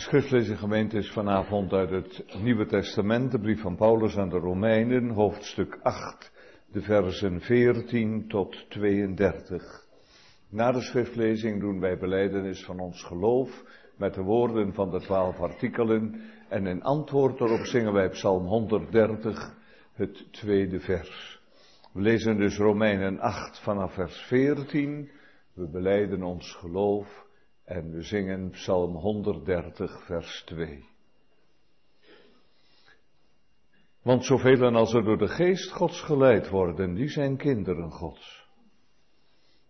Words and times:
schriftlezing 0.00 0.58
gemeente 0.58 0.96
is 0.96 1.12
vanavond 1.12 1.72
uit 1.72 1.90
het 1.90 2.24
Nieuwe 2.42 2.66
Testament, 2.66 3.30
de 3.30 3.38
brief 3.38 3.60
van 3.60 3.76
Paulus 3.76 4.16
aan 4.16 4.28
de 4.28 4.38
Romeinen, 4.38 5.08
hoofdstuk 5.08 5.78
8, 5.82 6.32
de 6.72 6.80
versen 6.80 7.40
14 7.40 8.28
tot 8.28 8.70
32. 8.70 9.86
Na 10.50 10.72
de 10.72 10.80
schriftlezing 10.80 11.60
doen 11.60 11.80
wij 11.80 11.98
beleidenis 11.98 12.64
van 12.64 12.80
ons 12.80 13.02
geloof 13.02 13.64
met 13.96 14.14
de 14.14 14.22
woorden 14.22 14.74
van 14.74 14.90
de 14.90 15.00
twaalf 15.00 15.40
artikelen 15.40 16.20
en 16.48 16.66
in 16.66 16.82
antwoord 16.82 17.40
erop 17.40 17.64
zingen 17.64 17.92
wij 17.92 18.08
Psalm 18.08 18.46
130, 18.46 19.56
het 19.92 20.32
tweede 20.32 20.80
vers. 20.80 21.40
We 21.92 22.00
lezen 22.00 22.36
dus 22.36 22.58
Romeinen 22.58 23.18
8 23.18 23.58
vanaf 23.58 23.94
vers 23.94 24.16
14. 24.16 25.10
We 25.54 25.68
beleiden 25.68 26.22
ons 26.22 26.54
geloof 26.54 27.28
en 27.70 27.90
we 27.90 28.02
zingen 28.02 28.50
Psalm 28.50 28.94
130, 28.94 30.04
vers 30.04 30.42
2. 30.46 30.84
Want 34.02 34.24
zoveel 34.24 34.74
als 34.74 34.94
er 34.94 35.04
door 35.04 35.18
de 35.18 35.28
geest 35.28 35.72
Gods 35.72 36.00
geleid 36.00 36.48
worden, 36.48 36.94
die 36.94 37.08
zijn 37.08 37.36
kinderen 37.36 37.90
Gods. 37.90 38.48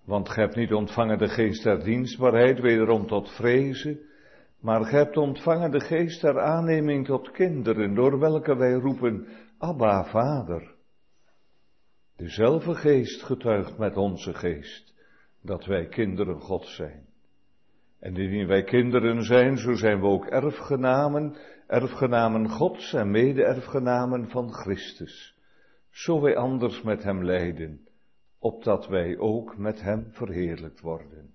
Want 0.04 0.28
gij 0.28 0.42
hebt 0.42 0.56
niet 0.56 0.72
ontvangen 0.72 1.18
de 1.18 1.28
geest 1.28 1.62
der 1.62 1.84
dienstbaarheid, 1.84 2.60
wederom 2.60 3.06
tot 3.06 3.30
vrezen, 3.30 4.00
maar 4.60 4.84
gij 4.84 4.98
hebt 4.98 5.16
ontvangen 5.16 5.70
de 5.70 5.80
geest 5.80 6.20
der 6.20 6.40
aanneming 6.40 7.06
tot 7.06 7.30
kinderen, 7.30 7.94
door 7.94 8.18
welke 8.18 8.56
wij 8.56 8.72
roepen, 8.72 9.26
Abba, 9.58 10.04
Vader. 10.04 10.74
Dezelfde 12.16 12.74
geest 12.74 13.22
getuigt 13.22 13.78
met 13.78 13.96
onze 13.96 14.34
geest, 14.34 14.94
dat 15.42 15.64
wij 15.64 15.86
kinderen 15.86 16.40
God 16.40 16.66
zijn. 16.66 17.09
En 18.00 18.16
indien 18.16 18.46
wij 18.46 18.62
kinderen 18.62 19.22
zijn, 19.22 19.58
zo 19.58 19.74
zijn 19.74 20.00
we 20.00 20.06
ook 20.06 20.26
erfgenamen, 20.26 21.36
erfgenamen 21.66 22.48
Gods 22.48 22.92
en 22.92 23.10
mede-erfgenamen 23.10 24.28
van 24.30 24.52
Christus. 24.52 25.38
Zo 25.90 26.20
wij 26.20 26.36
anders 26.36 26.82
met 26.82 27.02
Hem 27.02 27.24
lijden, 27.24 27.80
opdat 28.38 28.86
wij 28.86 29.18
ook 29.18 29.56
met 29.56 29.80
Hem 29.80 30.06
verheerlijkt 30.10 30.80
worden. 30.80 31.34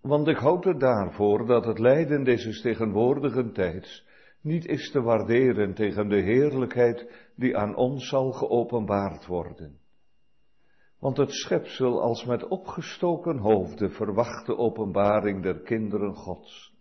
Want 0.00 0.28
ik 0.28 0.36
houd 0.36 0.64
er 0.64 0.78
daarvoor 0.78 1.46
dat 1.46 1.64
het 1.64 1.78
lijden 1.78 2.24
deze 2.24 2.60
tegenwoordige 2.60 3.50
tijds 3.50 4.06
niet 4.40 4.66
is 4.66 4.90
te 4.90 5.02
waarderen 5.02 5.74
tegen 5.74 6.08
de 6.08 6.20
heerlijkheid 6.20 7.28
die 7.36 7.56
aan 7.56 7.76
ons 7.76 8.08
zal 8.08 8.32
geopenbaard 8.32 9.26
worden. 9.26 9.78
Want 10.98 11.16
het 11.16 11.32
schepsel 11.32 12.00
als 12.02 12.24
met 12.24 12.48
opgestoken 12.48 13.38
hoofden 13.38 13.90
verwacht 13.90 14.46
de 14.46 14.56
openbaring 14.56 15.42
der 15.42 15.60
kinderen 15.60 16.14
Gods. 16.14 16.76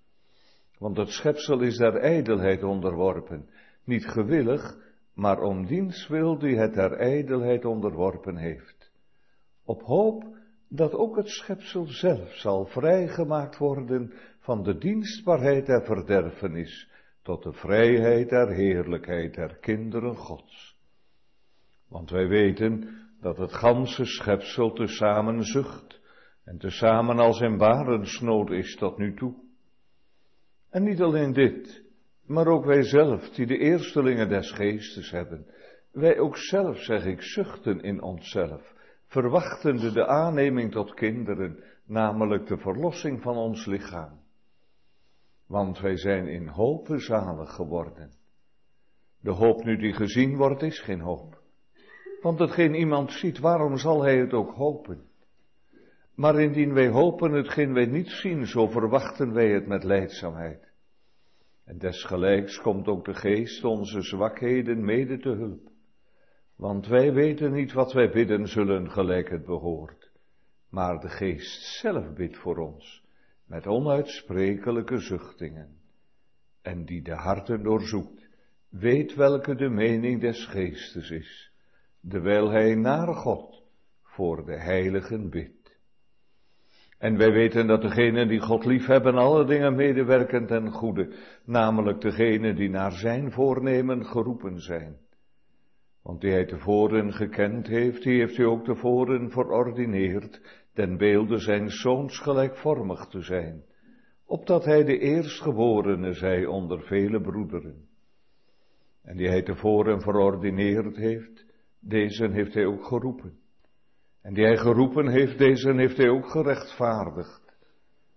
Want 0.78 0.98
het 0.98 1.10
schepsel 1.10 1.62
is 1.62 1.78
der 1.78 1.96
ijdelheid 1.96 2.64
onderworpen, 2.64 3.50
niet 3.84 4.06
gewillig, 4.06 4.78
maar 5.14 5.40
om 5.40 5.66
diens 5.66 6.08
wil 6.08 6.38
die 6.38 6.58
het 6.58 6.74
der 6.74 6.94
ijdelheid 6.94 7.66
onderworpen 7.66 8.38
heeft. 8.38 8.92
Op 9.66 9.82
hoop 9.82 10.24
dat 10.70 10.94
ook 10.94 11.16
het 11.16 11.28
schepsel 11.28 11.86
zelf 11.86 12.34
zal 12.34 12.66
vrijgemaakt 12.66 13.58
worden 13.58 14.14
van 14.40 14.64
de 14.64 14.78
dienstbaarheid 14.78 15.66
der 15.66 15.84
verderfenis 15.84 16.92
tot 17.22 17.44
de 17.44 17.54
vrijheid 17.54 18.30
der 18.30 18.48
heerlijkheid 18.48 19.34
der 19.34 19.58
kinderen 19.58 20.16
Gods. 20.16 20.78
Want 21.88 22.10
wij 22.10 22.28
weten 22.28 23.07
dat 23.22 23.38
het 23.38 23.54
ganse 23.54 24.06
schepsel 24.06 24.74
tezamen 24.74 25.44
zucht 25.44 26.00
en 26.44 26.58
tezamen 26.58 27.20
als 27.20 27.40
in 27.40 27.58
barensnood 27.58 28.50
is 28.50 28.76
tot 28.76 28.98
nu 28.98 29.16
toe. 29.16 29.36
En 30.70 30.84
niet 30.84 31.02
alleen 31.02 31.34
dit, 31.34 31.84
maar 32.26 32.48
ook 32.48 32.66
wij 32.66 32.84
zelf, 32.84 33.30
die 33.30 33.46
de 33.46 33.58
eerstelingen 33.58 34.30
des 34.30 34.52
geestes 34.52 35.12
hebben, 35.12 35.48
wij 35.92 36.20
ook 36.20 36.38
zelf, 36.38 36.78
zeg 36.78 37.06
ik, 37.06 37.22
zuchten 37.22 37.82
in 37.82 38.02
onszelf, 38.02 38.74
verwachtende 39.06 39.92
de 39.92 40.08
aanneming 40.08 40.72
tot 40.72 40.94
kinderen, 40.94 41.64
namelijk 41.86 42.48
de 42.48 42.58
verlossing 42.58 43.22
van 43.22 43.38
ons 43.38 43.66
lichaam. 43.66 44.20
Want 45.48 45.80
wij 45.80 45.98
zijn 45.98 46.28
in 46.28 46.48
hopen 46.48 47.00
zalig 47.00 47.54
geworden. 47.54 48.12
De 49.22 49.32
hoop 49.32 49.64
nu 49.64 49.78
die 49.78 49.94
gezien 49.94 50.36
wordt, 50.36 50.62
is 50.62 50.80
geen 50.80 51.02
hoop. 51.02 51.37
Want 52.22 52.40
hetgeen 52.40 52.74
iemand 52.74 53.12
ziet, 53.12 53.40
waarom 53.40 53.78
zal 53.78 54.04
hij 54.04 54.18
het 54.18 54.34
ook 54.34 54.52
hopen? 54.52 55.06
Maar 56.16 56.40
indien 56.40 56.74
wij 56.74 56.88
hopen 56.88 57.32
hetgeen 57.32 57.74
wij 57.74 57.86
niet 57.86 58.10
zien, 58.10 58.46
zo 58.46 58.68
verwachten 58.68 59.34
wij 59.34 59.50
het 59.50 59.68
met 59.68 59.84
leidzaamheid. 59.84 60.72
En 61.66 61.78
desgelijks 61.78 62.62
komt 62.62 62.88
ook 62.88 63.06
de 63.06 63.14
geest 63.14 63.64
onze 63.64 64.02
zwakheden 64.02 64.86
mede 64.86 65.18
te 65.18 65.30
hulp. 65.30 65.72
Want 66.56 66.88
wij 66.88 67.14
weten 67.14 67.52
niet 67.52 67.74
wat 67.74 67.94
wij 67.94 68.10
bidden 68.10 68.48
zullen 68.48 68.92
gelijk 68.92 69.30
het 69.30 69.46
behoort. 69.46 70.12
Maar 70.70 71.00
de 71.00 71.10
geest 71.10 71.62
zelf 71.62 72.14
bidt 72.14 72.38
voor 72.38 72.58
ons, 72.58 73.04
met 73.46 73.68
onuitsprekelijke 73.68 74.98
zuchtingen. 74.98 75.78
En 76.62 76.86
die 76.86 77.02
de 77.02 77.16
harten 77.16 77.64
doorzoekt, 77.64 78.28
weet 78.70 79.16
welke 79.16 79.56
de 79.56 79.70
mening 79.70 80.22
des 80.22 80.46
geestes 80.46 81.10
is 81.10 81.47
terwijl 82.10 82.50
hij 82.50 82.76
naar 82.76 83.14
God 83.14 83.64
voor 84.04 84.46
de 84.46 84.60
heiligen 84.60 85.30
bidt. 85.30 85.58
En 86.98 87.18
wij 87.18 87.32
weten 87.32 87.68
dat 87.68 87.82
degenen 87.82 88.28
die 88.28 88.40
God 88.40 88.66
liefhebben 88.66 89.16
alle 89.16 89.46
dingen 89.46 89.76
medewerken 89.76 90.46
ten 90.46 90.72
goede, 90.72 91.14
namelijk 91.46 92.02
degenen 92.02 92.56
die 92.56 92.70
naar 92.70 92.92
zijn 92.92 93.32
voornemen 93.32 94.06
geroepen 94.06 94.60
zijn. 94.60 94.98
Want 96.04 96.22
die 96.22 96.32
hij 96.32 96.46
tevoren 96.46 97.14
gekend 97.14 97.68
heeft, 97.68 98.04
die 98.04 98.20
heeft 98.20 98.38
hij 98.38 98.46
ook 98.46 98.66
tevoren 98.66 99.32
verordineerd, 99.32 100.42
ten 100.74 100.98
beelde 100.98 101.38
zijn 101.38 101.70
zoons 101.70 102.20
gelijkvormig 102.20 103.08
te 103.08 103.22
zijn, 103.22 103.64
opdat 104.26 104.66
hij 104.66 104.84
de 104.84 105.00
eerstgeborene 105.00 106.14
zij 106.14 106.46
onder 106.46 106.82
vele 106.82 107.22
broederen. 107.22 107.88
En 109.04 109.18
die 109.18 109.28
hij 109.28 109.44
tevoren 109.44 110.02
verordineerd 110.02 110.96
heeft, 110.96 111.47
deze 111.88 112.30
heeft 112.32 112.54
hij 112.54 112.66
ook 112.66 112.86
geroepen. 112.86 113.40
En 114.22 114.34
die 114.34 114.44
hij 114.44 114.58
geroepen 114.58 115.08
heeft, 115.08 115.38
deze 115.38 115.74
heeft 115.74 115.98
hij 115.98 116.10
ook 116.10 116.30
gerechtvaardigd. 116.30 117.56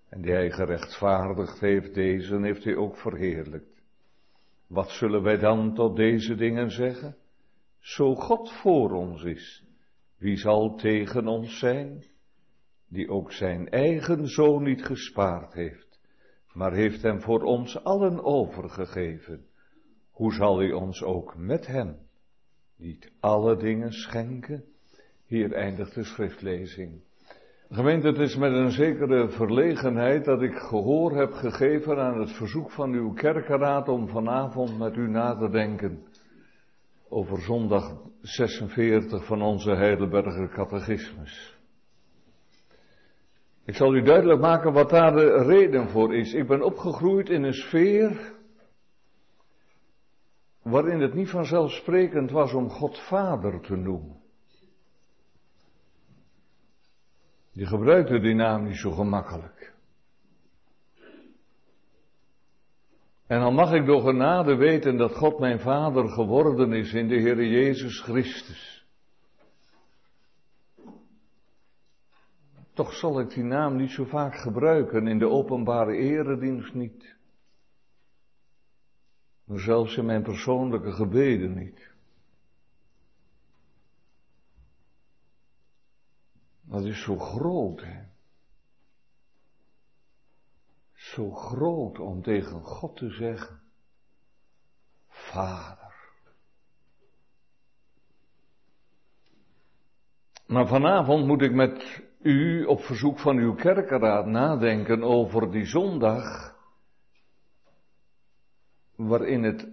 En 0.09 0.23
die 0.23 0.33
hij 0.33 0.51
gerechtvaardigd 0.51 1.61
heeft, 1.61 1.95
deze 1.95 2.41
heeft 2.41 2.65
hij 2.65 2.77
ook 2.77 2.97
verheerlijkt. 2.97 3.83
Wat 4.67 4.91
zullen 4.91 5.23
wij 5.23 5.37
dan 5.37 5.75
tot 5.75 5.97
deze 5.97 6.35
dingen 6.35 6.71
zeggen? 6.71 7.17
Zo 7.79 8.15
God 8.15 8.53
voor 8.53 8.91
ons 8.91 9.23
is, 9.23 9.65
wie 10.19 10.37
zal 10.37 10.75
tegen 10.77 11.27
ons 11.27 11.59
zijn? 11.59 12.05
Die 12.89 13.09
ook 13.09 13.33
zijn 13.33 13.69
eigen 13.69 14.27
zoon 14.27 14.63
niet 14.63 14.85
gespaard 14.85 15.53
heeft, 15.53 16.01
maar 16.53 16.73
heeft 16.73 17.03
hem 17.03 17.21
voor 17.21 17.43
ons 17.43 17.85
allen 17.85 18.25
overgegeven. 18.25 19.47
Hoe 20.11 20.33
zal 20.33 20.59
hij 20.59 20.73
ons 20.73 21.03
ook 21.03 21.37
met 21.37 21.67
hem 21.67 22.09
niet 22.81 23.13
alle 23.21 23.57
dingen 23.57 23.93
schenken. 23.93 24.65
Hier 25.27 25.53
eindigt 25.53 25.95
de 25.95 26.05
schriftlezing. 26.05 27.01
Gemeente, 27.71 28.07
het 28.07 28.19
is 28.19 28.37
met 28.37 28.53
een 28.53 28.71
zekere 28.71 29.29
verlegenheid 29.29 30.25
dat 30.25 30.43
ik 30.43 30.55
gehoor 30.55 31.17
heb 31.17 31.33
gegeven 31.33 31.99
aan 31.99 32.21
het 32.21 32.33
verzoek 32.33 32.71
van 32.71 32.93
uw 32.93 33.13
kerkenraad 33.13 33.89
om 33.89 34.09
vanavond 34.09 34.79
met 34.79 34.97
u 34.97 35.09
na 35.09 35.37
te 35.37 35.51
denken 35.51 36.03
over 37.09 37.41
zondag 37.41 37.97
46 38.21 39.25
van 39.25 39.43
onze 39.43 39.71
Heidelberger 39.71 40.49
catechismus. 40.49 41.59
Ik 43.65 43.75
zal 43.75 43.95
u 43.95 44.03
duidelijk 44.03 44.41
maken 44.41 44.73
wat 44.73 44.91
daar 44.91 45.13
de 45.13 45.43
reden 45.43 45.89
voor 45.89 46.15
is. 46.15 46.33
Ik 46.33 46.47
ben 46.47 46.63
opgegroeid 46.63 47.29
in 47.29 47.43
een 47.43 47.55
sfeer 47.55 48.39
waarin 50.63 51.01
het 51.01 51.15
niet 51.15 51.31
vanzelfsprekend 51.31 52.31
was 52.31 52.53
om 52.53 52.69
God 52.69 52.99
Vader 52.99 53.61
te 53.61 53.77
noemen. 53.77 54.21
Je 57.53 57.67
gebruikte 57.67 58.21
die 58.21 58.35
naam 58.35 58.65
niet 58.65 58.77
zo 58.77 58.91
gemakkelijk. 58.91 59.75
En 63.27 63.41
dan 63.41 63.55
mag 63.55 63.73
ik 63.73 63.87
door 63.87 64.01
genade 64.01 64.57
weten 64.57 64.97
dat 64.97 65.17
God 65.17 65.39
mijn 65.39 65.61
Vader 65.61 66.09
geworden 66.09 66.73
is 66.73 66.93
in 66.93 67.09
de 67.09 67.15
Heer 67.15 67.45
Jezus 67.45 68.01
Christus. 68.01 68.87
Toch 72.73 72.93
zal 72.93 73.21
ik 73.21 73.31
die 73.31 73.45
naam 73.45 73.77
niet 73.77 73.91
zo 73.91 74.05
vaak 74.05 74.35
gebruiken, 74.35 75.07
in 75.07 75.19
de 75.19 75.29
openbare 75.29 75.97
eredienst 75.97 76.75
niet. 76.75 77.19
Maar 79.51 79.59
zelfs 79.59 79.97
in 79.97 80.05
mijn 80.05 80.23
persoonlijke 80.23 80.93
gebeden 80.93 81.55
niet. 81.55 81.93
Dat 86.63 86.85
is 86.85 87.03
zo 87.03 87.19
groot, 87.19 87.81
hè. 87.81 88.03
zo 90.93 91.31
groot 91.31 91.99
om 91.99 92.23
tegen 92.23 92.61
God 92.63 92.97
te 92.97 93.11
zeggen, 93.11 93.61
Vader. 95.09 95.95
Maar 100.47 100.67
vanavond 100.67 101.27
moet 101.27 101.43
ik 101.43 101.53
met 101.53 102.03
u 102.19 102.65
op 102.65 102.81
verzoek 102.81 103.19
van 103.19 103.37
uw 103.37 103.55
kerkenraad 103.55 104.27
nadenken 104.27 105.03
over 105.03 105.51
die 105.51 105.67
zondag, 105.67 106.50
waarin 109.09 109.43
het 109.43 109.69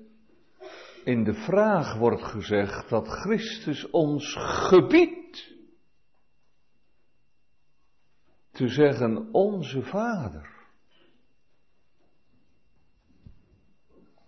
in 1.04 1.24
de 1.24 1.34
vraag 1.34 1.98
wordt 1.98 2.24
gezegd 2.24 2.90
dat 2.90 3.08
Christus 3.08 3.90
ons 3.90 4.36
gebiedt 4.40 5.56
te 8.52 8.68
zeggen 8.68 9.34
onze 9.34 9.82
Vader. 9.82 10.56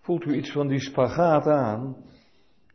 Voelt 0.00 0.24
u 0.24 0.34
iets 0.34 0.52
van 0.52 0.68
die 0.68 0.80
spagaat 0.80 1.46
aan? 1.46 1.96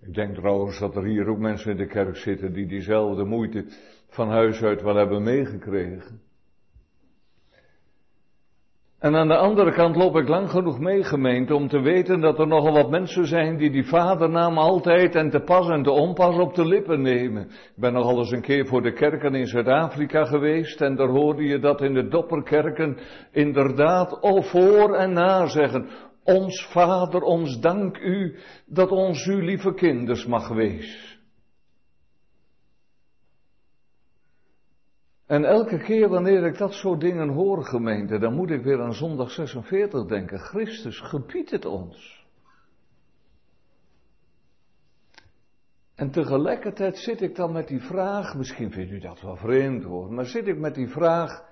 Ik 0.02 0.14
denk 0.14 0.36
trouwens 0.36 0.80
dat 0.80 0.96
er 0.96 1.04
hier 1.04 1.28
ook 1.28 1.40
mensen 1.40 1.72
in 1.72 1.78
de 1.78 1.88
kerk 1.88 2.16
zitten 2.16 2.54
die 2.54 2.68
diezelfde 2.68 3.24
moeite 3.24 3.66
van 4.10 4.30
huis 4.30 4.62
uit 4.62 4.82
wel 4.82 4.96
hebben 4.96 5.24
meegekregen. 5.24 6.22
En 9.06 9.16
aan 9.16 9.28
de 9.28 9.38
andere 9.38 9.72
kant 9.72 9.96
loop 9.96 10.16
ik 10.16 10.28
lang 10.28 10.50
genoeg 10.50 10.80
mee, 10.80 11.04
gemeente, 11.04 11.56
om 11.56 11.68
te 11.68 11.80
weten 11.80 12.20
dat 12.22 12.40
er 12.40 12.48
nogal 12.48 12.74
wat 12.74 12.90
mensen 12.90 13.28
zijn 13.28 13.58
die 13.58 13.72
die 13.72 13.88
vadernaam 13.88 14.58
altijd 14.58 15.16
en 15.16 15.30
te 15.30 15.40
pas 15.40 15.70
en 15.70 15.84
te 15.84 15.92
onpas 15.92 16.38
op 16.38 16.56
de 16.56 16.66
lippen 16.66 17.02
nemen. 17.02 17.42
Ik 17.44 17.76
ben 17.76 17.94
nogal 17.94 18.18
eens 18.18 18.32
een 18.32 18.42
keer 18.42 18.66
voor 18.66 18.82
de 18.82 18.94
kerken 18.94 19.36
in 19.36 19.48
Zuid-Afrika 19.48 20.26
geweest 20.26 20.82
en 20.82 20.96
daar 20.96 21.08
hoorde 21.08 21.44
je 21.44 21.60
dat 21.60 21.82
in 21.82 21.94
de 21.94 22.08
dopperkerken 22.08 22.98
inderdaad 23.32 24.22
al 24.22 24.42
voor 24.42 24.96
en 24.96 25.14
na 25.14 25.48
zeggen. 25.48 25.88
Ons 26.24 26.66
vader, 26.66 27.22
ons 27.22 27.60
dank 27.60 27.98
u 27.98 28.36
dat 28.66 28.90
ons 28.90 29.26
uw 29.28 29.40
lieve 29.40 29.74
kinders 29.74 30.26
mag 30.26 30.48
wees. 30.48 31.15
En 35.26 35.46
elke 35.46 35.78
keer 35.78 36.10
wanneer 36.10 36.46
ik 36.46 36.58
dat 36.58 36.74
soort 36.74 37.00
dingen 37.00 37.30
hoor, 37.30 37.64
gemeente, 37.64 38.20
dan 38.20 38.34
moet 38.34 38.50
ik 38.50 38.64
weer 38.64 38.82
aan 38.82 38.94
zondag 38.94 39.32
46 39.32 40.06
denken. 40.06 40.40
Christus 40.40 41.00
gebiedt 41.00 41.52
het 41.52 41.66
ons. 41.66 42.26
En 45.96 46.12
tegelijkertijd 46.12 46.98
zit 46.98 47.22
ik 47.22 47.36
dan 47.36 47.52
met 47.52 47.68
die 47.68 47.82
vraag, 47.82 48.36
misschien 48.36 48.72
vindt 48.72 48.92
u 48.92 49.00
dat 49.00 49.22
wel 49.22 49.36
vreemd 49.36 49.84
hoor, 49.84 50.14
maar 50.14 50.26
zit 50.26 50.48
ik 50.48 50.58
met 50.58 50.76
die 50.76 50.88
vraag, 50.88 51.44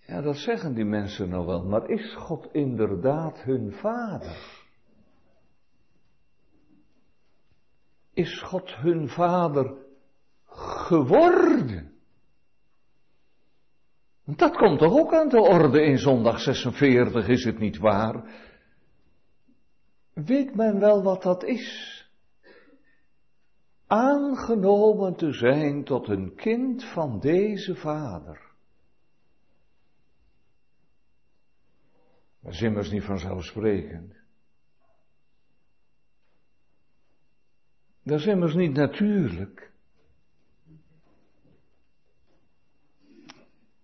ja 0.00 0.20
dat 0.20 0.36
zeggen 0.36 0.74
die 0.74 0.84
mensen 0.84 1.28
nou 1.28 1.46
wel, 1.46 1.64
maar 1.64 1.88
is 1.88 2.14
God 2.14 2.48
inderdaad 2.52 3.42
hun 3.42 3.72
vader? 3.72 4.64
Is 8.12 8.42
God 8.42 8.74
hun 8.74 9.08
vader 9.08 9.74
geworden? 10.86 11.95
Dat 14.26 14.56
komt 14.56 14.78
toch 14.78 14.92
ook 14.92 15.14
aan 15.14 15.28
de 15.28 15.40
orde 15.40 15.82
in 15.82 15.98
zondag 15.98 16.40
46, 16.40 17.28
is 17.28 17.44
het 17.44 17.58
niet 17.58 17.78
waar? 17.78 18.44
Weet 20.12 20.54
men 20.54 20.80
wel 20.80 21.02
wat 21.02 21.22
dat 21.22 21.44
is? 21.44 21.94
Aangenomen 23.86 25.16
te 25.16 25.32
zijn 25.32 25.84
tot 25.84 26.08
een 26.08 26.34
kind 26.34 26.84
van 26.84 27.20
deze 27.20 27.74
vader. 27.74 28.40
Dat 32.40 32.52
is 32.52 32.62
immers 32.62 32.90
niet 32.90 33.04
vanzelfsprekend. 33.04 34.14
Dat 38.02 38.18
is 38.18 38.26
immers 38.26 38.54
niet 38.54 38.72
natuurlijk. 38.72 39.72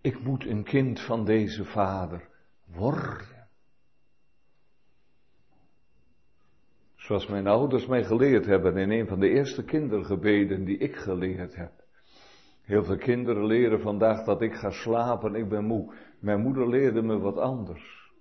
Ik 0.03 0.23
moet 0.23 0.47
een 0.47 0.65
kind 0.65 1.01
van 1.01 1.25
deze 1.25 1.65
vader 1.65 2.29
worden. 2.65 3.49
Zoals 6.97 7.27
mijn 7.27 7.47
ouders 7.47 7.87
mij 7.87 8.05
geleerd 8.05 8.47
hebben 8.47 8.77
in 8.77 8.91
een 8.91 9.07
van 9.07 9.21
de 9.21 9.29
eerste 9.29 9.65
kindergebeden 9.65 10.65
die 10.65 10.79
ik 10.79 10.97
geleerd 10.97 11.57
heb. 11.57 11.73
Heel 12.63 12.85
veel 12.85 12.97
kinderen 12.97 13.47
leren 13.47 13.81
vandaag 13.81 14.25
dat 14.25 14.43
ik 14.43 14.55
ga 14.55 14.71
slapen, 14.71 15.35
ik 15.35 15.49
ben 15.49 15.65
moe. 15.65 15.95
Mijn 16.19 16.41
moeder 16.41 16.69
leerde 16.69 17.03
me 17.03 17.19
wat 17.19 17.37
anders. 17.37 18.13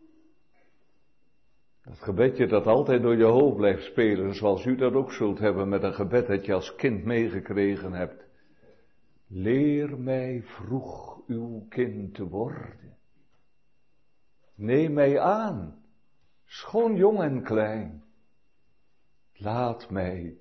Dat 1.84 2.00
gebedje 2.00 2.48
dat 2.48 2.68
altijd 2.68 3.02
door 3.02 3.18
je 3.18 3.24
hoofd 3.24 3.56
blijft 3.56 3.84
spelen, 3.84 4.36
zoals 4.36 4.66
u 4.66 4.76
dat 4.76 4.94
ook 4.94 5.12
zult 5.12 5.40
hebben 5.40 5.70
met 5.70 5.84
een 5.84 5.94
gebed 5.94 6.28
dat 6.28 6.46
je 6.46 6.54
als 6.54 6.76
kind 6.76 7.04
meegekregen 7.04 7.94
hebt. 7.94 8.31
Leer 9.34 10.00
mij 10.00 10.42
vroeg 10.44 11.22
uw 11.28 11.66
kind 11.70 12.14
te 12.14 12.28
worden. 12.28 12.98
Neem 14.56 14.94
mij 14.94 15.20
aan, 15.20 15.84
schoon 16.46 16.96
jong 16.96 17.22
en 17.22 17.44
klein. 17.44 18.04
Laat 19.34 19.90
mij 19.90 20.38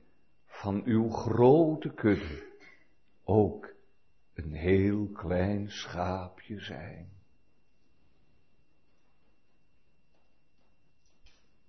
van 0.47 0.83
uw 0.85 1.09
grote 1.09 1.95
kudde 1.95 2.59
ook 3.25 3.75
een 4.35 4.53
heel 4.53 5.09
klein 5.09 5.71
schaapje 5.71 6.61
zijn. 6.61 7.11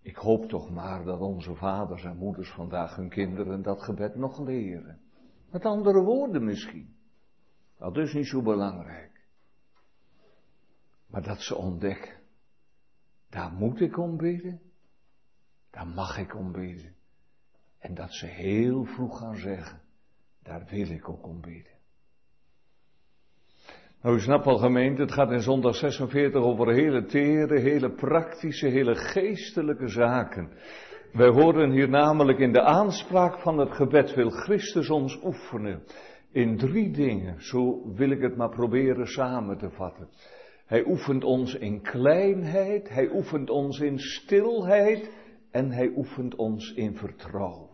Ik 0.02 0.16
hoop 0.16 0.46
toch 0.46 0.70
maar 0.70 1.04
dat 1.04 1.20
onze 1.20 1.56
vaders 1.56 2.04
en 2.04 2.18
moeders 2.18 2.52
vandaag 2.52 2.96
hun 2.96 3.10
kinderen 3.10 3.62
dat 3.62 3.84
gebed 3.84 4.16
nog 4.16 4.40
leren. 4.40 5.02
Met 5.52 5.66
andere 5.66 6.02
woorden 6.02 6.44
misschien. 6.44 7.00
Dat 7.82 7.98
is 7.98 8.14
niet 8.14 8.28
zo 8.28 8.42
belangrijk. 8.42 9.12
Maar 11.08 11.24
dat 11.24 11.42
ze 11.42 11.56
ontdekken, 11.56 12.16
daar 13.30 13.52
moet 13.52 13.82
ik 13.82 13.98
om 13.98 14.18
bidden, 14.18 14.62
daar 15.70 15.88
mag 15.88 16.18
ik 16.18 16.36
om 16.36 16.52
bidden. 16.52 16.96
En 17.80 17.94
dat 17.94 18.14
ze 18.14 18.26
heel 18.26 18.84
vroeg 18.86 19.18
gaan 19.18 19.36
zeggen, 19.36 19.82
daar 20.44 20.66
wil 20.70 20.90
ik 20.90 21.10
ook 21.10 21.28
om 21.28 21.42
bidden. 21.42 21.74
Nou, 24.02 24.16
u 24.16 24.20
snapt 24.20 24.46
al 24.46 24.58
gemeente, 24.58 25.02
het 25.02 25.12
gaat 25.12 25.32
in 25.32 25.42
zondag 25.42 25.76
46 25.76 26.42
over 26.42 26.74
hele 26.74 27.06
tere, 27.06 27.60
hele 27.60 27.92
praktische, 27.92 28.68
hele 28.68 28.96
geestelijke 28.96 29.88
zaken. 29.88 30.52
Wij 31.14 31.30
horen 31.30 31.72
hier 31.72 31.90
namelijk 31.90 32.40
in 32.40 32.52
de 32.52 32.62
aanspraak 32.62 33.40
van 33.40 33.58
het 33.58 33.72
gebed 33.72 34.14
wil 34.14 34.30
Christus 34.30 34.90
ons 34.90 35.24
oefenen 35.24 35.84
in 36.32 36.58
drie 36.58 36.92
dingen, 36.92 37.44
zo 37.44 37.94
wil 37.94 38.10
ik 38.10 38.22
het 38.22 38.36
maar 38.36 38.50
proberen 38.50 39.08
samen 39.08 39.58
te 39.58 39.70
vatten. 39.70 40.10
Hij 40.66 40.86
oefent 40.86 41.24
ons 41.24 41.56
in 41.56 41.82
kleinheid, 41.82 42.90
hij 42.90 43.10
oefent 43.10 43.50
ons 43.50 43.80
in 43.80 44.00
stilheid 44.00 45.12
en 45.52 45.72
hij 45.72 45.88
oefent 45.96 46.36
ons 46.36 46.74
in 46.74 46.96
vertrouwen. 46.96 47.70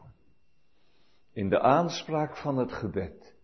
In 1.33 1.49
de 1.49 1.59
aanspraak 1.59 2.37
van 2.37 2.57
het 2.57 2.71
gebed 2.71 3.35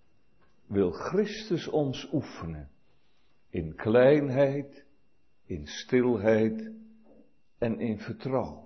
wil 0.68 0.92
Christus 0.92 1.68
ons 1.68 2.10
oefenen 2.14 2.70
in 3.50 3.76
kleinheid, 3.76 4.86
in 5.46 5.68
stilheid 5.68 6.72
en 7.58 7.80
in 7.80 8.00
vertrouwen. 8.00 8.63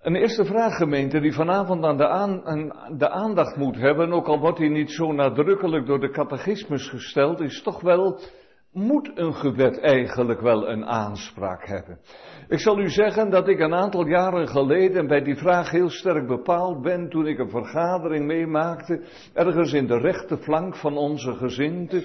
Een 0.00 0.14
eerste 0.14 0.44
vraag, 0.44 0.76
gemeente, 0.76 1.20
die 1.20 1.32
vanavond 1.32 1.84
aan 1.84 1.96
de, 1.96 2.08
aan, 2.08 2.42
de, 2.96 3.10
aandacht 3.10 3.56
moet 3.56 3.76
hebben, 3.76 4.12
ook 4.12 4.26
al 4.26 4.38
wordt 4.38 4.58
die 4.58 4.70
niet 4.70 4.90
zo 4.90 5.12
nadrukkelijk 5.12 5.86
door 5.86 6.00
de 6.00 6.10
catechismus 6.10 6.88
gesteld, 6.88 7.40
is 7.40 7.62
toch 7.62 7.80
wel, 7.80 8.18
moet 8.72 9.10
een 9.14 9.34
gebed 9.34 9.80
eigenlijk 9.80 10.40
wel 10.40 10.68
een 10.68 10.84
aanspraak 10.84 11.66
hebben? 11.66 11.98
Ik 12.48 12.58
zal 12.58 12.78
u 12.78 12.88
zeggen 12.88 13.30
dat 13.30 13.48
ik 13.48 13.58
een 13.60 13.74
aantal 13.74 14.06
jaren 14.06 14.48
geleden 14.48 15.06
bij 15.06 15.22
die 15.22 15.36
vraag 15.36 15.70
heel 15.70 15.90
sterk 15.90 16.26
bepaald 16.26 16.82
ben 16.82 17.08
toen 17.08 17.26
ik 17.26 17.38
een 17.38 17.50
vergadering 17.50 18.26
meemaakte, 18.26 19.02
ergens 19.34 19.72
in 19.72 19.86
de 19.86 19.98
rechte 19.98 20.36
flank 20.36 20.76
van 20.76 20.96
onze 20.96 21.34
gezinte, 21.34 22.04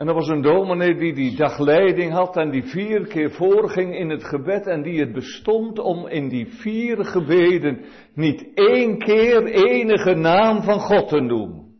en 0.00 0.08
er 0.08 0.14
was 0.14 0.28
een 0.28 0.42
dominee 0.42 0.94
die 0.94 1.12
die 1.12 1.36
dagleiding 1.36 2.12
had 2.12 2.36
en 2.36 2.50
die 2.50 2.62
vier 2.64 3.06
keer 3.06 3.30
voorging 3.30 3.94
in 3.94 4.10
het 4.10 4.24
gebed 4.24 4.66
en 4.66 4.82
die 4.82 5.00
het 5.00 5.12
bestond 5.12 5.78
om 5.78 6.06
in 6.08 6.28
die 6.28 6.46
vier 6.46 7.04
gebeden 7.04 7.84
niet 8.14 8.46
één 8.54 8.98
keer 8.98 9.44
enige 9.44 10.14
naam 10.14 10.62
van 10.62 10.80
God 10.80 11.08
te 11.08 11.20
noemen. 11.20 11.76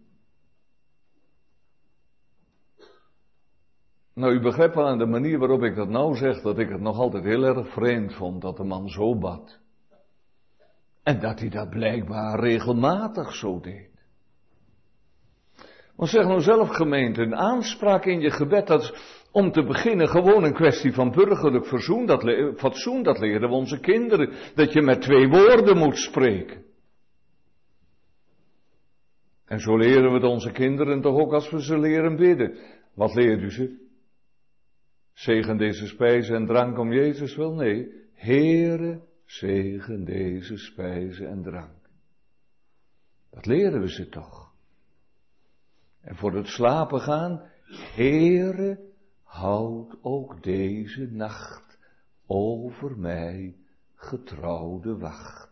Nou, 4.14 4.32
u 4.32 4.40
begrijpt 4.40 4.74
wel 4.74 4.86
aan 4.86 4.98
de 4.98 5.06
manier 5.06 5.38
waarop 5.38 5.62
ik 5.62 5.76
dat 5.76 5.88
nou 5.88 6.16
zeg, 6.16 6.42
dat 6.42 6.58
ik 6.58 6.68
het 6.68 6.80
nog 6.80 6.98
altijd 6.98 7.24
heel 7.24 7.44
erg 7.44 7.72
vreemd 7.72 8.14
vond 8.14 8.42
dat 8.42 8.56
de 8.56 8.64
man 8.64 8.88
zo 8.88 9.18
bad. 9.18 9.60
En 11.02 11.20
dat 11.20 11.40
hij 11.40 11.48
dat 11.48 11.70
blijkbaar 11.70 12.40
regelmatig 12.40 13.34
zo 13.34 13.60
deed. 13.60 13.89
Maar 16.00 16.08
zeg 16.08 16.26
nou 16.26 16.40
zelf 16.40 16.68
gemeente, 16.68 17.22
een 17.22 17.36
aanspraak 17.36 18.04
in 18.04 18.20
je 18.20 18.30
gebed, 18.30 18.66
dat 18.66 18.82
is 18.82 18.92
Om 19.32 19.52
te 19.52 19.64
beginnen 19.64 20.08
gewoon 20.08 20.44
een 20.44 20.54
kwestie 20.54 20.92
van 20.92 21.10
burgerlijk 21.10 21.66
verzoen, 21.66 22.06
dat 22.06 22.22
fatsoen, 22.56 23.02
dat 23.02 23.18
leren 23.18 23.48
we 23.48 23.54
onze 23.54 23.80
kinderen. 23.80 24.32
Dat 24.54 24.72
je 24.72 24.82
met 24.82 25.02
twee 25.02 25.28
woorden 25.28 25.76
moet 25.76 25.96
spreken. 25.96 26.64
En 29.44 29.60
zo 29.60 29.76
leren 29.76 30.08
we 30.08 30.14
het 30.14 30.24
onze 30.24 30.52
kinderen 30.52 31.00
toch 31.00 31.18
ook 31.18 31.32
als 31.32 31.50
we 31.50 31.62
ze 31.62 31.78
leren 31.78 32.16
bidden. 32.16 32.56
Wat 32.94 33.14
leert 33.14 33.42
u 33.42 33.50
ze? 33.50 33.88
Zegen 35.12 35.56
deze 35.56 35.86
spijzen 35.86 36.36
en 36.36 36.46
drank 36.46 36.78
om 36.78 36.92
Jezus 36.92 37.36
wil? 37.36 37.54
Nee. 37.54 37.88
Heere, 38.14 39.00
zegen 39.24 40.04
deze 40.04 40.56
spijzen 40.56 41.28
en 41.28 41.42
drank. 41.42 41.90
Dat 43.30 43.46
leren 43.46 43.80
we 43.80 43.90
ze 43.90 44.08
toch. 44.08 44.49
En 46.02 46.16
voor 46.16 46.34
het 46.34 46.46
slapen 46.46 47.00
gaan, 47.00 47.42
Heere, 47.94 48.78
houd 49.22 49.96
ook 50.02 50.42
deze 50.42 51.08
nacht 51.10 51.78
over 52.26 52.98
mij 52.98 53.56
getrouwde 53.94 54.98
wacht. 54.98 55.50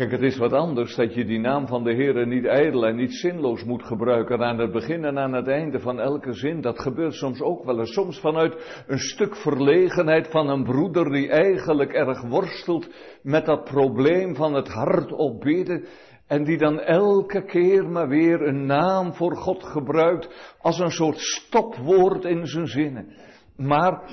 Kijk, 0.00 0.12
het 0.12 0.22
is 0.22 0.36
wat 0.36 0.52
anders 0.52 0.96
dat 0.96 1.14
je 1.14 1.24
die 1.24 1.38
naam 1.38 1.66
van 1.66 1.84
de 1.84 1.92
Heer 1.92 2.26
niet 2.26 2.44
ijdel 2.44 2.86
en 2.86 2.96
niet 2.96 3.14
zinloos 3.14 3.64
moet 3.64 3.82
gebruiken 3.82 4.42
aan 4.42 4.58
het 4.58 4.72
begin 4.72 5.04
en 5.04 5.18
aan 5.18 5.32
het 5.32 5.46
einde 5.46 5.80
van 5.80 6.00
elke 6.00 6.32
zin. 6.32 6.60
Dat 6.60 6.80
gebeurt 6.80 7.14
soms 7.14 7.40
ook 7.40 7.64
wel 7.64 7.78
eens. 7.78 7.92
Soms 7.92 8.20
vanuit 8.20 8.84
een 8.86 8.98
stuk 8.98 9.36
verlegenheid 9.36 10.28
van 10.28 10.48
een 10.48 10.64
broeder 10.64 11.10
die 11.10 11.28
eigenlijk 11.28 11.92
erg 11.92 12.22
worstelt 12.22 12.88
met 13.22 13.46
dat 13.46 13.64
probleem 13.64 14.34
van 14.34 14.54
het 14.54 14.68
hart 14.68 15.12
opbidden. 15.12 15.84
En 16.30 16.44
die 16.44 16.58
dan 16.58 16.80
elke 16.80 17.44
keer 17.44 17.88
maar 17.88 18.08
weer 18.08 18.42
een 18.42 18.66
naam 18.66 19.14
voor 19.14 19.36
God 19.36 19.64
gebruikt 19.64 20.54
als 20.60 20.78
een 20.78 20.90
soort 20.90 21.18
stopwoord 21.18 22.24
in 22.24 22.46
zijn 22.46 22.66
zinnen. 22.66 23.12
Maar 23.56 24.10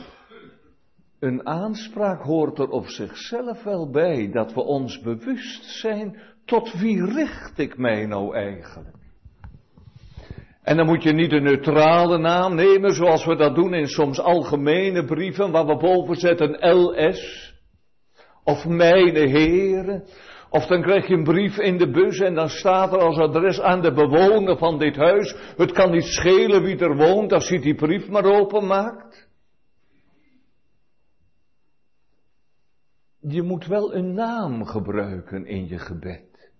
een 1.19 1.47
aanspraak 1.47 2.21
hoort 2.21 2.59
er 2.59 2.69
op 2.69 2.85
zichzelf 2.87 3.63
wel 3.63 3.89
bij, 3.89 4.31
dat 4.31 4.53
we 4.53 4.61
ons 4.61 5.01
bewust 5.01 5.63
zijn, 5.63 6.19
tot 6.45 6.73
wie 6.79 7.05
richt 7.05 7.59
ik 7.59 7.77
mij 7.77 8.05
nou 8.05 8.35
eigenlijk? 8.35 8.95
En 10.61 10.77
dan 10.77 10.85
moet 10.85 11.03
je 11.03 11.13
niet 11.13 11.31
een 11.31 11.43
neutrale 11.43 12.17
naam 12.17 12.55
nemen, 12.55 12.93
zoals 12.93 13.25
we 13.25 13.35
dat 13.35 13.55
doen 13.55 13.73
in 13.73 13.87
soms 13.87 14.19
algemene 14.19 15.05
brieven, 15.05 15.51
waar 15.51 15.65
we 15.65 15.77
boven 15.77 16.15
zetten 16.15 16.75
LS, 16.75 17.53
of 18.43 18.65
Mijn 18.65 19.15
Heren, 19.15 20.03
of 20.49 20.65
dan 20.65 20.81
krijg 20.81 21.07
je 21.07 21.13
een 21.13 21.23
brief 21.23 21.57
in 21.57 21.77
de 21.77 21.91
bus 21.91 22.19
en 22.19 22.33
dan 22.33 22.49
staat 22.49 22.93
er 22.93 22.99
als 22.99 23.17
adres 23.17 23.61
aan 23.61 23.81
de 23.81 23.93
bewoner 23.93 24.57
van 24.57 24.79
dit 24.79 24.95
huis, 24.95 25.35
het 25.57 25.71
kan 25.71 25.91
niet 25.91 26.05
schelen 26.05 26.63
wie 26.63 26.77
er 26.77 26.95
woont 26.95 27.33
als 27.33 27.49
hij 27.49 27.59
die 27.59 27.75
brief 27.75 28.09
maar 28.09 28.25
openmaakt. 28.25 29.27
je 33.33 33.41
moet 33.41 33.65
wel 33.65 33.95
een 33.95 34.13
naam 34.13 34.65
gebruiken 34.65 35.45
in 35.45 35.67
je 35.67 35.77
gebed. 35.77 36.51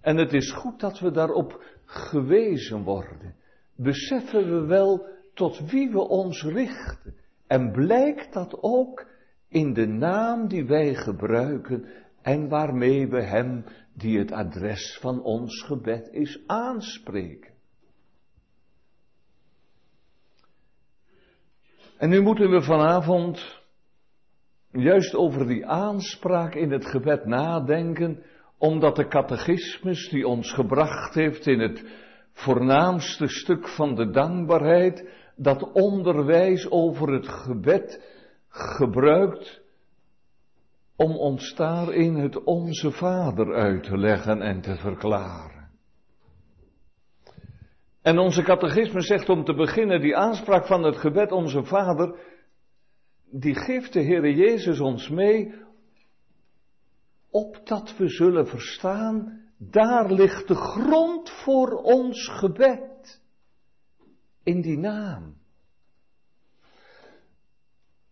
En 0.00 0.16
het 0.16 0.32
is 0.32 0.52
goed 0.52 0.80
dat 0.80 0.98
we 0.98 1.10
daarop 1.10 1.64
gewezen 1.84 2.82
worden. 2.82 3.34
Beseffen 3.76 4.50
we 4.50 4.66
wel 4.66 5.06
tot 5.34 5.70
wie 5.70 5.90
we 5.90 6.08
ons 6.08 6.42
richten. 6.42 7.14
En 7.46 7.72
blijkt 7.72 8.32
dat 8.32 8.58
ook 8.60 9.06
in 9.48 9.72
de 9.72 9.86
naam 9.86 10.48
die 10.48 10.66
wij 10.66 10.94
gebruiken 10.94 11.84
en 12.26 12.48
waarmee 12.48 13.08
we 13.08 13.22
Hem, 13.22 13.64
die 13.94 14.18
het 14.18 14.32
adres 14.32 14.98
van 15.00 15.22
ons 15.22 15.62
gebed 15.62 16.08
is, 16.12 16.40
aanspreken. 16.46 17.54
En 21.98 22.08
nu 22.08 22.20
moeten 22.20 22.50
we 22.50 22.62
vanavond 22.62 23.62
juist 24.70 25.14
over 25.14 25.46
die 25.46 25.66
aanspraak 25.66 26.54
in 26.54 26.70
het 26.70 26.86
gebed 26.86 27.24
nadenken, 27.24 28.22
omdat 28.58 28.96
de 28.96 29.08
catechismus 29.08 30.08
die 30.08 30.26
ons 30.26 30.52
gebracht 30.52 31.14
heeft 31.14 31.46
in 31.46 31.60
het 31.60 31.84
voornaamste 32.32 33.28
stuk 33.28 33.68
van 33.68 33.94
de 33.94 34.10
dankbaarheid, 34.10 35.08
dat 35.36 35.72
onderwijs 35.72 36.70
over 36.70 37.12
het 37.12 37.28
gebed 37.28 38.02
gebruikt 38.48 39.64
om 40.96 41.16
ons 41.16 41.54
daarin 41.54 42.14
het 42.14 42.44
Onze 42.44 42.90
Vader 42.90 43.54
uit 43.54 43.82
te 43.82 43.98
leggen 43.98 44.42
en 44.42 44.60
te 44.60 44.76
verklaren. 44.76 45.70
En 48.02 48.18
onze 48.18 48.42
catechismus 48.42 49.06
zegt 49.06 49.28
om 49.28 49.44
te 49.44 49.54
beginnen 49.54 50.00
die 50.00 50.16
aanspraak 50.16 50.66
van 50.66 50.82
het 50.82 50.96
gebed 50.96 51.32
Onze 51.32 51.64
Vader 51.64 52.34
die 53.30 53.54
geeft 53.54 53.92
de 53.92 54.02
Heere 54.02 54.34
Jezus 54.34 54.80
ons 54.80 55.08
mee, 55.08 55.54
opdat 57.30 57.96
we 57.96 58.08
zullen 58.08 58.46
verstaan, 58.46 59.40
daar 59.58 60.12
ligt 60.12 60.48
de 60.48 60.54
grond 60.54 61.30
voor 61.30 61.70
ons 61.70 62.28
gebed. 62.28 63.22
In 64.42 64.60
die 64.60 64.78
naam. 64.78 65.35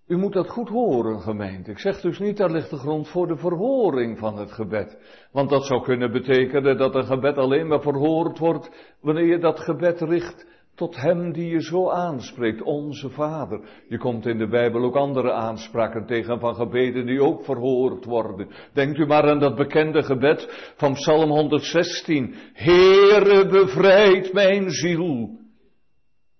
U 0.06 0.16
moet 0.16 0.32
dat 0.32 0.48
goed 0.48 0.68
horen, 0.68 1.20
gemeente. 1.20 1.70
Ik 1.70 1.78
zeg 1.78 2.00
dus 2.00 2.18
niet, 2.18 2.36
daar 2.36 2.50
ligt 2.50 2.70
de 2.70 2.76
grond 2.76 3.08
voor 3.08 3.26
de 3.26 3.36
verhoring 3.36 4.18
van 4.18 4.38
het 4.38 4.52
gebed. 4.52 4.98
Want 5.32 5.50
dat 5.50 5.66
zou 5.66 5.82
kunnen 5.82 6.12
betekenen 6.12 6.76
dat 6.76 6.94
een 6.94 7.04
gebed 7.04 7.36
alleen 7.36 7.66
maar 7.66 7.80
verhoord 7.80 8.38
wordt 8.38 8.96
wanneer 9.00 9.26
je 9.26 9.38
dat 9.38 9.60
gebed 9.60 10.00
richt 10.00 10.46
tot 10.74 10.96
hem 10.96 11.32
die 11.32 11.50
je 11.50 11.62
zo 11.62 11.90
aanspreekt, 11.90 12.62
onze 12.62 13.10
Vader. 13.10 13.60
Je 13.88 13.98
komt 13.98 14.26
in 14.26 14.38
de 14.38 14.48
Bijbel 14.48 14.82
ook 14.82 14.96
andere 14.96 15.32
aanspraken 15.32 16.06
tegen 16.06 16.40
van 16.40 16.54
gebeden 16.54 17.06
die 17.06 17.22
ook 17.22 17.44
verhoord 17.44 18.04
worden. 18.04 18.48
Denkt 18.72 18.98
u 18.98 19.06
maar 19.06 19.30
aan 19.30 19.38
dat 19.38 19.56
bekende 19.56 20.02
gebed 20.02 20.72
van 20.76 20.92
Psalm 20.92 21.30
116. 21.30 22.34
Heere, 22.52 23.48
bevrijd 23.48 24.32
mijn 24.32 24.70
ziel. 24.70 25.38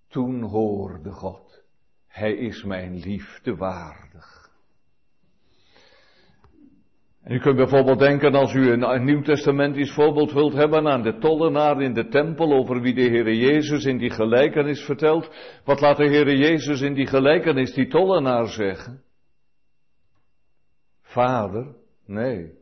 Toen 0.09 0.41
hoorde 0.41 1.11
God, 1.11 1.44
Hij 2.15 2.33
is 2.33 2.63
mijn 2.63 2.99
liefde 2.99 3.55
waardig. 3.55 4.49
En 7.23 7.31
u 7.31 7.39
kunt 7.39 7.55
bijvoorbeeld 7.55 7.99
denken 7.99 8.35
als 8.35 8.53
u 8.53 8.71
een, 8.71 9.03
Nieuw 9.03 9.21
Testamentisch 9.21 9.93
voorbeeld 9.93 10.31
wilt 10.31 10.53
hebben 10.53 10.87
aan 10.87 11.01
de 11.01 11.17
tollenaar 11.17 11.81
in 11.81 11.93
de 11.93 12.07
tempel 12.07 12.53
over 12.53 12.81
wie 12.81 12.93
de 12.93 13.01
Heere 13.01 13.37
Jezus 13.37 13.85
in 13.85 13.97
die 13.97 14.09
gelijkenis 14.09 14.85
vertelt. 14.85 15.29
Wat 15.63 15.81
laat 15.81 15.97
de 15.97 16.05
Heere 16.05 16.37
Jezus 16.37 16.81
in 16.81 16.93
die 16.93 17.07
gelijkenis 17.07 17.73
die 17.73 17.87
tollenaar 17.87 18.47
zeggen? 18.47 19.03
Vader, 21.01 21.75
nee. 22.05 22.53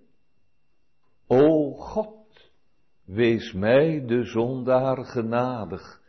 O 1.27 1.71
God, 1.71 2.51
wees 3.05 3.53
mij 3.53 4.03
de 4.05 4.23
zondaar 4.23 5.05
genadig. 5.05 6.01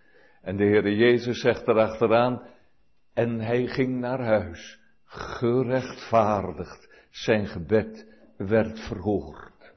En 0.43 0.57
de 0.57 0.65
Heere 0.65 0.97
Jezus 0.97 1.41
zegt 1.41 1.69
erachteraan, 1.69 2.53
en 3.15 3.41
hij 3.41 3.67
ging 3.67 4.01
naar 4.01 4.25
huis, 4.25 4.81
gerechtvaardigd, 5.05 6.89
zijn 7.11 7.47
gebed 7.47 8.07
werd 8.37 8.81
verhoord. 8.81 9.75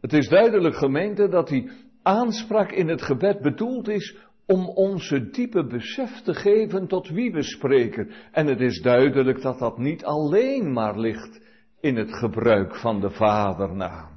Het 0.00 0.12
is 0.12 0.28
duidelijk 0.28 0.76
gemeente 0.76 1.28
dat 1.28 1.48
die 1.48 1.70
aanspraak 2.02 2.70
in 2.70 2.88
het 2.88 3.02
gebed 3.02 3.40
bedoeld 3.40 3.88
is 3.88 4.16
om 4.46 4.68
onze 4.68 5.30
diepe 5.30 5.66
besef 5.66 6.20
te 6.20 6.34
geven 6.34 6.86
tot 6.86 7.08
wie 7.08 7.32
we 7.32 7.42
spreken. 7.42 8.10
En 8.32 8.46
het 8.46 8.60
is 8.60 8.80
duidelijk 8.80 9.42
dat 9.42 9.58
dat 9.58 9.78
niet 9.78 10.04
alleen 10.04 10.72
maar 10.72 10.98
ligt 10.98 11.40
in 11.80 11.96
het 11.96 12.14
gebruik 12.14 12.76
van 12.76 13.00
de 13.00 13.10
Vadernaam. 13.10 14.13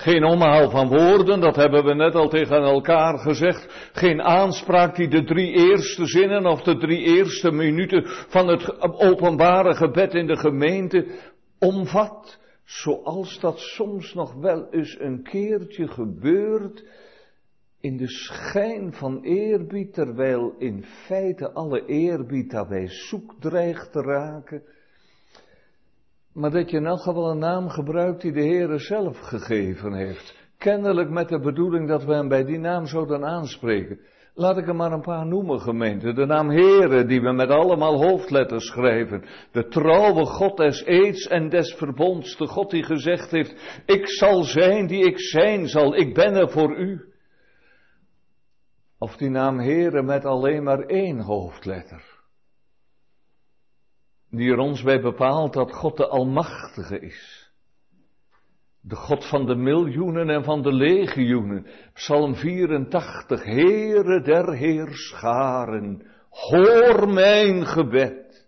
Geen 0.00 0.24
omhaal 0.24 0.70
van 0.70 0.88
woorden, 0.88 1.40
dat 1.40 1.56
hebben 1.56 1.84
we 1.84 1.94
net 1.94 2.14
al 2.14 2.28
tegen 2.28 2.62
elkaar 2.62 3.18
gezegd. 3.18 3.90
Geen 3.92 4.22
aanspraak 4.22 4.96
die 4.96 5.08
de 5.08 5.24
drie 5.24 5.52
eerste 5.52 6.06
zinnen 6.06 6.46
of 6.46 6.62
de 6.62 6.76
drie 6.76 6.98
eerste 7.00 7.50
minuten 7.50 8.02
van 8.06 8.48
het 8.48 8.80
openbare 8.80 9.74
gebed 9.74 10.14
in 10.14 10.26
de 10.26 10.36
gemeente 10.36 11.06
omvat. 11.58 12.38
Zoals 12.64 13.40
dat 13.40 13.58
soms 13.58 14.14
nog 14.14 14.34
wel 14.34 14.68
eens 14.70 14.96
een 15.00 15.22
keertje 15.22 15.88
gebeurt 15.88 16.84
in 17.80 17.96
de 17.96 18.08
schijn 18.08 18.92
van 18.92 19.22
eerbied, 19.22 19.94
terwijl 19.94 20.54
in 20.58 20.84
feite 20.84 21.52
alle 21.52 21.86
eerbied 21.86 22.50
daarbij 22.50 22.88
zoek 22.88 23.34
dreigt 23.40 23.92
te 23.92 24.00
raken 24.00 24.62
maar 26.38 26.50
dat 26.50 26.70
je 26.70 26.76
in 26.76 26.86
elk 26.86 27.00
geval 27.00 27.30
een 27.30 27.38
naam 27.38 27.68
gebruikt 27.68 28.20
die 28.20 28.32
de 28.32 28.40
Heere 28.40 28.78
zelf 28.78 29.18
gegeven 29.18 29.92
heeft. 29.92 30.36
Kennelijk 30.58 31.10
met 31.10 31.28
de 31.28 31.40
bedoeling 31.40 31.88
dat 31.88 32.04
we 32.04 32.14
hem 32.14 32.28
bij 32.28 32.44
die 32.44 32.58
naam 32.58 32.86
zouden 32.86 33.24
aanspreken. 33.24 34.00
Laat 34.34 34.58
ik 34.58 34.68
er 34.68 34.76
maar 34.76 34.92
een 34.92 35.00
paar 35.00 35.26
noemen, 35.26 35.60
gemeente. 35.60 36.12
De 36.12 36.26
naam 36.26 36.50
Heere, 36.50 37.04
die 37.04 37.20
we 37.20 37.32
met 37.32 37.48
allemaal 37.48 38.02
hoofdletters 38.02 38.66
schrijven. 38.66 39.24
De 39.52 39.68
trouwe 39.68 40.24
God 40.24 40.56
des 40.56 40.84
eeds 40.84 41.26
en 41.26 41.48
des 41.48 41.74
verbonds. 41.74 42.36
De 42.36 42.46
God 42.46 42.70
die 42.70 42.82
gezegd 42.82 43.30
heeft, 43.30 43.82
ik 43.86 44.08
zal 44.08 44.42
zijn 44.42 44.86
die 44.86 45.06
ik 45.06 45.20
zijn 45.20 45.68
zal. 45.68 45.96
Ik 45.96 46.14
ben 46.14 46.34
er 46.34 46.50
voor 46.50 46.76
u. 46.76 47.12
Of 48.98 49.16
die 49.16 49.30
naam 49.30 49.58
Heere 49.58 50.02
met 50.02 50.24
alleen 50.24 50.62
maar 50.62 50.80
één 50.80 51.20
hoofdletter. 51.20 52.07
Die 54.30 54.50
er 54.50 54.58
ons 54.58 54.82
bij 54.82 55.00
bepaalt 55.00 55.52
dat 55.52 55.72
God 55.72 55.96
de 55.96 56.06
Almachtige 56.06 57.00
is. 57.00 57.52
De 58.80 58.96
God 58.96 59.28
van 59.28 59.46
de 59.46 59.54
miljoenen 59.54 60.30
en 60.30 60.44
van 60.44 60.62
de 60.62 60.72
legioenen. 60.72 61.66
Psalm 61.92 62.34
84. 62.34 63.44
Heere 63.44 64.22
der 64.22 64.52
heerscharen, 64.52 66.06
hoor 66.30 67.08
mijn 67.08 67.66
gebed. 67.66 68.46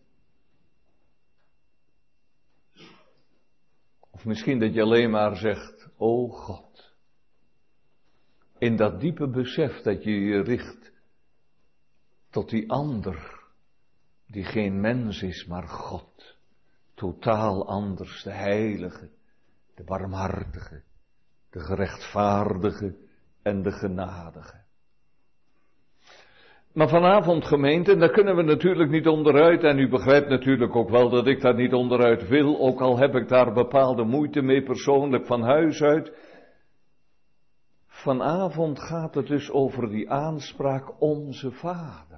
Of 4.11 4.25
misschien 4.25 4.59
dat 4.59 4.75
je 4.75 4.83
alleen 4.83 5.11
maar 5.11 5.37
zegt, 5.37 5.89
o 5.97 6.29
God. 6.29 6.95
In 8.59 8.77
dat 8.77 9.01
diepe 9.01 9.29
besef 9.29 9.81
dat 9.81 10.05
je 10.05 10.11
je 10.11 10.43
richt 10.43 10.93
tot 12.31 12.51
die 12.51 12.71
ander, 12.71 13.40
die 14.31 14.45
geen 14.45 14.81
mens 14.81 15.23
is, 15.23 15.47
maar 15.47 15.69
God. 15.69 16.37
Totaal 16.95 17.67
anders, 17.67 18.23
de 18.23 18.33
heilige 18.33 19.11
de 19.81 19.87
barmhartige, 19.87 20.83
de 21.51 21.61
gerechtvaardige 21.61 22.97
en 23.43 23.63
de 23.63 23.73
genadige. 23.73 24.59
Maar 26.73 26.89
vanavond 26.89 27.45
gemeente, 27.45 27.93
en 27.93 27.99
daar 27.99 28.11
kunnen 28.11 28.37
we 28.37 28.43
natuurlijk 28.43 28.91
niet 28.91 29.07
onderuit, 29.07 29.63
en 29.63 29.79
u 29.79 29.89
begrijpt 29.89 30.29
natuurlijk 30.29 30.77
ook 30.77 30.91
wel 30.91 31.11
dat 31.11 31.27
ik 31.27 31.41
daar 31.41 31.55
niet 31.55 31.73
onderuit 31.73 32.29
wil, 32.29 32.59
ook 32.61 32.81
al 32.81 32.99
heb 32.99 33.15
ik 33.15 33.29
daar 33.29 33.53
bepaalde 33.53 34.05
moeite 34.05 34.43
mee 34.43 34.63
persoonlijk 34.63 35.27
van 35.27 35.43
huis 35.43 35.83
uit. 35.83 36.13
Vanavond 37.87 38.81
gaat 38.81 39.15
het 39.15 39.27
dus 39.27 39.51
over 39.51 39.89
die 39.89 40.11
aanspraak 40.11 41.01
Onze 41.01 41.51
Vader. 41.51 42.10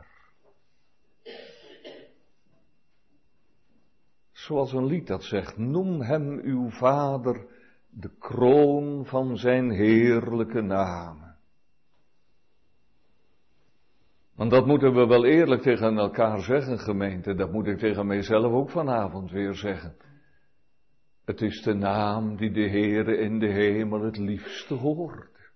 Zoals 4.43 4.73
een 4.73 4.87
lied 4.87 5.07
dat 5.07 5.25
zegt, 5.25 5.57
noem 5.57 6.01
hem 6.01 6.39
uw 6.39 6.71
vader, 6.71 7.47
de 7.91 8.11
kroon 8.19 9.07
van 9.07 9.37
zijn 9.37 9.71
heerlijke 9.71 10.61
naam. 10.61 11.35
Want 14.35 14.51
dat 14.51 14.67
moeten 14.67 14.95
we 14.95 15.07
wel 15.07 15.25
eerlijk 15.25 15.63
tegen 15.63 15.99
elkaar 15.99 16.41
zeggen, 16.41 16.79
gemeente. 16.79 17.35
Dat 17.35 17.53
moet 17.53 17.67
ik 17.67 17.79
tegen 17.79 18.07
mijzelf 18.07 18.53
ook 18.53 18.71
vanavond 18.71 19.31
weer 19.31 19.55
zeggen. 19.55 19.97
Het 21.25 21.41
is 21.41 21.63
de 21.63 21.75
naam 21.75 22.37
die 22.37 22.51
de 22.51 22.69
Heere 22.69 23.17
in 23.17 23.39
de 23.39 23.53
hemel 23.53 24.01
het 24.01 24.17
liefste 24.17 24.75
hoort. 24.75 25.53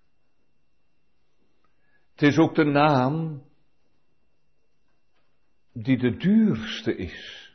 Het 2.11 2.21
is 2.21 2.37
ook 2.37 2.55
de 2.55 2.65
naam 2.65 3.43
die 5.73 5.97
de 5.97 6.17
duurste 6.17 6.95
is. 6.95 7.46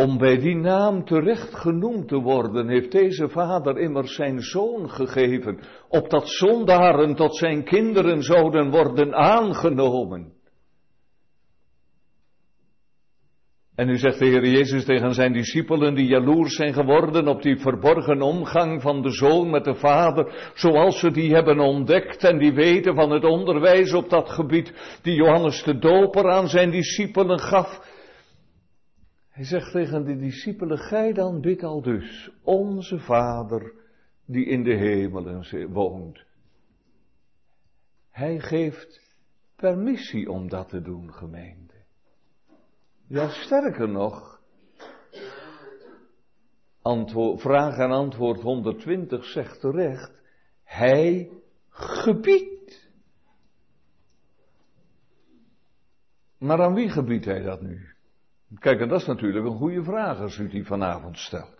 Om 0.00 0.18
bij 0.18 0.38
die 0.38 0.56
naam 0.56 1.04
terecht 1.04 1.54
genoemd 1.54 2.08
te 2.08 2.16
worden, 2.16 2.68
heeft 2.68 2.92
deze 2.92 3.28
vader 3.28 3.78
immers 3.78 4.14
zijn 4.14 4.40
zoon 4.40 4.90
gegeven, 4.90 5.60
opdat 5.88 6.28
zondaren 6.28 7.14
tot 7.14 7.36
zijn 7.36 7.64
kinderen 7.64 8.22
zouden 8.22 8.70
worden 8.70 9.14
aangenomen. 9.14 10.32
En 13.74 13.86
nu 13.86 13.96
zegt 13.98 14.18
de 14.18 14.24
Heer 14.24 14.46
Jezus 14.46 14.84
tegen 14.84 15.14
zijn 15.14 15.32
discipelen 15.32 15.94
die 15.94 16.06
jaloers 16.06 16.54
zijn 16.54 16.72
geworden 16.72 17.28
op 17.28 17.42
die 17.42 17.56
verborgen 17.56 18.22
omgang 18.22 18.82
van 18.82 19.02
de 19.02 19.10
zoon 19.10 19.50
met 19.50 19.64
de 19.64 19.74
vader, 19.74 20.52
zoals 20.54 20.98
ze 20.98 21.10
die 21.10 21.34
hebben 21.34 21.58
ontdekt 21.58 22.24
en 22.24 22.38
die 22.38 22.52
weten 22.52 22.94
van 22.94 23.10
het 23.10 23.24
onderwijs 23.24 23.92
op 23.92 24.10
dat 24.10 24.30
gebied, 24.30 24.98
die 25.02 25.14
Johannes 25.14 25.62
de 25.62 25.78
Doper 25.78 26.30
aan 26.30 26.48
zijn 26.48 26.70
discipelen 26.70 27.40
gaf, 27.40 27.89
hij 29.40 29.48
zegt 29.48 29.72
tegen 29.72 30.04
de 30.04 30.16
discipelen, 30.16 30.78
gij 30.78 31.12
dan 31.12 31.40
bid 31.40 31.62
al 31.62 31.82
dus, 31.82 32.30
onze 32.42 32.98
Vader 32.98 33.72
die 34.26 34.46
in 34.46 34.62
de 34.62 34.74
hemelen 34.74 35.72
woont. 35.72 36.24
Hij 38.10 38.40
geeft 38.40 39.16
permissie 39.56 40.30
om 40.30 40.48
dat 40.48 40.68
te 40.68 40.80
doen, 40.80 41.12
gemeente. 41.12 41.74
Ja, 43.06 43.28
sterker 43.28 43.88
nog, 43.88 44.42
antwoord, 46.82 47.40
vraag 47.40 47.78
en 47.78 47.90
antwoord 47.90 48.40
120 48.40 49.24
zegt 49.24 49.60
terecht, 49.60 50.20
hij 50.64 51.30
gebiedt. 51.68 52.88
Maar 56.38 56.62
aan 56.62 56.74
wie 56.74 56.88
gebiedt 56.88 57.24
hij 57.24 57.42
dat 57.42 57.60
nu? 57.60 57.98
Kijk, 58.58 58.80
en 58.80 58.88
dat 58.88 59.00
is 59.00 59.06
natuurlijk 59.06 59.44
een 59.46 59.56
goede 59.56 59.82
vraag 59.82 60.18
als 60.18 60.38
u 60.38 60.48
die 60.48 60.64
vanavond 60.64 61.18
stelt. 61.18 61.58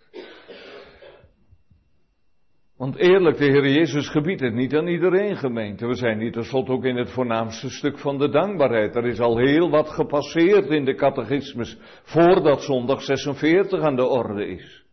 Want 2.77 2.97
eerlijk, 2.97 3.39
de 3.39 3.45
Heer 3.45 3.69
Jezus 3.69 4.09
gebiedt 4.09 4.41
het 4.41 4.55
niet 4.55 4.75
aan 4.75 4.87
iedereen 4.87 5.37
gemeente. 5.37 5.87
We 5.87 5.95
zijn 5.95 6.19
niet 6.19 6.33
tenslotte 6.33 6.73
ook 6.73 6.85
in 6.85 6.97
het 6.97 7.11
voornaamste 7.11 7.71
stuk 7.71 7.99
van 7.99 8.19
de 8.19 8.29
dankbaarheid. 8.29 8.97
Er 8.97 9.07
is 9.07 9.21
al 9.21 9.39
heel 9.39 9.71
wat 9.71 9.89
gepasseerd 9.89 10.71
in 10.71 10.85
de 10.85 10.95
catechismus 10.95 11.79
voordat 12.03 12.63
zondag 12.63 13.03
46 13.03 13.81
aan 13.81 13.97
de 13.97 14.07
orde 14.07 14.47
is. 14.47 14.85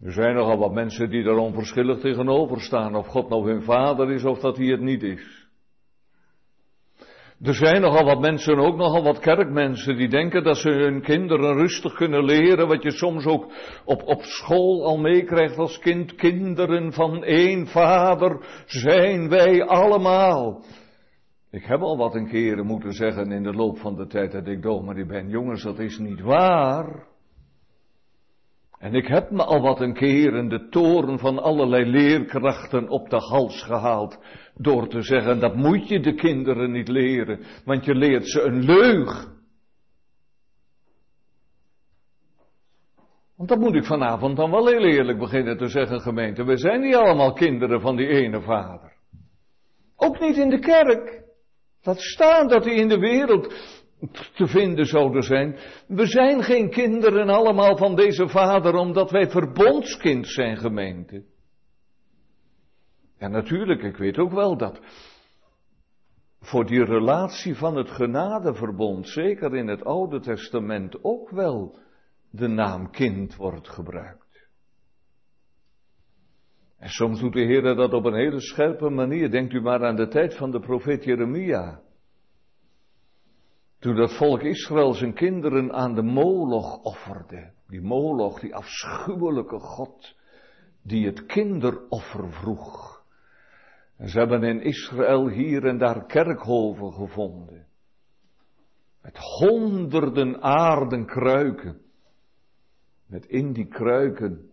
Er 0.00 0.12
zijn 0.12 0.34
nogal 0.34 0.58
wat 0.58 0.72
mensen 0.72 1.10
die 1.10 1.24
er 1.24 1.36
onverschillig 1.36 1.98
tegenover 1.98 2.60
staan 2.60 2.94
of 2.94 3.06
God 3.06 3.28
nou 3.28 3.50
hun 3.50 3.62
vader 3.62 4.10
is 4.10 4.24
of 4.24 4.38
dat 4.38 4.56
hij 4.56 4.66
het 4.66 4.80
niet 4.80 5.02
is. 5.02 5.41
Er 7.42 7.54
zijn 7.54 7.80
nogal 7.80 8.04
wat 8.04 8.20
mensen, 8.20 8.58
ook 8.58 8.76
nogal 8.76 9.02
wat 9.02 9.18
kerkmensen, 9.18 9.96
die 9.96 10.08
denken 10.08 10.44
dat 10.44 10.56
ze 10.56 10.70
hun 10.70 11.02
kinderen 11.02 11.56
rustig 11.56 11.94
kunnen 11.94 12.24
leren, 12.24 12.68
wat 12.68 12.82
je 12.82 12.90
soms 12.90 13.26
ook 13.26 13.52
op, 13.84 14.02
op 14.02 14.22
school 14.22 14.84
al 14.84 14.98
meekrijgt 14.98 15.58
als 15.58 15.78
kind. 15.78 16.14
Kinderen 16.14 16.92
van 16.92 17.24
één 17.24 17.66
vader 17.66 18.62
zijn 18.66 19.28
wij 19.28 19.64
allemaal. 19.64 20.62
Ik 21.50 21.64
heb 21.64 21.80
al 21.80 21.96
wat 21.96 22.14
een 22.14 22.28
keren 22.28 22.66
moeten 22.66 22.92
zeggen 22.92 23.32
in 23.32 23.42
de 23.42 23.52
loop 23.52 23.78
van 23.78 23.96
de 23.96 24.06
tijd 24.06 24.32
dat 24.32 24.46
ik 24.46 24.62
dominee 24.62 25.06
ben. 25.06 25.28
Jongens, 25.28 25.62
dat 25.62 25.78
is 25.78 25.98
niet 25.98 26.20
waar. 26.20 27.06
En 28.82 28.94
ik 28.94 29.06
heb 29.06 29.30
me 29.30 29.44
al 29.44 29.60
wat 29.60 29.80
een 29.80 29.94
keren 29.94 30.48
de 30.48 30.68
toren 30.68 31.18
van 31.18 31.38
allerlei 31.38 31.84
leerkrachten 31.90 32.88
op 32.88 33.10
de 33.10 33.16
hals 33.16 33.62
gehaald. 33.62 34.18
Door 34.54 34.88
te 34.88 35.02
zeggen, 35.02 35.40
dat 35.40 35.54
moet 35.54 35.88
je 35.88 36.00
de 36.00 36.14
kinderen 36.14 36.70
niet 36.70 36.88
leren, 36.88 37.40
want 37.64 37.84
je 37.84 37.94
leert 37.94 38.28
ze 38.28 38.42
een 38.42 38.64
leug. 38.64 39.28
Want 43.36 43.48
dat 43.48 43.58
moet 43.58 43.74
ik 43.74 43.84
vanavond 43.84 44.36
dan 44.36 44.50
wel 44.50 44.66
heel 44.66 44.84
eerlijk 44.84 45.18
beginnen 45.18 45.56
te 45.56 45.68
zeggen, 45.68 46.00
gemeente. 46.00 46.44
We 46.44 46.56
zijn 46.56 46.80
niet 46.80 46.94
allemaal 46.94 47.32
kinderen 47.32 47.80
van 47.80 47.96
die 47.96 48.08
ene 48.08 48.40
vader. 48.40 48.92
Ook 49.96 50.20
niet 50.20 50.36
in 50.36 50.50
de 50.50 50.58
kerk. 50.58 51.22
Laat 51.82 52.00
staan 52.00 52.48
dat 52.48 52.64
hij 52.64 52.74
in 52.74 52.88
de 52.88 52.98
wereld 52.98 53.54
te 54.10 54.46
vinden 54.46 54.86
zouden 54.86 55.22
zijn. 55.22 55.58
We 55.86 56.06
zijn 56.06 56.42
geen 56.42 56.70
kinderen 56.70 57.28
allemaal 57.28 57.76
van 57.76 57.96
deze 57.96 58.28
vader 58.28 58.74
omdat 58.74 59.10
wij 59.10 59.30
verbondskind 59.30 60.28
zijn 60.28 60.56
gemeente. 60.56 61.24
Ja, 63.18 63.28
natuurlijk, 63.28 63.82
ik 63.82 63.96
weet 63.96 64.18
ook 64.18 64.32
wel 64.32 64.56
dat 64.56 64.80
voor 66.40 66.66
die 66.66 66.84
relatie 66.84 67.54
van 67.54 67.76
het 67.76 67.90
genadeverbond, 67.90 69.08
zeker 69.08 69.56
in 69.56 69.68
het 69.68 69.84
Oude 69.84 70.20
Testament, 70.20 71.04
ook 71.04 71.30
wel 71.30 71.78
de 72.30 72.48
naam 72.48 72.90
kind 72.90 73.36
wordt 73.36 73.68
gebruikt. 73.68 74.22
En 76.78 76.88
soms 76.88 77.20
doet 77.20 77.32
de 77.32 77.40
Heer 77.40 77.62
dat 77.62 77.92
op 77.92 78.04
een 78.04 78.14
hele 78.14 78.40
scherpe 78.40 78.90
manier. 78.90 79.30
Denkt 79.30 79.52
u 79.52 79.60
maar 79.60 79.84
aan 79.84 79.96
de 79.96 80.08
tijd 80.08 80.36
van 80.36 80.50
de 80.50 80.60
profeet 80.60 81.04
Jeremia. 81.04 81.80
Toen 83.82 83.96
dat 83.96 84.16
volk 84.16 84.42
Israël 84.42 84.94
zijn 84.94 85.14
kinderen 85.14 85.72
aan 85.72 85.94
de 85.94 86.02
Moloch 86.02 86.82
offerde. 86.82 87.52
Die 87.68 87.80
Moloch, 87.80 88.40
die 88.40 88.54
afschuwelijke 88.54 89.58
God, 89.58 90.16
die 90.82 91.06
het 91.06 91.26
kinderoffer 91.26 92.32
vroeg. 92.32 93.04
En 93.96 94.08
ze 94.08 94.18
hebben 94.18 94.42
in 94.42 94.60
Israël 94.60 95.28
hier 95.28 95.66
en 95.66 95.78
daar 95.78 96.06
kerkhoven 96.06 96.92
gevonden. 96.92 97.66
Met 99.00 99.18
honderden 99.18 100.42
aarden 100.42 101.06
kruiken. 101.06 101.80
Met 103.06 103.26
in 103.26 103.52
die 103.52 103.66
kruiken 103.66 104.50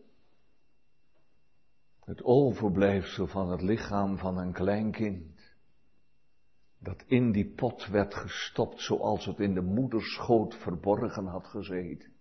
Het 1.99 2.23
overblijfsel 2.23 3.27
van 3.27 3.51
het 3.51 3.61
lichaam 3.61 4.17
van 4.17 4.37
een 4.37 4.53
klein 4.53 4.91
kind. 4.91 5.38
Dat 6.79 7.03
in 7.07 7.31
die 7.31 7.53
pot 7.55 7.87
werd 7.87 8.15
gestopt 8.15 8.81
zoals 8.81 9.25
het 9.25 9.39
in 9.39 9.53
de 9.53 9.61
moederschoot 9.61 10.55
verborgen 10.55 11.25
had 11.25 11.47
gezeten. 11.47 12.11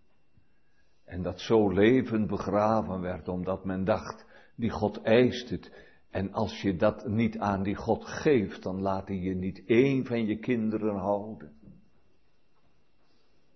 En 1.04 1.22
dat 1.22 1.40
zo 1.40 1.68
levend 1.68 2.26
begraven 2.26 3.00
werd 3.00 3.28
omdat 3.28 3.64
men 3.64 3.84
dacht, 3.84 4.26
die 4.56 4.70
God 4.70 5.02
eist 5.02 5.50
het. 5.50 5.86
En 6.10 6.32
als 6.32 6.60
je 6.60 6.76
dat 6.76 7.06
niet 7.06 7.38
aan 7.38 7.62
die 7.62 7.76
God 7.76 8.04
geeft, 8.04 8.62
dan 8.62 8.80
laat 8.80 9.08
hij 9.08 9.16
je 9.16 9.34
niet 9.34 9.62
één 9.66 10.06
van 10.06 10.26
je 10.26 10.38
kinderen 10.38 10.96
houden. 10.96 11.52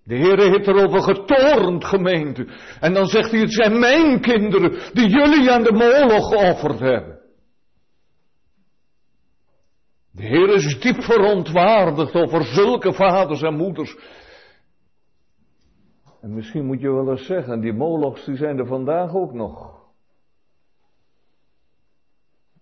De 0.05 0.15
Heer 0.15 0.39
heeft 0.39 0.67
erover 0.67 1.03
getornd, 1.03 1.85
gemeente. 1.85 2.47
En 2.81 2.95
dan 2.95 3.07
zegt 3.07 3.31
hij, 3.31 3.41
het 3.41 3.53
zijn 3.53 3.79
mijn 3.79 4.21
kinderen 4.21 4.71
die 4.93 5.09
jullie 5.09 5.51
aan 5.51 5.63
de 5.63 5.73
moloch 5.73 6.29
geofferd 6.29 6.79
hebben. 6.79 7.12
De 10.13 10.23
Heer 10.23 10.49
is 10.49 10.81
diep 10.81 11.03
verontwaardigd 11.03 12.15
over 12.15 12.45
zulke 12.45 12.93
vaders 12.93 13.43
en 13.43 13.57
moeders. 13.57 13.97
En 16.21 16.35
misschien 16.35 16.67
moet 16.67 16.81
je 16.81 16.93
wel 16.93 17.11
eens 17.11 17.27
zeggen, 17.27 17.61
die 17.61 17.73
molochs 17.73 18.25
die 18.25 18.37
zijn 18.37 18.59
er 18.59 18.67
vandaag 18.67 19.15
ook 19.15 19.33
nog. 19.33 19.81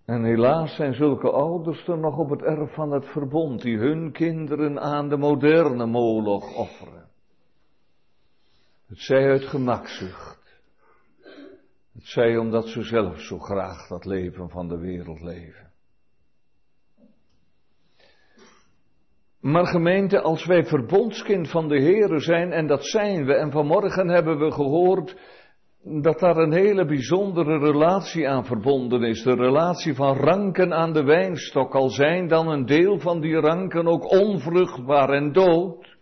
En 0.05 0.25
helaas 0.25 0.75
zijn 0.75 0.95
zulke 0.95 1.31
ouders 1.31 1.87
er 1.87 1.99
nog 1.99 2.19
op 2.19 2.31
het 2.31 2.43
erf 2.43 2.75
van 2.75 2.93
het 2.93 3.07
verbond, 3.07 3.63
die 3.63 3.79
hun 3.79 4.13
kinderen 4.13 4.81
aan 4.81 5.09
de 5.09 5.17
moderne 5.17 5.87
moloch 5.87 6.57
offeren. 6.57 7.09
Het 8.87 8.99
zij 8.99 9.31
uit 9.31 9.45
gemakzucht. 9.45 10.61
Het 11.93 12.05
zij 12.05 12.37
omdat 12.37 12.69
ze 12.69 12.83
zelf 12.83 13.21
zo 13.21 13.39
graag 13.39 13.89
dat 13.89 14.05
leven 14.05 14.49
van 14.49 14.69
de 14.69 14.79
wereld 14.79 15.21
leven. 15.21 15.70
Maar 19.41 19.67
gemeente, 19.67 20.21
als 20.21 20.47
wij 20.47 20.65
verbondskind 20.65 21.51
van 21.51 21.69
de 21.69 21.81
Heere 21.81 22.19
zijn, 22.19 22.53
en 22.53 22.67
dat 22.67 22.87
zijn 22.87 23.25
we, 23.25 23.35
en 23.35 23.51
vanmorgen 23.51 24.09
hebben 24.09 24.39
we 24.39 24.53
gehoord 24.53 25.17
dat 25.83 26.19
daar 26.19 26.37
een 26.37 26.53
hele 26.53 26.85
bijzondere 26.85 27.59
relatie 27.59 28.29
aan 28.29 28.45
verbonden 28.45 29.03
is. 29.03 29.23
De 29.23 29.35
relatie 29.35 29.95
van 29.95 30.17
ranken 30.17 30.75
aan 30.75 30.93
de 30.93 31.05
wijnstok, 31.05 31.75
al 31.75 31.89
zijn 31.89 32.29
dan 32.29 32.49
een 32.49 32.67
deel 32.67 32.99
van 32.99 33.21
die 33.21 33.37
ranken 33.37 33.87
ook 33.87 34.11
onvruchtbaar 34.11 35.09
en 35.09 35.33
dood. 35.33 35.99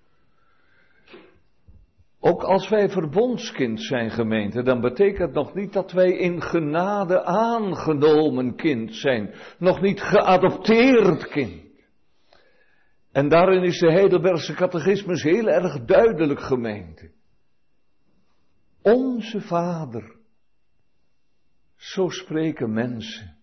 Ook 2.20 2.42
als 2.42 2.68
wij 2.68 2.88
verbondskind 2.88 3.82
zijn 3.82 4.10
gemeente, 4.10 4.62
dan 4.62 4.80
betekent 4.80 5.32
nog 5.32 5.54
niet 5.54 5.72
dat 5.72 5.92
wij 5.92 6.10
in 6.10 6.42
genade 6.42 7.24
aangenomen 7.24 8.56
kind 8.56 8.94
zijn. 8.94 9.34
Nog 9.58 9.80
niet 9.80 10.00
geadopteerd 10.00 11.28
kind. 11.28 11.67
En 13.18 13.28
daarin 13.28 13.62
is 13.62 13.78
de 13.78 13.92
Heidelbergse 13.92 14.54
catechismus 14.54 15.22
heel 15.22 15.48
erg 15.48 15.84
duidelijk 15.84 16.40
gemeente. 16.40 17.10
Onze 18.82 19.40
Vader. 19.40 20.16
Zo 21.76 22.08
spreken 22.08 22.72
mensen. 22.72 23.36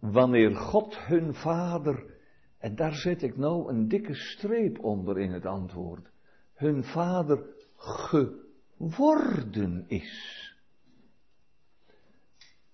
Wanneer 0.00 0.54
God 0.54 0.98
hun 0.98 1.34
Vader, 1.34 2.14
en 2.58 2.74
daar 2.74 2.94
zet 2.94 3.22
ik 3.22 3.36
nou 3.36 3.68
een 3.68 3.88
dikke 3.88 4.14
streep 4.14 4.84
onder 4.84 5.18
in 5.18 5.32
het 5.32 5.46
antwoord, 5.46 6.10
hun 6.54 6.84
Vader 6.84 7.44
geworden 7.76 9.84
is. 9.86 10.42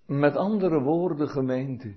Met 0.06 0.36
andere 0.36 0.80
woorden, 0.80 1.28
gemeente, 1.28 1.94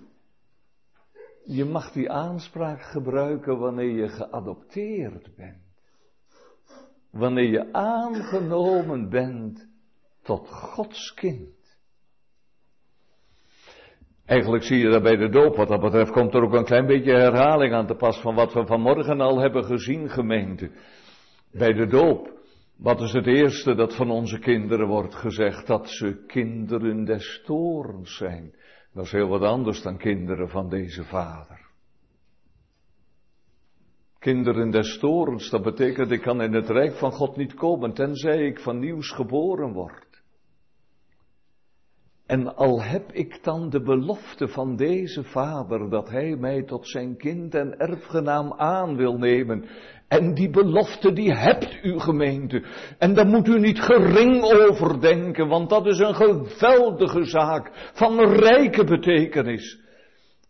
je 1.48 1.66
mag 1.66 1.92
die 1.92 2.12
aanspraak 2.12 2.82
gebruiken 2.82 3.60
wanneer 3.60 3.92
je 3.92 4.08
geadopteerd 4.08 5.36
bent. 5.36 5.66
Wanneer 7.12 7.50
je 7.50 7.74
aangenomen 7.74 9.10
bent 9.10 9.68
tot 10.22 10.50
Gods 10.50 11.14
kind. 11.14 11.56
Eigenlijk 14.26 14.64
zie 14.64 14.78
je 14.78 14.90
dat 14.90 15.04
bij 15.04 15.16
de 15.16 15.30
doop, 15.30 15.56
wat 15.56 15.68
dat 15.68 15.82
betreft, 15.82 16.12
komt 16.12 16.34
er 16.34 16.42
ook 16.42 16.54
een 16.54 16.66
klein 16.66 16.86
beetje 16.86 17.12
herhaling 17.12 17.74
aan 17.74 17.88
te 17.88 17.96
pas 17.96 18.22
van 18.22 18.36
wat 18.36 18.54
we 18.54 18.66
vanmorgen 18.66 19.22
al 19.22 19.40
hebben 19.40 19.64
gezien, 19.64 20.10
gemeente. 20.10 20.72
Bij 21.52 21.74
de 21.74 21.88
doop, 21.88 22.32
wat 22.78 23.02
is 23.02 23.12
het 23.12 23.28
eerste 23.28 23.76
dat 23.76 23.96
van 23.96 24.12
onze 24.12 24.40
kinderen 24.40 24.88
wordt 24.88 25.16
gezegd? 25.16 25.68
Dat 25.68 25.90
ze 25.90 26.24
kinderen 26.26 27.06
des 27.06 27.42
torens 27.46 28.18
zijn. 28.18 28.54
Dat 28.98 29.06
is 29.06 29.12
heel 29.12 29.28
wat 29.28 29.42
anders 29.42 29.82
dan 29.82 29.98
kinderen 29.98 30.50
van 30.50 30.70
deze 30.70 31.04
vader. 31.04 31.66
Kinderen 34.20 34.72
des 34.72 34.98
torens, 35.00 35.50
dat 35.50 35.64
betekent 35.64 36.12
ik 36.12 36.22
kan 36.22 36.42
in 36.42 36.54
het 36.54 36.70
rijk 36.70 36.96
van 36.96 37.12
God 37.12 37.36
niet 37.36 37.54
komen 37.54 37.94
tenzij 37.94 38.46
ik 38.46 38.60
van 38.60 38.80
nieuws 38.80 39.12
geboren 39.12 39.74
word. 39.74 40.24
En 42.26 42.56
al 42.56 42.84
heb 42.84 43.12
ik 43.12 43.44
dan 43.44 43.70
de 43.70 43.82
belofte 43.82 44.48
van 44.48 44.76
deze 44.76 45.24
vader 45.24 45.90
dat 45.90 46.10
hij 46.10 46.36
mij 46.36 46.64
tot 46.64 46.88
zijn 46.88 47.18
kind 47.18 47.56
en 47.56 47.78
erfgenaam 47.80 48.54
aan 48.54 48.96
wil 48.96 49.18
nemen. 49.18 49.66
En 50.08 50.34
die 50.34 50.50
belofte 50.50 51.14
die 51.14 51.34
hebt 51.34 51.84
u 51.84 52.00
gemeente. 52.00 52.66
En 52.98 53.14
daar 53.14 53.28
moet 53.28 53.48
u 53.48 53.60
niet 53.60 53.80
gering 53.80 54.44
over 54.44 55.02
denken, 55.02 55.48
want 55.48 55.70
dat 55.70 55.86
is 55.86 56.00
een 56.00 56.16
geweldige 56.16 57.24
zaak 57.24 57.92
van 57.94 58.20
rijke 58.20 58.84
betekenis. 58.84 59.80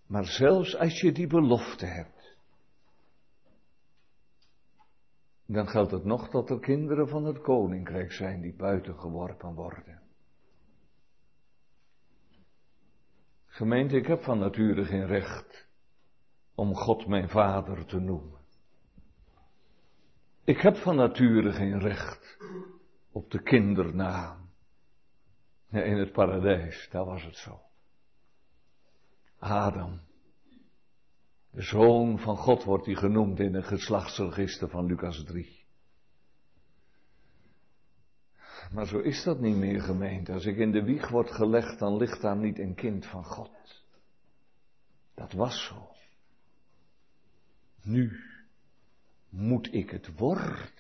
Maar 0.08 0.26
zelfs 0.26 0.78
als 0.78 1.02
je 1.02 1.12
die 1.12 1.28
belofte 1.28 1.86
hebt, 1.86 2.38
dan 5.46 5.68
geldt 5.68 5.92
het 5.92 6.04
nog 6.04 6.30
dat 6.30 6.50
er 6.50 6.60
kinderen 6.60 7.08
van 7.08 7.26
het 7.26 7.42
koninkrijk 7.42 8.12
zijn 8.12 8.42
die 8.42 8.56
buiten 8.56 9.00
geworpen 9.00 9.54
worden. 9.54 10.02
Gemeente, 13.46 13.96
ik 13.96 14.08
heb 14.08 14.24
van 14.24 14.40
nature 14.40 14.86
geen 14.86 15.06
recht 15.06 15.68
om 16.56 16.76
God 16.76 17.08
mijn 17.08 17.30
vader 17.30 17.86
te 17.86 18.00
noemen. 18.00 18.40
Ik 20.48 20.58
heb 20.58 20.76
van 20.76 20.96
nature 20.96 21.52
geen 21.52 21.80
recht 21.80 22.38
op 23.12 23.32
de 23.32 23.42
kindernaam. 23.42 24.50
in 25.70 25.98
het 25.98 26.12
paradijs, 26.12 26.88
daar 26.92 27.06
was 27.06 27.24
het 27.24 27.36
zo. 27.36 27.62
Adam. 29.40 30.02
De 31.52 31.62
zoon 31.62 32.20
van 32.20 32.38
God 32.38 32.64
wordt 32.64 32.86
hij 32.86 32.96
genoemd 32.96 33.40
in 33.40 33.56
een 33.56 33.64
geslachtsregister 33.64 34.70
van 34.70 34.86
Lucas 34.86 35.24
3. 35.24 35.66
Maar 38.72 38.88
zo 38.88 39.00
is 39.00 39.24
dat 39.24 39.40
niet 39.40 39.58
meer 39.58 39.82
gemeend. 39.82 40.30
Als 40.30 40.46
ik 40.46 40.58
in 40.58 40.72
de 40.72 40.84
wieg 40.84 41.10
word 41.10 41.32
gelegd, 41.32 41.80
dan 41.80 41.98
ligt 41.98 42.22
daar 42.22 42.38
niet 42.38 42.60
een 42.60 42.76
kind 42.76 43.06
van 43.06 43.24
God. 43.26 43.84
Dat 45.14 45.32
was 45.32 45.66
zo. 45.66 45.90
Nu 47.84 48.27
moet 49.30 49.74
ik 49.74 49.90
het 49.90 50.18
worden. 50.18 50.76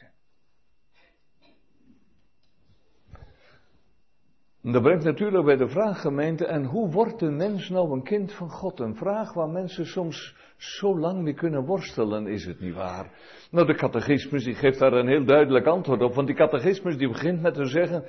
dat 4.61 4.81
brengt 4.81 5.03
natuurlijk 5.03 5.45
bij 5.45 5.55
de 5.55 5.67
vraag, 5.67 6.01
gemeente, 6.01 6.45
en 6.45 6.65
hoe 6.65 6.91
wordt 6.91 7.21
een 7.21 7.35
mens 7.35 7.69
nou 7.69 7.91
een 7.91 8.03
kind 8.03 8.33
van 8.33 8.49
God? 8.49 8.79
Een 8.79 8.95
vraag 8.95 9.33
waar 9.33 9.49
mensen 9.49 9.85
soms 9.85 10.35
zo 10.57 10.99
lang 10.99 11.21
mee 11.21 11.33
kunnen 11.33 11.65
worstelen, 11.65 12.27
is 12.27 12.45
het 12.45 12.59
niet 12.59 12.73
waar? 12.73 13.11
Nou, 13.51 13.67
de 13.67 13.75
catechismus 13.75 14.43
die 14.43 14.55
geeft 14.55 14.79
daar 14.79 14.93
een 14.93 15.07
heel 15.07 15.25
duidelijk 15.25 15.65
antwoord 15.65 16.01
op, 16.01 16.13
want 16.13 16.27
die 16.27 16.35
catechismus 16.35 16.97
die 16.97 17.07
begint 17.07 17.41
met 17.41 17.53
te 17.53 17.65
zeggen, 17.65 18.03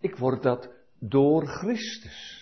ik 0.00 0.16
word 0.16 0.42
dat 0.42 0.70
door 0.98 1.46
Christus. 1.46 2.35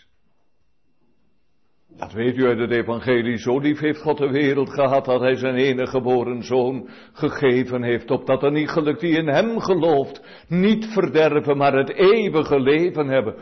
Dat 1.97 2.13
weet 2.13 2.37
u 2.37 2.47
uit 2.47 2.59
het 2.59 2.71
evangelie. 2.71 3.39
Zo 3.39 3.59
lief 3.59 3.79
heeft 3.79 4.01
God 4.01 4.19
de 4.19 4.31
wereld 4.31 4.71
gehad 4.71 5.05
dat 5.05 5.21
hij 5.21 5.37
zijn 5.37 5.55
enige 5.55 5.91
geboren 5.91 6.43
zoon 6.43 6.89
gegeven 7.13 7.83
heeft. 7.83 8.11
Opdat 8.11 8.51
niet 8.51 8.69
gelukt 8.69 9.01
die 9.01 9.17
in 9.17 9.29
hem 9.29 9.61
gelooft. 9.61 10.45
Niet 10.49 10.87
verderven, 10.87 11.57
maar 11.57 11.77
het 11.77 11.91
eeuwige 11.91 12.61
leven 12.61 13.09
hebben. 13.09 13.35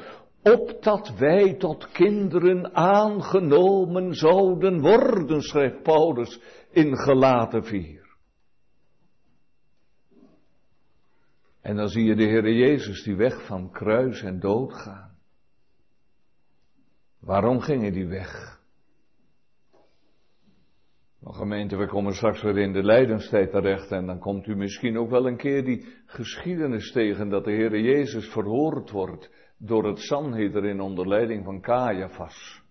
Opdat 0.43 1.15
wij 1.19 1.55
tot 1.55 1.91
kinderen 1.93 2.75
aangenomen 2.75 4.15
zouden 4.15 4.81
worden, 4.81 5.43
schrijft 5.43 5.83
Paulus 5.83 6.41
in 6.71 6.97
gelaten 6.97 7.65
4. 7.65 8.03
En 11.61 11.77
dan 11.77 11.89
zie 11.89 12.05
je 12.05 12.15
de 12.15 12.25
Heer 12.25 12.53
Jezus 12.53 13.03
die 13.03 13.17
weg 13.17 13.47
van 13.47 13.71
kruis 13.71 14.23
en 14.23 14.41
dood 14.41 14.73
gaan. 14.73 15.12
Waarom 17.23 17.61
gingen 17.61 17.93
die 17.93 18.07
weg? 18.07 18.61
Nou, 21.21 21.35
gemeente, 21.35 21.77
we 21.77 21.87
komen 21.87 22.15
straks 22.15 22.43
weer 22.43 22.59
in 22.59 22.73
de 22.73 22.83
lijdenstijd 22.83 23.51
terecht 23.51 23.91
en 23.91 24.07
dan 24.07 24.19
komt 24.19 24.47
u 24.47 24.57
misschien 24.57 24.99
ook 24.99 25.11
wel 25.11 25.27
een 25.27 25.37
keer 25.37 25.65
die 25.65 25.87
geschiedenis 26.07 26.93
tegen 26.93 27.29
dat 27.29 27.45
de 27.45 27.51
Heer 27.51 27.81
Jezus 27.81 28.29
verhoord 28.29 28.91
wordt 28.91 29.31
door 29.59 29.85
het 29.85 29.99
Sanhedrin 29.99 30.81
onder 30.81 31.09
leiding 31.09 31.45
van 31.45 31.61
Caiaphas. 31.61 32.62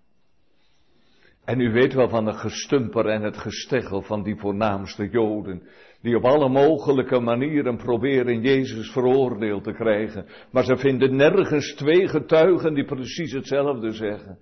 En 1.46 1.60
u 1.60 1.72
weet 1.72 1.94
wel 1.94 2.10
van 2.10 2.26
het 2.26 2.36
gestumper 2.36 3.06
en 3.06 3.22
het 3.22 3.38
gesteggel 3.38 4.02
van 4.02 4.24
die 4.24 4.36
voornaamste 4.36 5.10
Joden, 5.10 5.64
die 6.02 6.16
op 6.16 6.24
alle 6.24 6.50
mogelijke 6.50 7.20
manieren 7.20 7.78
proberen 7.78 8.42
Jezus 8.42 8.92
veroordeeld 8.92 9.64
te 9.64 9.74
krijgen. 9.74 10.26
Maar 10.52 10.64
ze 10.64 10.78
vinden 10.78 11.16
nergens 11.16 11.74
twee 11.74 12.08
getuigen 12.08 12.74
die 12.74 12.86
precies 12.86 13.32
hetzelfde 13.32 13.92
zeggen. 13.92 14.38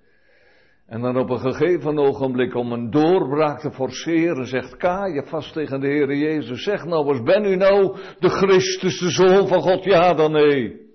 En 0.85 1.01
dan 1.01 1.17
op 1.17 1.29
een 1.29 1.39
gegeven 1.39 1.97
ogenblik 1.97 2.55
om 2.55 2.71
een 2.71 2.89
doorbraak 2.89 3.59
te 3.59 3.71
forceren, 3.71 4.45
zegt 4.45 4.77
Kaaien 4.77 5.27
vast 5.27 5.53
tegen 5.53 5.79
de 5.79 5.87
Heer 5.87 6.15
Jezus, 6.15 6.63
zeg 6.63 6.85
nou 6.85 7.07
eens, 7.09 7.23
ben 7.23 7.45
u 7.45 7.55
nou 7.55 7.97
de 8.19 8.29
Christus, 8.29 8.99
de 8.99 9.09
Zoon 9.09 9.47
van 9.47 9.61
God, 9.61 9.83
ja 9.83 10.13
dan 10.13 10.31
nee? 10.31 10.87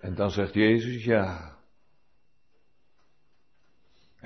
En 0.00 0.14
dan 0.14 0.30
zegt 0.30 0.54
Jezus, 0.54 1.04
ja. 1.04 1.49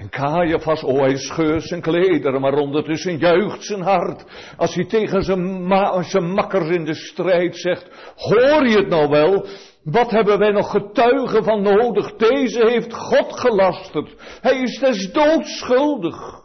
En 0.05 0.11
Caiaphas, 0.11 0.83
oh 0.83 0.99
hij 0.99 1.17
scheurt 1.17 1.63
zijn 1.63 1.81
klederen, 1.81 2.41
maar 2.41 2.53
ondertussen 2.53 3.19
juicht 3.19 3.65
zijn 3.65 3.81
hart. 3.81 4.25
Als 4.57 4.75
hij 4.75 4.85
tegen 4.85 5.23
zijn, 5.23 5.67
ma 5.67 6.03
zijn 6.03 6.31
makkers 6.31 6.69
in 6.69 6.85
de 6.85 6.95
strijd 6.95 7.57
zegt, 7.57 8.13
hoor 8.15 8.67
je 8.67 8.77
het 8.77 8.89
nou 8.89 9.09
wel? 9.09 9.47
Wat 9.83 10.11
hebben 10.11 10.39
wij 10.39 10.51
nog 10.51 10.71
getuigen 10.71 11.45
van 11.45 11.63
nodig? 11.63 12.17
Deze 12.17 12.67
heeft 12.67 12.95
God 12.95 13.39
gelasterd. 13.41 14.39
Hij 14.41 14.63
is 14.63 14.79
des 14.79 15.13
doods 15.13 15.59
schuldig. 15.59 16.43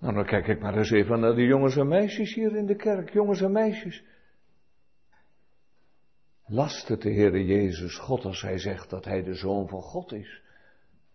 Nou, 0.00 0.14
dan 0.14 0.26
kijk 0.26 0.46
ik 0.46 0.60
maar 0.60 0.76
eens 0.76 0.90
even 0.90 1.20
naar 1.20 1.34
de 1.34 1.44
jongens 1.44 1.76
en 1.76 1.88
meisjes 1.88 2.34
hier 2.34 2.56
in 2.56 2.66
de 2.66 2.76
kerk. 2.76 3.12
Jongens 3.12 3.40
en 3.40 3.52
meisjes. 3.52 4.04
Lastert 6.52 7.02
de 7.02 7.12
Heere 7.12 7.44
Jezus 7.44 7.98
God 7.98 8.24
als 8.24 8.42
hij 8.42 8.58
zegt 8.58 8.90
dat 8.90 9.04
hij 9.04 9.22
de 9.22 9.34
Zoon 9.34 9.68
van 9.68 9.82
God 9.82 10.12
is? 10.12 10.42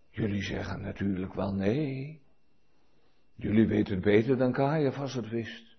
Jullie 0.09 0.41
zeggen 0.41 0.81
natuurlijk 0.81 1.33
wel 1.33 1.53
nee. 1.53 2.21
Jullie 3.35 3.67
weten 3.67 3.93
het 3.93 4.03
beter 4.03 4.37
dan 4.37 4.51
Caiaphas 4.51 5.13
het 5.13 5.29
wist. 5.29 5.75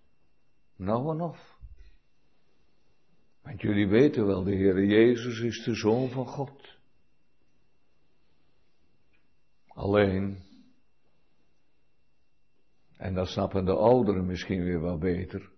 Nou 0.76 1.10
en 1.10 1.20
of. 1.20 1.58
Want 3.42 3.60
jullie 3.60 3.88
weten 3.88 4.26
wel, 4.26 4.42
de 4.42 4.56
Heere 4.56 4.86
Jezus 4.86 5.40
is 5.40 5.64
de 5.64 5.74
Zoon 5.74 6.10
van 6.10 6.26
God. 6.26 6.78
Alleen, 9.66 10.38
en 12.96 13.14
dat 13.14 13.28
snappen 13.28 13.64
de 13.64 13.76
ouderen 13.76 14.26
misschien 14.26 14.64
weer 14.64 14.80
wel 14.80 14.98
beter, 14.98 15.50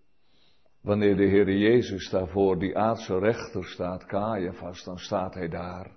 wanneer 0.89 1.17
de 1.17 1.29
Heere 1.29 1.59
Jezus 1.59 2.11
daarvoor 2.11 2.59
die 2.59 2.77
aardse 2.77 3.19
rechter 3.19 3.65
staat, 3.65 4.07
Caiaphas, 4.07 4.85
dan 4.85 4.99
staat 4.99 5.35
hij 5.35 5.49
daar 5.49 5.91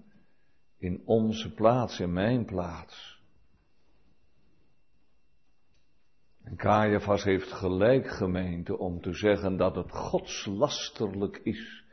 in 0.78 1.02
onze 1.06 1.54
plaats, 1.54 2.00
in 2.00 2.14
mijn 2.14 2.46
plaats. 2.46 3.22
En 6.44 6.56
Caiaphas 6.56 7.24
heeft 7.24 7.52
gelijk 7.52 8.08
gemeente 8.08 8.78
om 8.78 9.02
te 9.02 9.14
zeggen 9.14 9.58
dat 9.58 9.76
het 9.76 9.92
godslasterlijk 9.92 11.38
is 11.44 11.86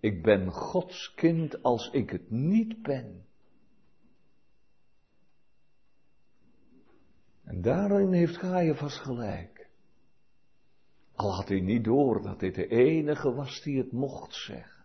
ik 0.00 0.22
ben 0.22 0.50
Gods 0.50 1.14
kind 1.14 1.62
als 1.62 1.90
ik 1.90 2.10
het 2.10 2.30
niet 2.30 2.82
ben. 2.82 3.26
En 7.44 7.62
daarin 7.62 8.12
heeft 8.12 8.40
vast 8.78 8.98
gelijk. 8.98 9.65
Al 11.16 11.34
had 11.34 11.48
hij 11.48 11.60
niet 11.60 11.84
door 11.84 12.22
dat 12.22 12.40
dit 12.40 12.54
de 12.54 12.66
enige 12.66 13.34
was 13.34 13.62
die 13.62 13.78
het 13.78 13.92
mocht 13.92 14.34
zeggen. 14.34 14.84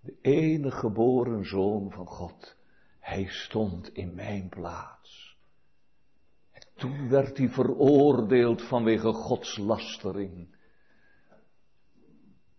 De 0.00 0.16
enige 0.20 0.76
geboren 0.76 1.44
zoon 1.44 1.90
van 1.90 2.06
God. 2.06 2.56
Hij 3.00 3.26
stond 3.26 3.92
in 3.92 4.14
mijn 4.14 4.48
plaats. 4.48 5.38
En 6.52 6.66
toen 6.74 7.08
werd 7.08 7.38
hij 7.38 7.48
veroordeeld 7.48 8.62
vanwege 8.62 9.12
Gods 9.12 9.56
lastering. 9.56 10.56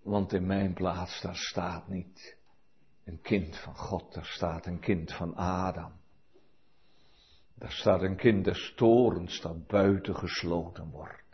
Want 0.01 0.33
in 0.33 0.45
mijn 0.45 0.73
plaats, 0.73 1.21
daar 1.21 1.35
staat 1.35 1.87
niet 1.87 2.37
een 3.03 3.21
kind 3.21 3.57
van 3.57 3.75
God, 3.75 4.13
daar 4.13 4.25
staat 4.25 4.65
een 4.65 4.79
kind 4.79 5.13
van 5.13 5.35
Adam. 5.35 5.91
Daar 7.55 7.71
staat 7.71 8.01
een 8.01 8.17
kind 8.17 8.45
des 8.45 8.73
torens 8.75 9.41
dat 9.41 9.67
buiten 9.67 10.15
gesloten 10.15 10.89
wordt. 10.89 11.30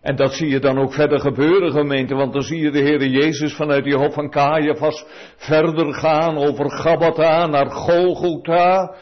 En 0.00 0.16
dat 0.16 0.32
zie 0.32 0.48
je 0.48 0.60
dan 0.60 0.78
ook 0.78 0.92
verder 0.92 1.20
gebeuren, 1.20 1.72
gemeente, 1.72 2.14
want 2.14 2.32
dan 2.32 2.42
zie 2.42 2.60
je 2.60 2.70
de 2.70 2.78
Heer 2.78 3.06
Jezus 3.06 3.54
vanuit 3.54 3.84
die 3.84 3.96
hof 3.96 4.14
van 4.14 4.30
Caiaphas 4.30 5.04
verder 5.36 5.94
gaan 5.94 6.36
over 6.36 6.70
Gabbatha 6.70 7.46
naar 7.46 7.70
Golgotha. 7.70 8.96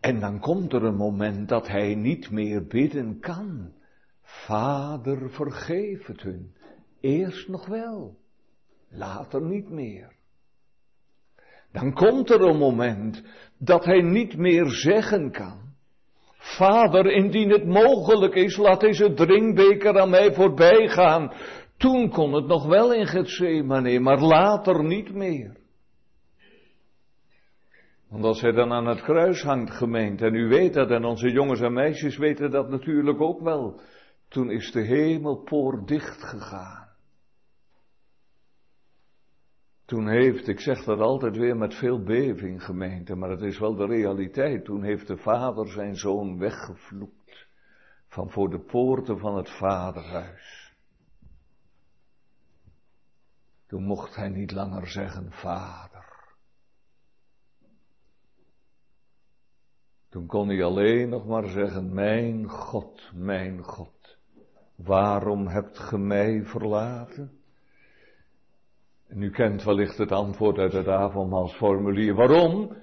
En 0.00 0.20
dan 0.20 0.40
komt 0.40 0.72
er 0.72 0.84
een 0.84 0.96
moment 0.96 1.48
dat 1.48 1.68
hij 1.68 1.94
niet 1.94 2.30
meer 2.30 2.66
bidden 2.66 3.20
kan. 3.20 3.72
Vader, 4.22 5.30
vergeef 5.30 6.06
het 6.06 6.22
hun. 6.22 6.54
Eerst 7.00 7.48
nog 7.48 7.66
wel, 7.66 8.18
later 8.88 9.42
niet 9.42 9.70
meer. 9.70 10.12
Dan 11.72 11.92
komt 11.92 12.30
er 12.30 12.40
een 12.40 12.58
moment 12.58 13.22
dat 13.58 13.84
hij 13.84 14.00
niet 14.00 14.36
meer 14.36 14.66
zeggen 14.66 15.30
kan. 15.30 15.69
Vader, 16.40 17.06
indien 17.06 17.50
het 17.50 17.66
mogelijk 17.66 18.34
is, 18.34 18.56
laat 18.56 18.80
deze 18.80 19.12
drinkbeker 19.12 20.00
aan 20.00 20.10
mij 20.10 20.34
voorbij 20.34 20.88
gaan. 20.88 21.32
Toen 21.76 22.10
kon 22.10 22.32
het 22.32 22.46
nog 22.46 22.66
wel 22.66 22.94
in 22.94 23.06
Gethsemane, 23.06 23.98
maar 23.98 24.20
later 24.20 24.84
niet 24.84 25.14
meer. 25.14 25.56
Want 28.08 28.24
als 28.24 28.40
hij 28.40 28.52
dan 28.52 28.72
aan 28.72 28.86
het 28.86 29.02
kruis 29.02 29.42
hangt, 29.42 29.70
gemeend, 29.70 30.22
en 30.22 30.34
u 30.34 30.48
weet 30.48 30.74
dat, 30.74 30.90
en 30.90 31.04
onze 31.04 31.30
jongens 31.30 31.60
en 31.60 31.72
meisjes 31.72 32.16
weten 32.16 32.50
dat 32.50 32.68
natuurlijk 32.68 33.20
ook 33.20 33.40
wel. 33.40 33.80
Toen 34.28 34.50
is 34.50 34.72
de 34.72 34.80
hemelpoort 34.80 35.88
dicht 35.88 36.24
Toen 39.90 40.08
heeft, 40.08 40.48
ik 40.48 40.60
zeg 40.60 40.84
dat 40.84 41.00
altijd 41.00 41.36
weer 41.36 41.56
met 41.56 41.74
veel 41.74 42.02
beving 42.02 42.64
gemeente, 42.64 43.14
maar 43.14 43.30
het 43.30 43.40
is 43.40 43.58
wel 43.58 43.74
de 43.74 43.86
realiteit. 43.86 44.64
Toen 44.64 44.82
heeft 44.82 45.06
de 45.06 45.16
vader 45.16 45.68
zijn 45.68 45.96
zoon 45.96 46.38
weggevloekt 46.38 47.48
van 48.06 48.30
voor 48.30 48.50
de 48.50 48.60
poorten 48.60 49.18
van 49.18 49.36
het 49.36 49.50
vaderhuis. 49.50 50.74
Toen 53.66 53.82
mocht 53.82 54.16
hij 54.16 54.28
niet 54.28 54.52
langer 54.52 54.86
zeggen 54.86 55.32
vader. 55.32 56.36
Toen 60.08 60.26
kon 60.26 60.48
hij 60.48 60.64
alleen 60.64 61.08
nog 61.08 61.26
maar 61.26 61.48
zeggen, 61.48 61.94
mijn 61.94 62.48
God, 62.48 63.10
mijn 63.14 63.62
God. 63.62 64.18
Waarom 64.76 65.46
hebt 65.46 65.78
ge 65.78 65.98
mij 65.98 66.44
verlaten? 66.44 67.39
En 69.10 69.22
u 69.22 69.30
kent 69.30 69.64
wellicht 69.64 69.98
het 69.98 70.12
antwoord 70.12 70.58
uit 70.58 70.72
het 70.72 70.88
avondmaalsformulier. 70.88 72.14
Waarom? 72.14 72.76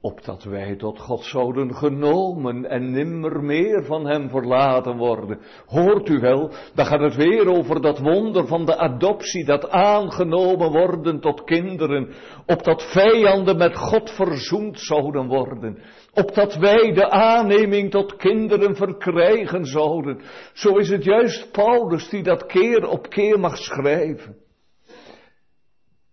Opdat 0.00 0.44
wij 0.44 0.76
tot 0.76 0.98
God 0.98 1.24
zouden 1.24 1.74
genomen 1.74 2.70
en 2.70 2.90
nimmer 2.90 3.42
meer 3.42 3.84
van 3.84 4.06
hem 4.06 4.28
verlaten 4.28 4.96
worden. 4.96 5.38
Hoort 5.66 6.08
u 6.08 6.18
wel, 6.18 6.50
dan 6.74 6.86
gaat 6.86 7.00
het 7.00 7.16
weer 7.16 7.46
over 7.46 7.80
dat 7.80 7.98
wonder 7.98 8.46
van 8.46 8.64
de 8.64 8.76
adoptie, 8.76 9.44
dat 9.44 9.70
aangenomen 9.70 10.70
worden 10.70 11.20
tot 11.20 11.44
kinderen, 11.44 12.14
opdat 12.46 12.82
vijanden 12.82 13.56
met 13.56 13.76
God 13.76 14.10
verzoend 14.10 14.80
zouden 14.80 15.26
worden 15.26 15.78
opdat 16.14 16.54
wij 16.54 16.92
de 16.92 17.10
aanneming 17.10 17.90
tot 17.90 18.16
kinderen 18.16 18.76
verkrijgen 18.76 19.66
zouden. 19.66 20.20
Zo 20.52 20.76
is 20.76 20.88
het 20.88 21.04
juist 21.04 21.52
Paulus 21.52 22.08
die 22.08 22.22
dat 22.22 22.46
keer 22.46 22.88
op 22.88 23.08
keer 23.08 23.40
mag 23.40 23.56
schrijven. 23.56 24.41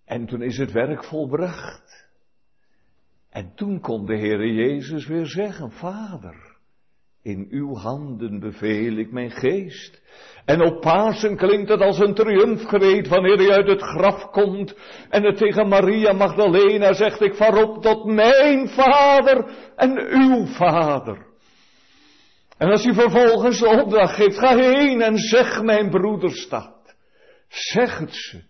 En 0.09 0.25
toen 0.25 0.41
is 0.41 0.57
het 0.57 0.71
werk 0.71 1.03
volbracht. 1.03 2.07
En 3.29 3.51
toen 3.55 3.79
kon 3.79 4.05
de 4.05 4.17
Heere 4.17 4.53
Jezus 4.53 5.07
weer 5.07 5.25
zeggen, 5.25 5.71
Vader, 5.71 6.57
in 7.21 7.47
uw 7.49 7.75
handen 7.75 8.39
beveel 8.39 8.97
ik 8.97 9.11
mijn 9.11 9.31
geest. 9.31 10.01
En 10.45 10.61
op 10.61 10.81
Pasen 10.81 11.37
klinkt 11.37 11.69
het 11.69 11.81
als 11.81 11.99
een 11.99 12.13
triomfgereed 12.13 13.07
wanneer 13.07 13.37
hij 13.37 13.51
uit 13.51 13.67
het 13.67 13.81
graf 13.81 14.29
komt 14.29 14.75
en 15.09 15.23
het 15.23 15.37
tegen 15.37 15.67
Maria 15.67 16.13
Magdalena 16.13 16.93
zegt, 16.93 17.21
ik 17.21 17.35
vaar 17.35 17.63
op 17.63 17.81
tot 17.81 18.05
mijn 18.05 18.67
vader 18.67 19.51
en 19.75 20.07
uw 20.09 20.45
vader. 20.45 21.25
En 22.57 22.69
als 22.69 22.83
hij 22.83 22.93
vervolgens 22.93 23.59
de 23.59 23.67
opdracht 23.67 24.15
geeft, 24.15 24.37
ga 24.37 24.57
heen 24.57 25.01
en 25.01 25.17
zeg 25.17 25.61
mijn 25.61 25.89
broeder 25.89 26.31
staat. 26.31 26.95
Zeg 27.47 27.97
het 27.97 28.13
ze, 28.13 28.48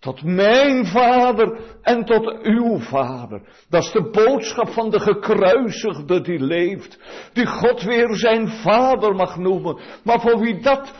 Tot 0.00 0.22
mijn 0.22 0.86
vader 0.86 1.60
en 1.82 2.04
tot 2.04 2.42
uw 2.42 2.78
vader. 2.78 3.42
Dat 3.68 3.82
is 3.82 3.92
de 3.92 4.10
boodschap 4.10 4.68
van 4.68 4.90
de 4.90 5.00
gekruisigde 5.00 6.20
die 6.20 6.40
leeft. 6.40 6.98
Die 7.32 7.46
God 7.46 7.82
weer 7.82 8.14
zijn 8.14 8.48
vader 8.48 9.14
mag 9.14 9.36
noemen. 9.36 9.80
Maar 10.04 10.20
voor 10.20 10.40
wie 10.40 10.60
dat 10.60 10.92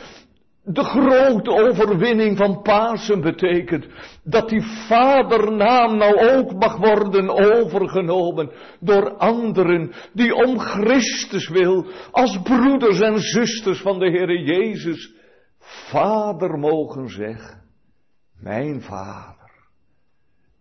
de 0.63 0.83
grote 0.83 1.51
overwinning 1.51 2.37
van 2.37 2.61
Pasen 2.61 3.21
betekent. 3.21 3.87
Dat 4.23 4.49
die 4.49 4.63
vadernaam 4.87 5.97
nou 5.97 6.37
ook 6.37 6.53
mag 6.53 6.77
worden 6.77 7.29
overgenomen 7.29 8.51
door 8.79 9.17
anderen 9.17 9.91
die 10.13 10.33
om 10.33 10.59
Christus 10.59 11.49
wil, 11.49 11.85
als 12.11 12.41
broeders 12.41 12.99
en 12.99 13.19
zusters 13.19 13.81
van 13.81 13.99
de 13.99 14.09
Heere 14.09 14.43
Jezus, 14.43 15.13
vader 15.59 16.57
mogen 16.59 17.09
zeggen. 17.09 17.58
Mijn 18.39 18.81
vader. 18.81 19.51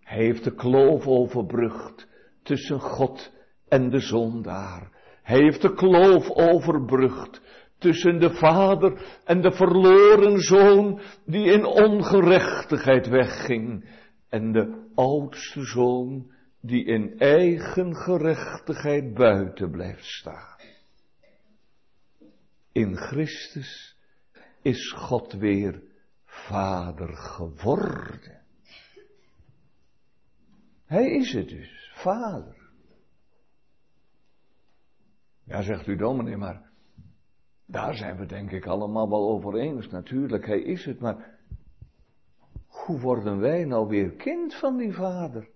Heeft 0.01 0.45
de 0.45 0.55
kloof 0.55 1.07
overbrugd 1.07 2.09
tussen 2.43 2.81
God 2.81 3.33
en 3.69 3.91
de 3.91 4.01
zondaar. 4.01 4.91
Hij 5.23 5.39
heeft 5.39 5.63
de 5.63 5.75
kloof 5.75 6.31
overbrugd 6.31 7.41
tussen 7.79 8.21
de 8.21 8.35
vader 8.35 9.21
en 9.25 9.41
de 9.41 9.53
verloren 9.53 10.41
zoon 10.41 11.01
die 11.27 11.53
in 11.53 11.65
ongerechtigheid 11.65 13.09
wegging 13.09 13.89
en 14.29 14.53
de 14.53 14.91
oudste 14.95 15.65
zoon 15.65 16.31
die 16.61 16.85
in 16.85 17.19
eigen 17.19 17.97
gerechtigheid 17.97 19.15
buiten 19.15 19.71
blijft 19.71 20.05
staan. 20.05 20.57
In 22.73 22.97
Christus 22.97 23.97
is 24.63 24.93
God 24.93 25.33
weer 25.33 25.83
vader 26.29 27.17
geworden. 27.17 28.43
Hij 30.85 31.11
is 31.11 31.33
het 31.33 31.49
dus, 31.49 31.93
vader. 31.95 32.57
Ja, 35.45 35.63
zegt 35.63 35.87
u 35.87 35.97
dominee, 35.97 36.37
maar 36.37 36.71
daar 37.67 37.95
zijn 37.95 38.17
we 38.17 38.27
denk 38.27 38.51
ik 38.51 38.67
allemaal 38.67 39.09
wel 39.09 39.31
over 39.31 39.55
eens. 39.55 39.89
Natuurlijk, 39.89 40.47
hij 40.47 40.61
is 40.61 40.85
het, 40.85 41.01
maar 41.01 41.39
hoe 42.67 43.01
worden 43.01 43.39
wij 43.39 43.65
nou 43.65 43.89
weer 43.89 44.11
kind 44.11 44.55
van 44.55 44.77
die 44.77 44.93
vader? 44.93 45.49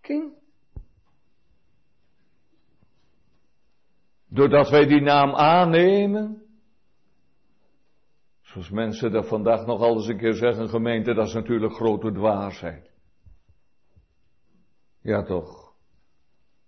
Kind. 0.00 0.34
Doordat 4.28 4.70
wij 4.70 4.86
die 4.86 5.00
naam 5.00 5.34
aannemen, 5.34 6.45
Zoals 8.56 8.70
mensen 8.70 9.12
dat 9.12 9.28
vandaag 9.28 9.66
nog 9.66 9.80
alles 9.80 10.06
een 10.06 10.18
keer 10.18 10.34
zeggen, 10.34 10.68
gemeente, 10.68 11.14
dat 11.14 11.26
is 11.26 11.34
natuurlijk 11.34 11.74
grote 11.74 12.12
dwaasheid. 12.12 12.90
Ja 15.00 15.22
toch. 15.22 15.74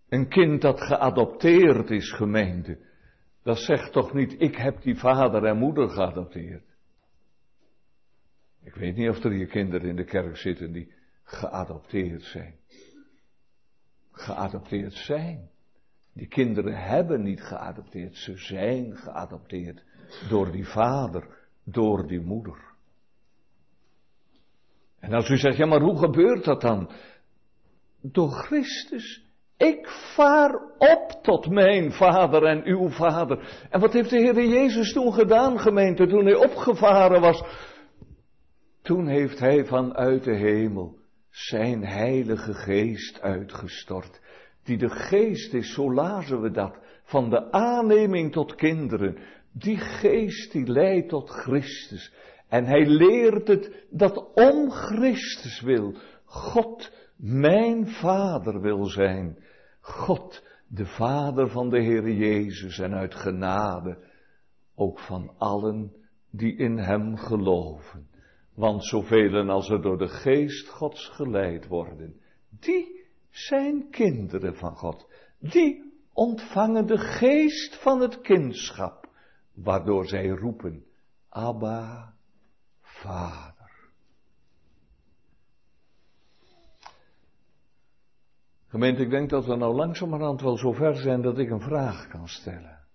Een 0.08 0.28
kind 0.28 0.62
dat 0.62 0.80
geadopteerd 0.80 1.90
is, 1.90 2.12
gemeente, 2.12 2.78
dat 3.42 3.58
zegt 3.58 3.92
toch 3.92 4.12
niet, 4.12 4.34
ik 4.38 4.56
heb 4.56 4.82
die 4.82 4.96
vader 4.96 5.44
en 5.44 5.58
moeder 5.58 5.90
geadopteerd. 5.90 6.76
Ik 8.62 8.74
weet 8.74 8.96
niet 8.96 9.08
of 9.08 9.24
er 9.24 9.30
hier 9.30 9.46
kinderen 9.46 9.88
in 9.88 9.96
de 9.96 10.04
kerk 10.04 10.36
zitten 10.36 10.72
die 10.72 10.92
geadopteerd 11.22 12.22
zijn. 12.22 12.54
Geadopteerd 14.10 14.92
zijn. 14.92 15.50
Die 16.12 16.28
kinderen 16.28 16.74
hebben 16.74 17.22
niet 17.22 17.42
geadopteerd, 17.42 18.16
ze 18.16 18.36
zijn 18.36 18.96
geadopteerd 18.96 19.84
door 20.28 20.50
die 20.52 20.66
vader 20.66 21.37
door 21.72 22.06
die 22.06 22.20
moeder. 22.20 22.66
En 25.00 25.12
als 25.12 25.28
u 25.28 25.36
zegt, 25.36 25.56
ja 25.56 25.66
maar 25.66 25.80
hoe 25.80 25.98
gebeurt 25.98 26.44
dat 26.44 26.60
dan? 26.60 26.90
Door 28.02 28.30
Christus. 28.30 29.26
Ik 29.56 29.88
vaar 29.88 30.54
op 30.78 31.18
tot 31.22 31.48
mijn 31.48 31.92
vader 31.92 32.44
en 32.44 32.64
uw 32.64 32.88
vader. 32.88 33.66
En 33.70 33.80
wat 33.80 33.92
heeft 33.92 34.10
de 34.10 34.16
Heer 34.16 34.44
Jezus 34.44 34.92
toen 34.92 35.12
gedaan, 35.12 35.58
gemeente, 35.58 36.06
toen 36.06 36.24
hij 36.24 36.34
opgevaren 36.34 37.20
was? 37.20 37.42
Toen 38.82 39.06
heeft 39.06 39.38
hij 39.38 39.64
vanuit 39.64 40.24
de 40.24 40.34
hemel 40.34 40.98
zijn 41.30 41.84
heilige 41.84 42.54
geest 42.54 43.20
uitgestort. 43.20 44.20
Die 44.64 44.78
de 44.78 44.90
geest 44.90 45.54
is, 45.54 45.74
zo 45.74 45.92
lazen 45.92 46.40
we 46.40 46.50
dat, 46.50 46.78
van 47.04 47.30
de 47.30 47.52
aanneming 47.52 48.32
tot 48.32 48.54
kinderen. 48.54 49.18
Die 49.52 49.76
geest 49.76 50.52
die 50.52 50.66
leidt 50.66 51.08
tot 51.08 51.30
Christus. 51.30 52.12
En 52.48 52.64
hij 52.64 52.86
leert 52.86 53.48
het 53.48 53.86
dat 53.90 54.32
om 54.34 54.70
Christus 54.70 55.60
wil 55.60 55.94
God 56.24 56.92
mijn 57.16 57.88
vader 57.88 58.60
wil 58.60 58.84
zijn. 58.84 59.38
God 59.80 60.42
de 60.68 60.86
vader 60.86 61.48
van 61.48 61.70
de 61.70 61.80
Heer 61.80 62.10
Jezus 62.10 62.78
en 62.78 62.94
uit 62.94 63.14
genade 63.14 63.98
ook 64.74 64.98
van 64.98 65.34
allen 65.38 65.92
die 66.30 66.56
in 66.56 66.78
hem 66.78 67.16
geloven. 67.16 68.08
Want 68.54 68.84
zoveel 68.84 69.50
als 69.50 69.70
er 69.70 69.82
door 69.82 69.98
de 69.98 70.08
geest 70.08 70.68
Gods 70.68 71.08
geleid 71.08 71.66
worden, 71.66 72.20
die 72.48 73.06
zijn 73.30 73.90
kinderen 73.90 74.56
van 74.56 74.76
God. 74.76 75.08
Die 75.38 75.92
ontvangen 76.12 76.86
de 76.86 76.98
geest 76.98 77.76
van 77.82 78.00
het 78.00 78.20
kindschap 78.20 78.97
waardoor 79.62 80.06
zij 80.06 80.28
roepen, 80.28 80.84
Abba, 81.28 82.14
Vader. 82.80 83.56
Gemeente, 88.66 89.02
ik 89.02 89.10
denk 89.10 89.30
dat 89.30 89.46
we 89.46 89.56
nou 89.56 89.74
langzamerhand 89.74 90.40
wel 90.40 90.56
zover 90.56 90.96
zijn 90.96 91.22
dat 91.22 91.38
ik 91.38 91.50
een 91.50 91.60
vraag 91.60 92.08
kan 92.08 92.28
stellen. 92.28 92.86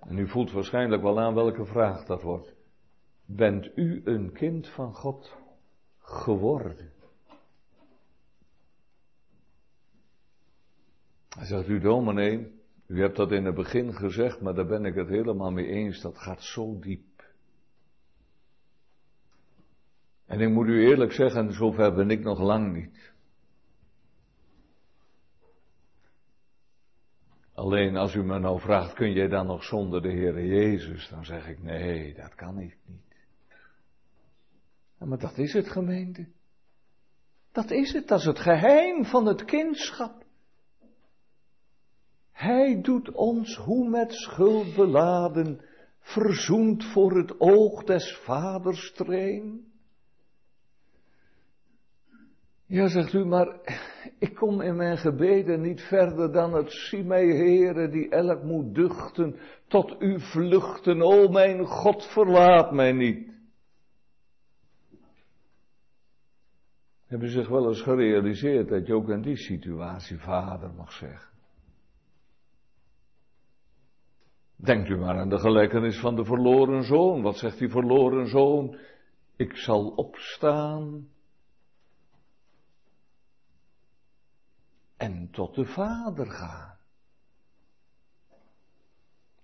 En 0.00 0.18
u 0.18 0.28
voelt 0.28 0.52
waarschijnlijk 0.52 1.02
wel 1.02 1.20
aan 1.20 1.34
welke 1.34 1.64
vraag 1.64 2.04
dat 2.04 2.22
wordt. 2.22 2.54
Bent 3.26 3.70
u 3.74 4.00
een 4.04 4.32
kind 4.32 4.68
van 4.68 4.94
God 4.94 5.36
geworden? 5.98 6.92
Hij 11.28 11.46
zegt 11.46 11.68
u 11.68 11.80
dominee, 11.80 12.63
u 12.86 13.00
hebt 13.00 13.16
dat 13.16 13.32
in 13.32 13.44
het 13.44 13.54
begin 13.54 13.94
gezegd, 13.94 14.40
maar 14.40 14.54
daar 14.54 14.66
ben 14.66 14.84
ik 14.84 14.94
het 14.94 15.08
helemaal 15.08 15.50
mee 15.50 15.66
eens. 15.66 16.00
Dat 16.00 16.18
gaat 16.18 16.42
zo 16.42 16.78
diep. 16.78 17.32
En 20.26 20.40
ik 20.40 20.50
moet 20.50 20.66
u 20.66 20.86
eerlijk 20.86 21.12
zeggen, 21.12 21.52
zover 21.52 21.94
ben 21.94 22.10
ik 22.10 22.20
nog 22.20 22.40
lang 22.40 22.72
niet. 22.72 23.12
Alleen 27.54 27.96
als 27.96 28.14
u 28.14 28.22
me 28.22 28.38
nou 28.38 28.60
vraagt, 28.60 28.94
kun 28.94 29.12
jij 29.12 29.28
dan 29.28 29.46
nog 29.46 29.64
zonder 29.64 30.02
de 30.02 30.10
Heer 30.10 30.46
Jezus? 30.46 31.08
Dan 31.08 31.24
zeg 31.24 31.48
ik, 31.48 31.62
nee, 31.62 32.14
dat 32.14 32.34
kan 32.34 32.58
ik 32.58 32.78
niet. 32.86 33.02
Maar 34.98 35.18
dat 35.18 35.38
is 35.38 35.52
het 35.52 35.68
gemeente. 35.68 36.28
Dat 37.52 37.70
is 37.70 37.92
het, 37.92 38.08
dat 38.08 38.18
is 38.18 38.24
het 38.24 38.38
geheim 38.38 39.04
van 39.04 39.26
het 39.26 39.44
kindschap. 39.44 40.23
Hij 42.34 42.80
doet 42.80 43.12
ons, 43.12 43.56
hoe 43.56 43.88
met 43.88 44.12
schuld 44.12 44.74
beladen, 44.74 45.60
verzoend 45.98 46.84
voor 46.84 47.16
het 47.16 47.40
oog 47.40 47.84
des 47.84 48.16
vaders 48.16 48.92
train. 48.92 49.72
Ja, 52.66 52.88
zegt 52.88 53.12
u, 53.12 53.24
maar 53.24 53.58
ik 54.18 54.34
kom 54.34 54.60
in 54.60 54.76
mijn 54.76 54.98
gebeden 54.98 55.60
niet 55.60 55.80
verder 55.80 56.32
dan 56.32 56.54
het 56.54 56.72
zie 56.72 57.04
mij, 57.04 57.26
Heere, 57.26 57.88
die 57.88 58.08
elk 58.08 58.42
moet 58.42 58.74
duchten, 58.74 59.36
tot 59.66 59.96
u 60.00 60.20
vluchten, 60.20 61.02
o 61.02 61.28
mijn 61.28 61.66
God, 61.66 62.06
verlaat 62.06 62.72
mij 62.72 62.92
niet. 62.92 63.32
Hebben 67.06 67.28
zich 67.28 67.48
wel 67.48 67.68
eens 67.68 67.82
gerealiseerd 67.82 68.68
dat 68.68 68.86
je 68.86 68.94
ook 68.94 69.08
in 69.08 69.22
die 69.22 69.36
situatie 69.36 70.18
vader 70.18 70.72
mag 70.74 70.92
zeggen? 70.92 71.33
Denkt 74.64 74.88
u 74.88 74.96
maar 74.96 75.18
aan 75.18 75.28
de 75.28 75.38
gelijkenis 75.38 76.00
van 76.00 76.16
de 76.16 76.24
verloren 76.24 76.82
zoon. 76.82 77.22
Wat 77.22 77.36
zegt 77.36 77.58
die 77.58 77.68
verloren 77.68 78.28
zoon? 78.28 78.78
Ik 79.36 79.56
zal 79.56 79.88
opstaan 79.88 81.08
en 84.96 85.28
tot 85.30 85.54
de 85.54 85.64
vader 85.64 86.30
gaan. 86.30 86.78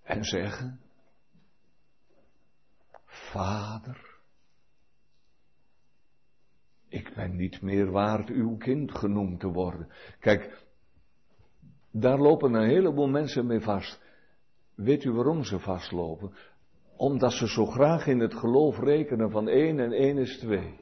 En 0.03 0.25
zeggen, 0.25 0.81
Vader, 3.05 4.19
ik 6.89 7.15
ben 7.15 7.37
niet 7.37 7.63
meer 7.63 7.91
waard 7.91 8.29
uw 8.29 8.57
kind 8.57 8.93
genoemd 8.93 9.41
te 9.41 9.49
worden. 9.49 9.89
Kijk, 10.19 10.65
daar 11.91 12.19
lopen 12.19 12.55
een 12.55 12.69
heleboel 12.69 13.09
mensen 13.09 13.47
mee 13.47 13.61
vast. 13.61 14.09
Weet 14.83 15.05
u 15.05 15.13
waarom 15.13 15.45
ze 15.45 15.59
vastlopen? 15.59 16.33
Omdat 16.97 17.33
ze 17.33 17.49
zo 17.49 17.67
graag 17.67 18.07
in 18.07 18.21
het 18.21 18.35
geloof 18.35 18.79
rekenen 18.79 19.31
van 19.31 19.49
één 19.49 19.81
en 19.81 19.93
één 19.93 20.19
is 20.19 20.39
twee. 20.39 20.79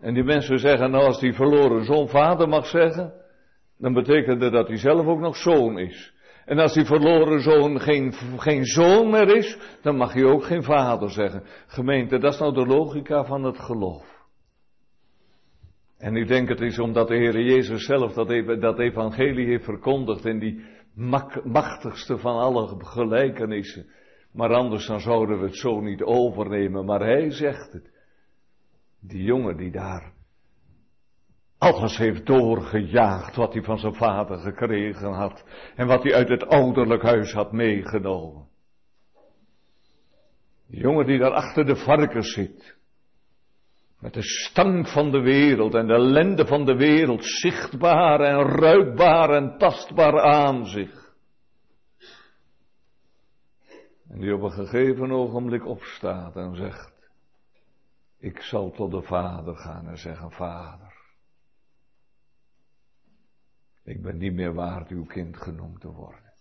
En 0.00 0.14
die 0.14 0.24
mensen 0.24 0.58
zeggen, 0.58 0.90
nou 0.90 1.04
als 1.04 1.20
die 1.20 1.32
verloren 1.32 1.84
zoon 1.84 2.08
vader 2.08 2.48
mag 2.48 2.66
zeggen, 2.66 3.12
dan 3.78 3.92
betekent 3.92 4.40
dat 4.40 4.52
dat 4.52 4.68
hij 4.68 4.78
zelf 4.78 5.06
ook 5.06 5.20
nog 5.20 5.36
zoon 5.36 5.78
is. 5.78 6.14
En 6.44 6.58
als 6.58 6.74
die 6.74 6.84
verloren 6.84 7.40
zoon 7.40 7.80
geen, 7.80 8.12
geen 8.36 8.64
zoon 8.64 9.10
meer 9.10 9.36
is, 9.36 9.58
dan 9.82 9.96
mag 9.96 10.12
hij 10.12 10.24
ook 10.24 10.44
geen 10.44 10.62
vader 10.62 11.10
zeggen. 11.10 11.42
Gemeente, 11.66 12.18
dat 12.18 12.32
is 12.32 12.38
nou 12.38 12.54
de 12.54 12.66
logica 12.66 13.24
van 13.24 13.44
het 13.44 13.58
geloof. 13.58 14.11
En 16.02 16.16
ik 16.16 16.28
denk 16.28 16.48
het 16.48 16.60
is 16.60 16.78
omdat 16.78 17.08
de 17.08 17.16
Heer 17.16 17.40
Jezus 17.40 17.84
zelf 17.84 18.12
dat, 18.12 18.60
dat 18.60 18.78
evangelie 18.78 19.46
heeft 19.46 19.64
verkondigd 19.64 20.24
in 20.24 20.38
die 20.38 20.64
machtigste 21.44 22.18
van 22.18 22.36
alle 22.36 22.84
gelijkenissen. 22.84 23.86
Maar 24.32 24.54
anders 24.54 24.86
dan 24.86 25.00
zouden 25.00 25.38
we 25.38 25.44
het 25.44 25.56
zo 25.56 25.80
niet 25.80 26.02
overnemen. 26.02 26.84
Maar 26.84 27.00
hij 27.00 27.30
zegt 27.30 27.72
het. 27.72 27.90
Die 29.00 29.22
jongen 29.22 29.56
die 29.56 29.70
daar 29.70 30.12
alles 31.58 31.96
heeft 31.96 32.26
doorgejaagd 32.26 33.36
wat 33.36 33.52
hij 33.52 33.62
van 33.62 33.78
zijn 33.78 33.94
vader 33.94 34.38
gekregen 34.38 35.12
had 35.12 35.44
en 35.76 35.86
wat 35.86 36.02
hij 36.02 36.14
uit 36.14 36.28
het 36.28 36.46
ouderlijk 36.46 37.02
huis 37.02 37.32
had 37.32 37.52
meegenomen. 37.52 38.48
Die 40.66 40.80
jongen 40.80 41.06
die 41.06 41.18
daar 41.18 41.32
achter 41.32 41.66
de 41.66 41.76
varkens 41.76 42.32
zit, 42.32 42.76
met 44.02 44.14
de 44.14 44.22
stank 44.22 44.88
van 44.88 45.10
de 45.10 45.20
wereld 45.20 45.74
en 45.74 45.86
de 45.86 45.92
ellende 45.92 46.46
van 46.46 46.64
de 46.64 46.76
wereld 46.76 47.24
zichtbaar 47.24 48.20
en 48.20 48.38
ruikbaar 48.38 49.30
en 49.30 49.58
tastbaar 49.58 50.20
aan 50.20 50.66
zich. 50.66 51.14
En 54.08 54.20
die 54.20 54.34
op 54.34 54.42
een 54.42 54.52
gegeven 54.52 55.10
ogenblik 55.10 55.66
opstaat 55.66 56.36
en 56.36 56.56
zegt, 56.56 57.10
ik 58.18 58.40
zal 58.40 58.70
tot 58.70 58.90
de 58.90 59.02
vader 59.02 59.56
gaan 59.56 59.88
en 59.88 59.98
zeggen, 59.98 60.30
vader, 60.30 60.94
ik 63.82 64.02
ben 64.02 64.18
niet 64.18 64.34
meer 64.34 64.54
waard 64.54 64.90
uw 64.90 65.04
kind 65.04 65.36
genoemd 65.36 65.80
te 65.80 65.92
worden. 65.92 66.32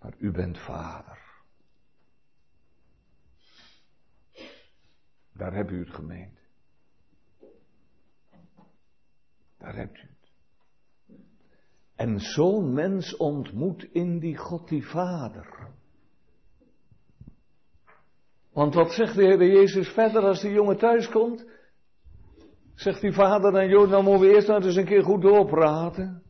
Maar 0.00 0.14
u 0.18 0.30
bent 0.30 0.58
vader. 0.58 1.25
Daar 5.36 5.54
hebt 5.54 5.70
u 5.70 5.78
het 5.78 5.94
gemeend. 5.94 6.38
Daar 9.58 9.76
hebt 9.76 9.96
u 9.96 10.00
het. 10.00 10.30
En 11.94 12.20
zo'n 12.20 12.72
mens 12.72 13.16
ontmoet 13.16 13.82
in 13.92 14.18
die 14.18 14.36
God 14.36 14.68
die 14.68 14.86
Vader. 14.86 15.74
Want 18.52 18.74
wat 18.74 18.92
zegt 18.92 19.14
de 19.14 19.22
Heer 19.22 19.44
Jezus 19.44 19.88
verder 19.88 20.22
als 20.22 20.40
die 20.40 20.52
jongen 20.52 20.78
thuis 20.78 21.08
komt? 21.08 21.46
Zegt 22.74 23.00
die 23.00 23.12
vader 23.12 23.52
dan, 23.52 23.68
joh, 23.68 23.88
nou 23.88 24.02
moeten 24.02 24.28
we 24.28 24.34
eerst 24.34 24.48
nou 24.48 24.64
eens 24.64 24.76
een 24.76 24.84
keer 24.84 25.02
goed 25.02 25.22
doorpraten. 25.22 26.22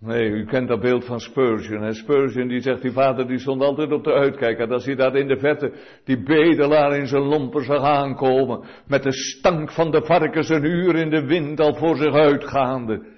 Nee, 0.00 0.30
u 0.30 0.44
kent 0.44 0.68
dat 0.68 0.80
beeld 0.80 1.04
van 1.04 1.20
Spurgeon. 1.20 1.82
En 1.82 1.94
Spurgeon 1.94 2.48
die 2.48 2.60
zegt, 2.60 2.82
die 2.82 2.92
vader 2.92 3.26
die 3.26 3.38
stond 3.38 3.62
altijd 3.62 3.92
op 3.92 4.04
de 4.04 4.12
uitkijk. 4.12 4.58
En 4.58 4.82
hij 4.82 4.94
daar 4.94 5.16
in 5.16 5.28
de 5.28 5.38
verte 5.38 5.72
die 6.04 6.22
bedelaar 6.22 6.96
in 6.96 7.06
zijn 7.06 7.22
lompen 7.22 7.64
zag 7.64 7.82
aankomen. 7.82 8.68
Met 8.86 9.02
de 9.02 9.12
stank 9.12 9.72
van 9.72 9.90
de 9.90 10.04
varkens 10.04 10.48
een 10.48 10.64
uur 10.64 10.96
in 10.96 11.10
de 11.10 11.24
wind 11.24 11.60
al 11.60 11.74
voor 11.74 11.96
zich 11.96 12.14
uitgaande. 12.14 13.16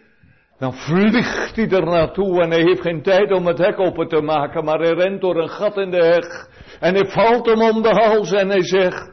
Dan 0.58 0.74
vliegt 0.74 1.56
hij 1.56 1.70
er 1.70 1.84
naartoe 1.84 2.42
en 2.42 2.50
hij 2.50 2.62
heeft 2.62 2.80
geen 2.80 3.02
tijd 3.02 3.32
om 3.32 3.46
het 3.46 3.58
hek 3.58 3.78
open 3.78 4.08
te 4.08 4.20
maken. 4.20 4.64
Maar 4.64 4.78
hij 4.78 4.92
rent 4.92 5.20
door 5.20 5.36
een 5.36 5.48
gat 5.48 5.76
in 5.76 5.90
de 5.90 6.04
heg. 6.04 6.48
En 6.80 6.94
hij 6.94 7.06
valt 7.06 7.46
hem 7.46 7.60
om 7.60 7.82
de 7.82 7.88
hals 7.88 8.32
en 8.32 8.48
hij 8.48 8.62
zegt. 8.62 9.10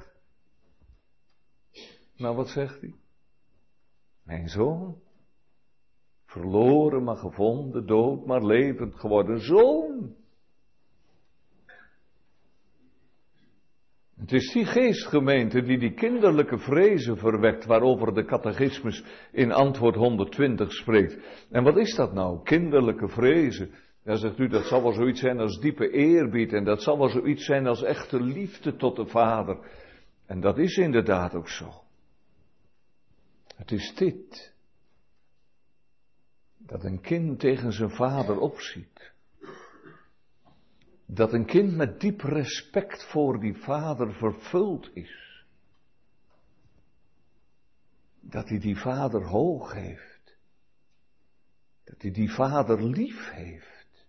Nou, 2.18 2.36
wat 2.36 2.49
zegt 2.49 2.82
hij? 2.82 2.93
Mijn 4.24 4.47
zoon, 4.47 4.95
verloren 6.28 7.03
maar 7.03 7.15
gevonden, 7.15 7.86
dood 7.86 8.25
maar 8.25 8.45
levend 8.45 8.95
geworden 8.95 9.39
zoon. 9.39 10.15
Het 14.17 14.32
is 14.32 14.51
die 14.53 14.65
geestgemeente 14.65 15.61
die 15.61 15.78
die 15.78 15.93
kinderlijke 15.93 16.57
vrezen 16.57 17.17
verwekt 17.17 17.65
waarover 17.65 18.13
de 18.13 18.25
catechismus 18.25 19.03
in 19.32 19.51
antwoord 19.51 19.95
120 19.95 20.73
spreekt. 20.73 21.45
En 21.51 21.63
wat 21.63 21.78
is 21.78 21.95
dat 21.95 22.13
nou, 22.13 22.43
kinderlijke 22.43 23.07
vrezen? 23.07 23.71
Ja, 24.03 24.15
zegt 24.15 24.39
u, 24.39 24.47
dat 24.47 24.65
zal 24.65 24.82
wel 24.82 24.93
zoiets 24.93 25.19
zijn 25.19 25.39
als 25.39 25.59
diepe 25.59 25.89
eerbied 25.89 26.53
en 26.53 26.63
dat 26.63 26.82
zal 26.82 26.97
wel 26.97 27.09
zoiets 27.09 27.45
zijn 27.45 27.67
als 27.67 27.84
echte 27.84 28.23
liefde 28.23 28.75
tot 28.75 28.95
de 28.95 29.05
Vader. 29.05 29.59
En 30.25 30.39
dat 30.39 30.57
is 30.57 30.78
inderdaad 30.78 31.36
ook 31.36 31.49
zo. 31.49 31.69
Het 33.55 33.71
is 33.71 33.93
dit 33.95 34.55
dat 36.68 36.84
een 36.84 37.01
kind 37.01 37.39
tegen 37.39 37.74
zijn 37.74 37.89
vader 37.89 38.39
opziet. 38.39 39.13
Dat 41.05 41.34
een 41.34 41.45
kind 41.45 41.76
met 41.76 41.99
diep 41.99 42.22
respect 42.22 43.03
voor 43.11 43.39
die 43.39 43.55
vader 43.55 44.13
vervuld 44.13 44.89
is. 44.93 45.45
Dat 48.20 48.49
hij 48.49 48.59
die 48.59 48.78
vader 48.78 49.28
hoog 49.28 49.74
heeft. 49.74 50.38
Dat 51.84 52.01
hij 52.01 52.11
die 52.11 52.32
vader 52.32 52.84
lief 52.84 53.30
heeft. 53.32 54.05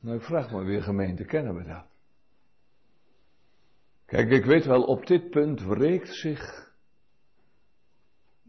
Nou, 0.00 0.16
ik 0.16 0.24
vraag 0.24 0.50
me 0.50 0.64
weer 0.64 0.82
gemeente, 0.82 1.24
kennen 1.24 1.54
we 1.54 1.64
dat? 1.64 1.86
Kijk, 4.06 4.30
ik 4.30 4.44
weet 4.44 4.64
wel, 4.64 4.82
op 4.82 5.06
dit 5.06 5.30
punt 5.30 5.60
wreekt 5.60 6.14
zich 6.14 6.65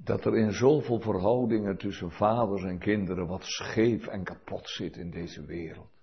dat 0.03 0.25
er 0.25 0.37
in 0.37 0.51
zoveel 0.51 0.99
verhoudingen 0.99 1.77
tussen 1.77 2.11
vaders 2.11 2.63
en 2.63 2.79
kinderen 2.79 3.27
wat 3.27 3.43
scheef 3.43 4.07
en 4.07 4.23
kapot 4.23 4.69
zit 4.69 4.95
in 4.95 5.09
deze 5.09 5.45
wereld. 5.45 5.95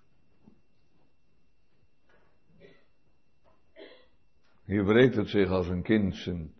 Hier 4.64 4.84
breekt 4.84 5.14
het 5.14 5.28
zich 5.28 5.50
als 5.50 5.68
een 5.68 5.82
kind 5.82 6.16
zijn 6.16 6.54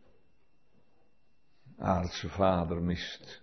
aardse 1.79 2.29
vader 2.29 2.83
mist. 2.83 3.43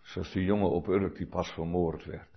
Zoals 0.00 0.32
die 0.32 0.44
jongen 0.44 0.70
op 0.70 0.86
Urk 0.86 1.16
die 1.16 1.26
pas 1.26 1.52
vermoord 1.52 2.04
werd. 2.04 2.30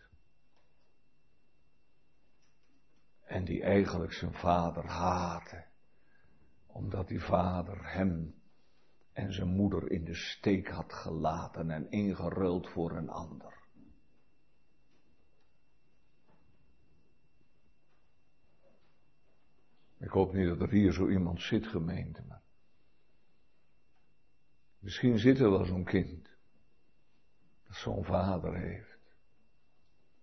En 3.23 3.45
die 3.45 3.63
eigenlijk 3.63 4.13
zijn 4.13 4.33
vader 4.33 4.85
haatte. 4.87 5.65
Omdat 6.75 7.07
die 7.07 7.21
vader 7.21 7.93
hem 7.93 8.35
en 9.13 9.33
zijn 9.33 9.47
moeder 9.47 9.91
in 9.91 10.03
de 10.03 10.15
steek 10.15 10.67
had 10.67 10.93
gelaten 10.93 11.71
en 11.71 11.91
ingeruild 11.91 12.69
voor 12.69 12.91
een 12.91 13.09
ander. 13.09 13.53
Ik 19.97 20.09
hoop 20.09 20.33
niet 20.33 20.47
dat 20.47 20.61
er 20.61 20.69
hier 20.69 20.93
zo 20.93 21.09
iemand 21.09 21.41
zit, 21.41 21.67
gemeente, 21.67 22.23
misschien 24.79 25.19
zit 25.19 25.39
er 25.39 25.51
wel 25.51 25.65
zo'n 25.65 25.85
kind 25.85 26.29
dat 27.63 27.75
zo'n 27.75 28.03
vader 28.03 28.55
heeft, 28.55 28.99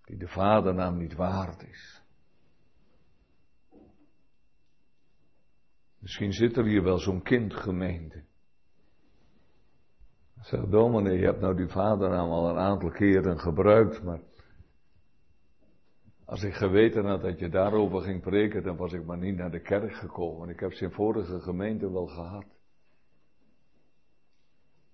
die 0.04 0.16
de 0.16 0.28
vadernaam 0.28 0.96
niet 0.96 1.14
waard 1.14 1.62
is. 1.62 2.01
Misschien 6.02 6.32
zit 6.32 6.56
er 6.56 6.64
hier 6.64 6.82
wel 6.82 6.98
zo'n 6.98 7.22
kindgemeente. 7.22 8.24
Zeg, 10.40 10.60
dominee, 10.68 11.18
je 11.18 11.24
hebt 11.24 11.40
nou 11.40 11.56
die 11.56 11.68
vadernaam 11.68 12.30
al 12.30 12.50
een 12.50 12.58
aantal 12.58 12.90
keren 12.90 13.38
gebruikt, 13.38 14.02
maar 14.02 14.20
als 16.24 16.42
ik 16.42 16.54
geweten 16.54 17.04
had 17.04 17.22
dat 17.22 17.38
je 17.38 17.48
daarover 17.48 18.00
ging 18.00 18.20
preken, 18.22 18.62
dan 18.62 18.76
was 18.76 18.92
ik 18.92 19.04
maar 19.04 19.18
niet 19.18 19.36
naar 19.36 19.50
de 19.50 19.60
kerk 19.60 19.92
gekomen. 19.92 20.48
Ik 20.48 20.60
heb 20.60 20.72
ze 20.72 20.84
in 20.84 20.90
vorige 20.90 21.40
gemeente 21.40 21.92
wel 21.92 22.06
gehad. 22.06 22.46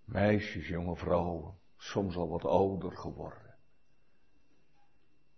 Meisjes, 0.05 0.69
jonge 0.69 0.97
vrouwen, 0.97 1.55
soms 1.77 2.17
al 2.17 2.29
wat 2.29 2.45
ouder 2.45 2.93
geworden. 2.93 3.55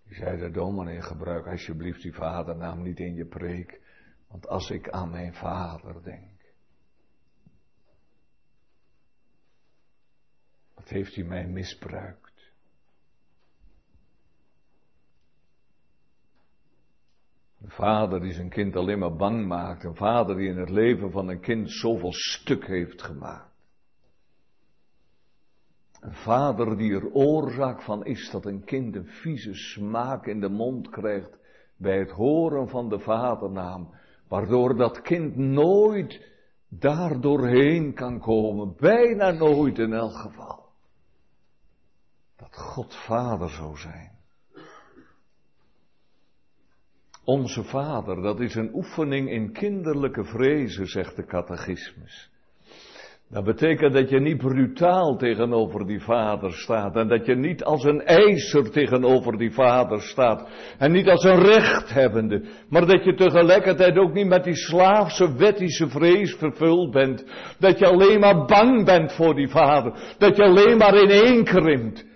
Die 0.04 0.14
zeiden, 0.14 0.52
dominee, 0.52 1.02
gebruik 1.02 1.46
alsjeblieft 1.46 2.02
die 2.02 2.14
vadernaam 2.14 2.82
niet 2.82 2.98
in 2.98 3.14
je 3.14 3.26
preek. 3.26 3.80
Want 4.30 4.48
als 4.48 4.70
ik 4.70 4.88
aan 4.88 5.10
mijn 5.10 5.34
vader 5.34 6.02
denk, 6.02 6.54
wat 10.74 10.88
heeft 10.88 11.14
hij 11.14 11.24
mij 11.24 11.46
misbruikt? 11.46 12.30
Een 17.62 17.70
vader 17.70 18.20
die 18.20 18.32
zijn 18.32 18.48
kind 18.48 18.76
alleen 18.76 18.98
maar 18.98 19.16
bang 19.16 19.46
maakt. 19.46 19.84
Een 19.84 19.96
vader 19.96 20.36
die 20.36 20.48
in 20.48 20.58
het 20.58 20.70
leven 20.70 21.10
van 21.10 21.28
een 21.28 21.40
kind 21.40 21.70
zoveel 21.70 22.12
stuk 22.12 22.66
heeft 22.66 23.02
gemaakt. 23.02 23.48
Een 26.00 26.14
vader 26.14 26.76
die 26.76 26.92
er 26.92 27.12
oorzaak 27.12 27.82
van 27.82 28.04
is 28.04 28.30
dat 28.30 28.44
een 28.44 28.64
kind 28.64 28.96
een 28.96 29.06
vieze 29.06 29.54
smaak 29.54 30.26
in 30.26 30.40
de 30.40 30.48
mond 30.48 30.88
krijgt 30.88 31.38
bij 31.76 31.98
het 31.98 32.10
horen 32.10 32.68
van 32.68 32.88
de 32.88 32.98
vadernaam, 32.98 33.94
waardoor 34.30 34.76
dat 34.76 35.00
kind 35.00 35.36
nooit 35.36 36.26
daar 36.68 37.20
doorheen 37.20 37.94
kan 37.94 38.20
komen, 38.20 38.74
bijna 38.76 39.30
nooit 39.30 39.78
in 39.78 39.92
elk 39.92 40.12
geval. 40.12 40.68
Dat 42.36 42.56
God 42.56 42.94
vader 42.94 43.48
zou 43.48 43.76
zijn. 43.76 44.18
Onze 47.24 47.64
vader, 47.64 48.22
dat 48.22 48.40
is 48.40 48.54
een 48.54 48.74
oefening 48.74 49.30
in 49.30 49.52
kinderlijke 49.52 50.24
vrezen, 50.24 50.86
zegt 50.86 51.16
de 51.16 51.24
catechismus. 51.24 52.30
Dat 53.32 53.44
betekent 53.44 53.92
dat 53.92 54.10
je 54.10 54.20
niet 54.20 54.38
brutaal 54.38 55.16
tegenover 55.16 55.86
die 55.86 56.00
vader 56.00 56.52
staat 56.52 56.96
en 56.96 57.08
dat 57.08 57.26
je 57.26 57.36
niet 57.36 57.64
als 57.64 57.84
een 57.84 58.02
eiser 58.02 58.70
tegenover 58.70 59.38
die 59.38 59.50
vader 59.50 60.00
staat 60.00 60.48
en 60.78 60.92
niet 60.92 61.08
als 61.08 61.24
een 61.24 61.42
rechthebbende, 61.42 62.42
maar 62.68 62.86
dat 62.86 63.04
je 63.04 63.14
tegelijkertijd 63.14 63.98
ook 63.98 64.12
niet 64.12 64.26
met 64.26 64.44
die 64.44 64.56
slaafse 64.56 65.34
wettische 65.36 65.88
vrees 65.88 66.34
vervuld 66.34 66.90
bent, 66.90 67.24
dat 67.58 67.78
je 67.78 67.86
alleen 67.86 68.20
maar 68.20 68.44
bang 68.44 68.84
bent 68.84 69.12
voor 69.12 69.34
die 69.34 69.48
vader, 69.48 70.14
dat 70.18 70.36
je 70.36 70.42
alleen 70.42 70.76
maar 70.76 70.94
in 70.94 71.44
krimpt. 71.44 72.09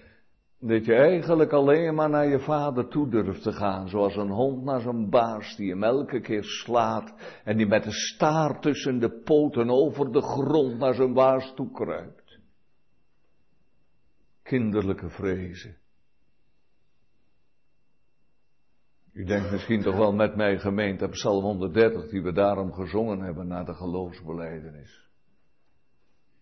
Dat 0.67 0.85
je 0.85 0.95
eigenlijk 0.95 1.53
alleen 1.53 1.95
maar 1.95 2.11
naar 2.11 2.27
je 2.27 2.41
vader 2.41 2.89
toe 2.89 3.09
durft 3.09 3.43
te 3.43 3.53
gaan, 3.53 3.89
zoals 3.89 4.17
een 4.17 4.31
hond 4.31 4.65
naar 4.65 4.81
zijn 4.81 5.11
baas 5.11 5.57
die 5.57 5.71
hem 5.71 5.83
elke 5.83 6.21
keer 6.21 6.45
slaat 6.45 7.15
en 7.45 7.57
die 7.57 7.67
met 7.67 7.85
de 7.85 7.93
staart 7.93 8.63
tussen 8.63 8.99
de 8.99 9.11
poten 9.11 9.71
over 9.71 10.13
de 10.13 10.23
grond 10.23 10.79
naar 10.79 10.95
zijn 10.95 11.13
baas 11.13 11.55
toe 11.55 11.71
kruipt. 11.71 12.39
Kinderlijke 14.43 15.11
vrezen. 15.11 15.77
U 19.13 19.25
denkt 19.25 19.51
misschien 19.51 19.83
toch 19.83 19.97
wel 19.97 20.13
met 20.13 20.37
mij 20.37 20.59
gemeente 20.59 21.09
Psalm 21.09 21.43
130 21.43 22.09
die 22.09 22.23
we 22.23 22.33
daarom 22.33 22.73
gezongen 22.73 23.21
hebben 23.21 23.47
na 23.47 23.65
de 23.65 23.75
geloofsbeleidenis. 23.75 25.04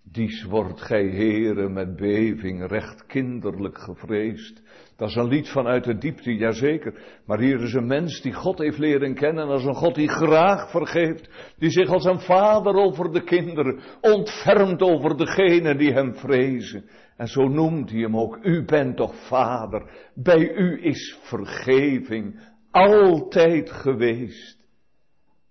Dies 0.05 0.45
wordt 0.45 0.81
gij 0.81 1.07
heren 1.07 1.73
met 1.73 1.97
beving 1.97 2.67
recht 2.67 3.07
kinderlijk 3.07 3.79
gevreesd. 3.79 4.63
Dat 4.97 5.09
is 5.09 5.15
een 5.15 5.29
lied 5.29 5.49
vanuit 5.49 5.85
de 5.85 5.99
diepte, 5.99 6.35
jazeker. 6.35 7.21
Maar 7.27 7.39
hier 7.39 7.61
is 7.61 7.73
een 7.73 7.87
mens 7.87 8.21
die 8.21 8.33
God 8.33 8.59
heeft 8.59 8.79
leren 8.79 9.15
kennen 9.15 9.49
als 9.49 9.65
een 9.65 9.75
God 9.75 9.95
die 9.95 10.09
graag 10.09 10.71
vergeeft. 10.71 11.55
Die 11.59 11.71
zich 11.71 11.89
als 11.89 12.05
een 12.05 12.21
vader 12.21 12.75
over 12.75 13.13
de 13.13 13.25
kinderen 13.25 13.81
ontfermt 14.01 14.83
over 14.83 15.17
degenen 15.17 15.79
die 15.79 15.93
hem 15.93 16.15
vrezen. 16.15 16.85
En 17.17 17.29
zo 17.29 17.49
noemt 17.49 17.91
hij 17.91 18.01
hem 18.01 18.17
ook. 18.17 18.39
U 18.43 18.65
bent 18.65 18.97
toch 18.97 19.27
vader. 19.27 20.11
Bij 20.15 20.55
u 20.55 20.85
is 20.85 21.19
vergeving 21.23 22.41
altijd 22.71 23.71
geweest. 23.71 24.67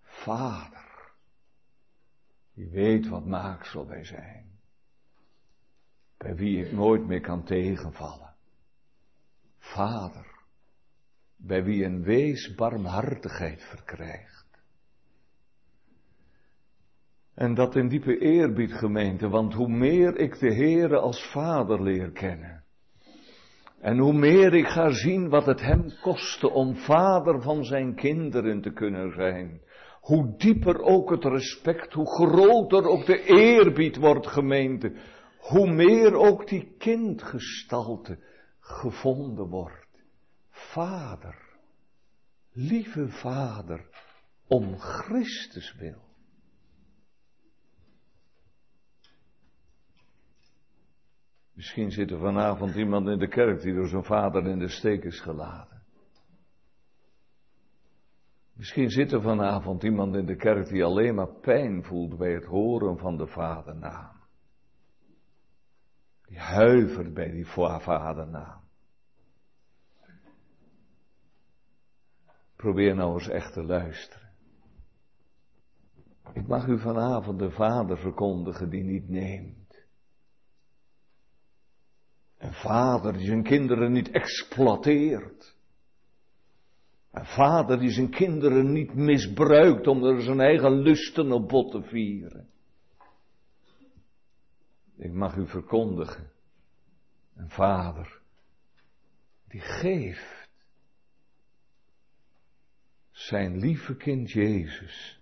Vader. 0.01 1.11
Die 2.55 2.69
weet 2.69 3.07
wat 3.07 3.25
maaksel 3.25 3.87
wij 3.87 4.03
zijn. 4.03 4.40
Bij 6.21 6.35
wie 6.35 6.65
ik 6.65 6.71
nooit 6.71 7.07
meer 7.07 7.21
kan 7.21 7.43
tegenvallen. 7.43 8.33
Vader. 9.59 10.25
Bij 11.37 11.63
wie 11.63 11.83
een 11.83 12.03
wees 12.03 12.55
barmhartigheid 12.55 13.63
verkrijgt. 13.63 14.45
En 17.33 17.53
dat 17.53 17.75
in 17.75 17.87
diepe 17.87 18.17
eerbied 18.17 18.73
gemeente, 18.73 19.29
want 19.29 19.53
hoe 19.53 19.69
meer 19.69 20.17
ik 20.17 20.39
de 20.39 20.53
Heere 20.53 20.99
als 20.99 21.31
Vader 21.31 21.83
leer 21.83 22.11
kennen. 22.11 22.63
En 23.79 23.97
hoe 23.97 24.13
meer 24.13 24.53
ik 24.53 24.67
ga 24.67 24.89
zien 24.89 25.29
wat 25.29 25.45
het 25.45 25.61
hem 25.61 25.91
kostte 26.01 26.49
om 26.49 26.75
vader 26.75 27.41
van 27.41 27.65
zijn 27.65 27.95
kinderen 27.95 28.61
te 28.61 28.71
kunnen 28.71 29.11
zijn 29.13 29.61
hoe 30.01 30.33
dieper 30.37 30.81
ook 30.81 31.09
het 31.09 31.23
respect, 31.23 31.93
hoe 31.93 32.07
groter 32.07 32.85
ook 32.85 33.05
de 33.05 33.23
eerbied 33.23 33.97
wordt 33.97 34.27
gemeente, 34.27 34.93
hoe 35.41 35.73
meer 35.73 36.15
ook 36.15 36.47
die 36.47 36.75
kindgestalte 36.77 38.19
gevonden 38.59 39.47
wordt. 39.47 40.03
Vader, 40.49 41.35
lieve 42.51 43.07
Vader, 43.07 43.89
om 44.47 44.77
Christus 44.77 45.75
wil. 45.75 46.09
Misschien 51.53 51.91
zit 51.91 52.11
er 52.11 52.19
vanavond 52.19 52.75
iemand 52.75 53.07
in 53.07 53.17
de 53.17 53.27
kerk 53.27 53.61
die 53.61 53.73
door 53.73 53.87
zijn 53.87 54.03
vader 54.03 54.47
in 54.47 54.59
de 54.59 54.69
steek 54.69 55.03
is 55.03 55.19
gelaten. 55.19 55.83
Misschien 58.53 58.89
zit 58.89 59.11
er 59.11 59.21
vanavond 59.21 59.83
iemand 59.83 60.15
in 60.15 60.25
de 60.25 60.35
kerk 60.35 60.67
die 60.67 60.83
alleen 60.83 61.15
maar 61.15 61.39
pijn 61.39 61.83
voelt 61.83 62.17
bij 62.17 62.33
het 62.33 62.45
horen 62.45 62.97
van 62.97 63.17
de 63.17 63.27
vadernaam. 63.27 64.20
Die 66.31 66.39
huivert 66.39 67.13
bij 67.13 67.31
die 67.31 67.45
vadernaam. 67.45 68.61
Probeer 72.55 72.95
nou 72.95 73.13
eens 73.13 73.27
echt 73.27 73.53
te 73.53 73.63
luisteren. 73.63 74.29
Ik 76.33 76.47
mag 76.47 76.67
u 76.67 76.79
vanavond 76.79 77.39
de 77.39 77.51
vader 77.51 77.97
verkondigen 77.97 78.69
die 78.69 78.83
niet 78.83 79.09
neemt. 79.09 79.85
Een 82.37 82.53
vader 82.53 83.13
die 83.13 83.25
zijn 83.25 83.43
kinderen 83.43 83.91
niet 83.91 84.09
exploiteert. 84.09 85.55
Een 87.11 87.25
vader 87.25 87.79
die 87.79 87.91
zijn 87.91 88.09
kinderen 88.09 88.71
niet 88.71 88.93
misbruikt 88.93 89.87
om 89.87 90.03
er 90.03 90.21
zijn 90.21 90.39
eigen 90.39 90.71
lusten 90.71 91.31
op 91.31 91.47
bot 91.47 91.71
te 91.71 91.81
vieren. 91.81 92.49
Ik 95.01 95.11
mag 95.11 95.35
u 95.35 95.47
verkondigen. 95.47 96.31
Een 97.35 97.49
vader 97.49 98.21
die 99.47 99.61
geeft 99.61 100.49
zijn 103.11 103.57
lieve 103.57 103.95
kind 103.95 104.31
Jezus 104.31 105.19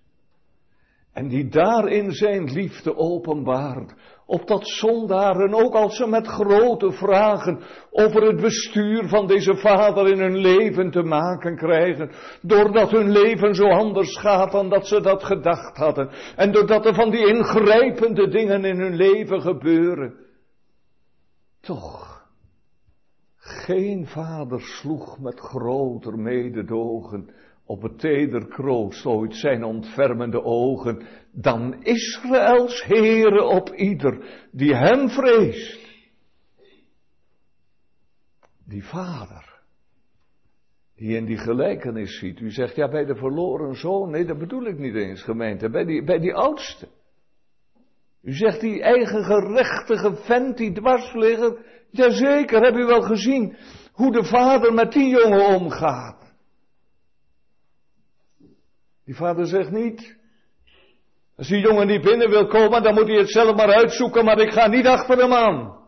en 1.12 1.28
die 1.28 1.50
daarin 1.50 2.12
zijn 2.12 2.52
liefde 2.52 2.96
openbaart. 2.96 3.96
Opdat 4.30 4.68
zondaren, 4.68 5.54
ook 5.54 5.74
als 5.74 5.96
ze 5.96 6.08
met 6.08 6.28
grote 6.28 6.92
vragen 6.92 7.62
over 7.92 8.24
het 8.24 8.42
bestuur 8.42 9.08
van 9.08 9.28
deze 9.28 9.56
vader 9.56 10.08
in 10.08 10.20
hun 10.20 10.38
leven 10.38 10.92
te 10.92 11.04
maken 11.04 11.56
krijgen. 11.56 12.12
Doordat 12.42 12.92
hun 12.92 13.12
leven 13.12 13.56
zo 13.56 13.68
anders 13.68 14.18
gaat 14.18 14.52
dan 14.52 14.70
dat 14.70 14.88
ze 14.88 15.02
dat 15.02 15.24
gedacht 15.24 15.78
hadden. 15.78 16.10
En 16.36 16.52
doordat 16.52 16.86
er 16.86 16.94
van 16.94 17.10
die 17.10 17.28
ingrijpende 17.28 18.28
dingen 18.28 18.66
in 18.66 18.80
hun 18.80 18.96
leven 18.96 19.42
gebeuren. 19.42 20.14
Toch, 21.62 22.26
geen 23.36 24.08
vader 24.08 24.62
sloeg 24.62 25.20
met 25.20 25.40
groter 25.40 26.20
mededogen 26.20 27.30
op 27.70 27.82
het 27.82 27.99
teder 27.99 28.47
kroost 28.47 29.05
ooit 29.05 29.36
zijn 29.36 29.63
ontfermende 29.63 30.43
ogen, 30.43 31.05
dan 31.32 31.84
Israëls 31.84 32.84
Heere 32.84 33.43
op 33.43 33.74
ieder 33.74 34.47
die 34.51 34.76
hem 34.76 35.09
vreest. 35.09 35.88
Die 38.65 38.84
vader, 38.84 39.59
die 40.95 41.15
in 41.15 41.26
die 41.26 41.38
gelijkenis 41.38 42.20
ziet. 42.20 42.39
U 42.39 42.51
zegt, 42.51 42.76
ja, 42.76 42.89
bij 42.89 43.05
de 43.05 43.15
verloren 43.15 43.76
zoon. 43.76 44.09
Nee, 44.09 44.26
dat 44.26 44.38
bedoel 44.38 44.65
ik 44.65 44.78
niet 44.78 44.95
eens, 44.95 45.24
gemeente. 45.24 45.70
Bij 45.70 45.86
die, 45.86 46.03
bij 46.03 46.20
die 46.20 46.34
oudste. 46.34 46.88
U 48.22 48.34
zegt, 48.34 48.59
die 48.59 48.82
eigen 48.82 49.24
gerechtige 49.24 50.15
vent, 50.15 50.57
die 50.57 50.72
dwarsligger. 50.72 51.65
Jazeker, 51.89 52.63
heb 52.63 52.76
u 52.76 52.86
wel 52.86 53.01
gezien 53.01 53.55
hoe 53.91 54.11
de 54.11 54.24
vader 54.24 54.74
met 54.74 54.91
die 54.91 55.09
jongen 55.09 55.45
omgaat. 55.45 56.18
Die 59.10 59.18
vader 59.18 59.47
zegt 59.47 59.72
niet, 59.72 60.18
als 61.36 61.47
die 61.47 61.60
jongen 61.60 61.88
niet 61.88 62.01
binnen 62.01 62.30
wil 62.30 62.47
komen, 62.47 62.84
dan 62.84 62.93
moet 62.93 63.07
hij 63.07 63.18
het 63.18 63.32
zelf 63.32 63.55
maar 63.55 63.74
uitzoeken, 63.74 64.26
maar 64.26 64.39
ik 64.39 64.51
ga 64.51 64.68
niet 64.68 64.86
achter 64.86 65.18
hem 65.18 65.34
aan. 65.34 65.88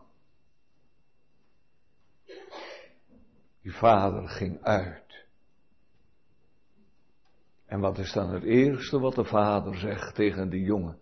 Die 3.62 3.72
vader 3.72 4.28
ging 4.28 4.62
uit. 4.62 5.26
En 7.66 7.80
wat 7.80 7.98
is 7.98 8.12
dan 8.12 8.30
het 8.30 8.42
eerste 8.42 8.98
wat 8.98 9.14
de 9.14 9.24
vader 9.24 9.76
zegt 9.76 10.14
tegen 10.14 10.48
die 10.48 10.64
jongen, 10.64 10.98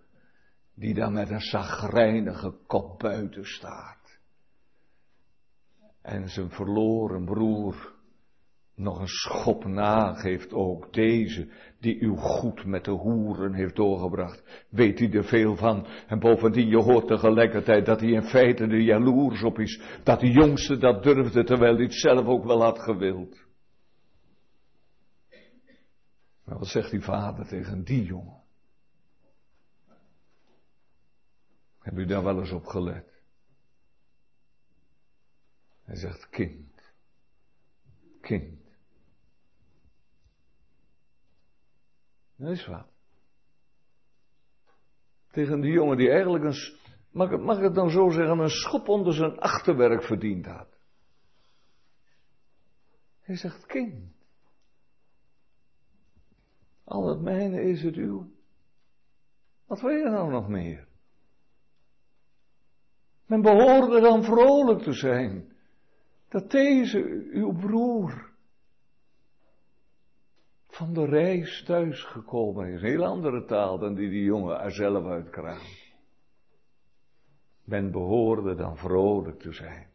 die 0.74 0.94
daar 0.94 1.12
met 1.12 1.30
een 1.30 1.40
zagrijnige 1.40 2.54
kop 2.66 2.98
buiten 2.98 3.44
staat? 3.44 4.18
En 6.02 6.28
zijn 6.28 6.50
verloren 6.50 7.24
broer 7.24 7.99
nog 8.80 9.00
een 9.00 9.08
schop 9.08 9.64
nageeft 9.64 10.52
ook 10.52 10.92
deze, 10.92 11.48
die 11.78 12.02
uw 12.02 12.16
goed 12.16 12.64
met 12.64 12.84
de 12.84 12.90
hoeren 12.90 13.54
heeft 13.54 13.76
doorgebracht. 13.76 14.66
Weet 14.68 14.98
hij 14.98 15.12
er 15.12 15.24
veel 15.24 15.56
van? 15.56 15.86
En 16.06 16.18
bovendien, 16.18 16.68
je 16.68 16.76
hoort 16.76 17.06
tegelijkertijd 17.06 17.86
dat 17.86 18.00
hij 18.00 18.10
in 18.10 18.22
feite 18.22 18.64
er 18.64 18.80
jaloers 18.80 19.42
op 19.42 19.58
is. 19.58 19.80
Dat 20.02 20.20
de 20.20 20.30
jongste 20.30 20.78
dat 20.78 21.02
durfde, 21.02 21.44
terwijl 21.44 21.74
hij 21.74 21.84
het 21.84 21.94
zelf 21.94 22.26
ook 22.26 22.44
wel 22.44 22.62
had 22.62 22.78
gewild. 22.78 23.48
Maar 26.44 26.58
wat 26.58 26.68
zegt 26.68 26.90
die 26.90 27.02
vader 27.02 27.46
tegen 27.46 27.84
die 27.84 28.04
jongen? 28.04 28.42
Heb 31.78 31.98
u 31.98 32.06
daar 32.06 32.24
wel 32.24 32.38
eens 32.38 32.52
op 32.52 32.66
gelet? 32.66 33.22
Hij 35.84 35.96
zegt 35.96 36.28
kind. 36.28 36.92
Kind. 38.20 38.59
Dat 42.40 42.50
is 42.50 42.66
wat. 42.66 42.86
Tegen 45.30 45.60
die 45.60 45.72
jongen 45.72 45.96
die 45.96 46.10
eigenlijk 46.10 46.44
een, 46.44 46.76
mag, 47.10 47.38
mag 47.38 47.56
ik 47.56 47.62
het 47.62 47.74
dan 47.74 47.90
zo 47.90 48.10
zeggen, 48.10 48.38
een 48.38 48.48
schop 48.48 48.88
onder 48.88 49.14
zijn 49.14 49.38
achterwerk 49.38 50.02
verdiend 50.02 50.46
had. 50.46 50.78
Hij 53.20 53.36
zegt, 53.36 53.66
kind. 53.66 54.12
Al 56.84 57.08
het 57.08 57.20
mijne 57.20 57.62
is 57.62 57.82
het 57.82 57.94
uw. 57.94 58.30
Wat 59.66 59.80
wil 59.80 59.90
je 59.90 60.04
nou 60.04 60.30
nog 60.30 60.48
meer? 60.48 60.88
Men 63.26 63.42
behoorde 63.42 64.00
dan 64.00 64.24
vrolijk 64.24 64.82
te 64.82 64.92
zijn. 64.92 65.52
Dat 66.28 66.50
deze, 66.50 67.28
uw 67.32 67.52
broer, 67.52 68.29
van 70.80 70.92
de 70.92 71.04
reis 71.04 71.62
thuisgekomen 71.62 72.72
is. 72.72 72.82
Een 72.82 72.88
heel 72.88 73.04
andere 73.04 73.44
taal 73.44 73.78
dan 73.78 73.94
die 73.94 74.10
die 74.10 74.24
jongen 74.24 74.60
er 74.60 74.72
zelf 74.72 75.04
uitkraamt. 75.04 75.92
Men 77.64 77.90
behoorde 77.90 78.54
dan 78.54 78.76
vrolijk 78.76 79.38
te 79.38 79.52
zijn. 79.52 79.86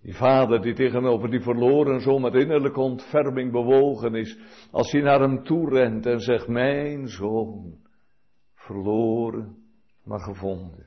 Die 0.00 0.14
vader 0.14 0.62
die 0.62 0.74
tegenover 0.74 1.30
die 1.30 1.40
verloren 1.40 2.00
zoon 2.00 2.20
met 2.20 2.34
innerlijke 2.34 2.80
ontferming 2.80 3.52
bewogen 3.52 4.14
is, 4.14 4.38
als 4.70 4.92
hij 4.92 5.00
naar 5.00 5.20
hem 5.20 5.44
toe 5.44 5.70
rent 5.70 6.06
en 6.06 6.20
zegt, 6.20 6.48
mijn 6.48 7.08
zoon, 7.08 7.78
verloren, 8.54 9.56
maar 10.04 10.20
gevonden. 10.20 10.86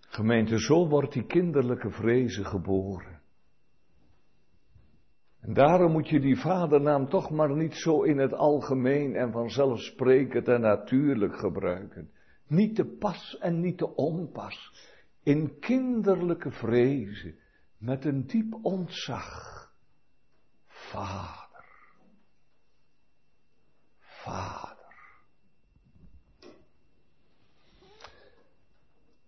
Gemeente, 0.00 0.58
zo 0.58 0.88
wordt 0.88 1.12
die 1.12 1.26
kinderlijke 1.26 1.90
vrezen 1.90 2.46
geboren. 2.46 3.17
En 5.40 5.54
daarom 5.54 5.92
moet 5.92 6.08
je 6.08 6.20
die 6.20 6.40
vadernaam 6.40 7.08
toch 7.08 7.30
maar 7.30 7.56
niet 7.56 7.74
zo 7.74 8.02
in 8.02 8.18
het 8.18 8.32
algemeen 8.32 9.16
en 9.16 9.32
vanzelfsprekend 9.32 10.48
en 10.48 10.60
natuurlijk 10.60 11.38
gebruiken. 11.38 12.10
Niet 12.46 12.76
te 12.76 12.84
pas 12.84 13.38
en 13.40 13.60
niet 13.60 13.78
te 13.78 13.94
onpas. 13.94 14.86
In 15.22 15.58
kinderlijke 15.58 16.50
vrezen, 16.50 17.34
met 17.78 18.04
een 18.04 18.26
diep 18.26 18.58
ontzag. 18.62 19.56
Vader. 20.66 21.64
Vader. 24.00 24.76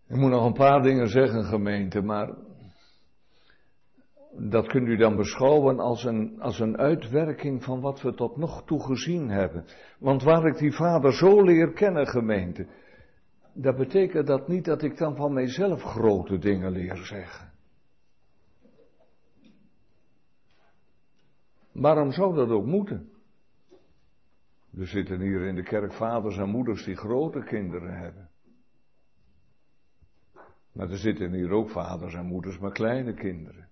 Ik 0.06 0.16
moet 0.16 0.30
nog 0.30 0.44
een 0.44 0.52
paar 0.52 0.82
dingen 0.82 1.08
zeggen, 1.08 1.44
gemeente, 1.44 2.00
maar 2.00 2.34
dat 4.38 4.66
kunt 4.66 4.88
u 4.88 4.96
dan 4.96 5.16
beschouwen 5.16 5.78
als 5.78 6.04
een, 6.04 6.40
als 6.40 6.58
een 6.58 6.76
uitwerking 6.76 7.64
van 7.64 7.80
wat 7.80 8.02
we 8.02 8.14
tot 8.14 8.36
nog 8.36 8.64
toe 8.64 8.82
gezien 8.82 9.28
hebben. 9.28 9.64
Want 9.98 10.22
waar 10.22 10.46
ik 10.46 10.58
die 10.58 10.72
vader 10.72 11.12
zo 11.12 11.42
leer 11.42 11.72
kennen, 11.72 12.06
gemeente, 12.06 12.66
dat 13.52 13.76
betekent 13.76 14.26
dat 14.26 14.48
niet 14.48 14.64
dat 14.64 14.82
ik 14.82 14.98
dan 14.98 15.16
van 15.16 15.32
mijzelf 15.32 15.82
grote 15.82 16.38
dingen 16.38 16.70
leer 16.70 16.96
zeggen. 16.96 17.52
Waarom 21.72 22.12
zou 22.12 22.34
dat 22.34 22.48
ook 22.48 22.66
moeten? 22.66 23.12
Er 24.76 24.86
zitten 24.86 25.20
hier 25.20 25.40
in 25.40 25.54
de 25.54 25.62
kerk 25.62 25.92
vaders 25.92 26.36
en 26.36 26.48
moeders 26.48 26.84
die 26.84 26.96
grote 26.96 27.42
kinderen 27.44 27.98
hebben. 27.98 28.28
Maar 30.72 30.90
er 30.90 30.98
zitten 30.98 31.32
hier 31.32 31.50
ook 31.50 31.70
vaders 31.70 32.14
en 32.14 32.26
moeders 32.26 32.58
met 32.58 32.72
kleine 32.72 33.14
kinderen. 33.14 33.69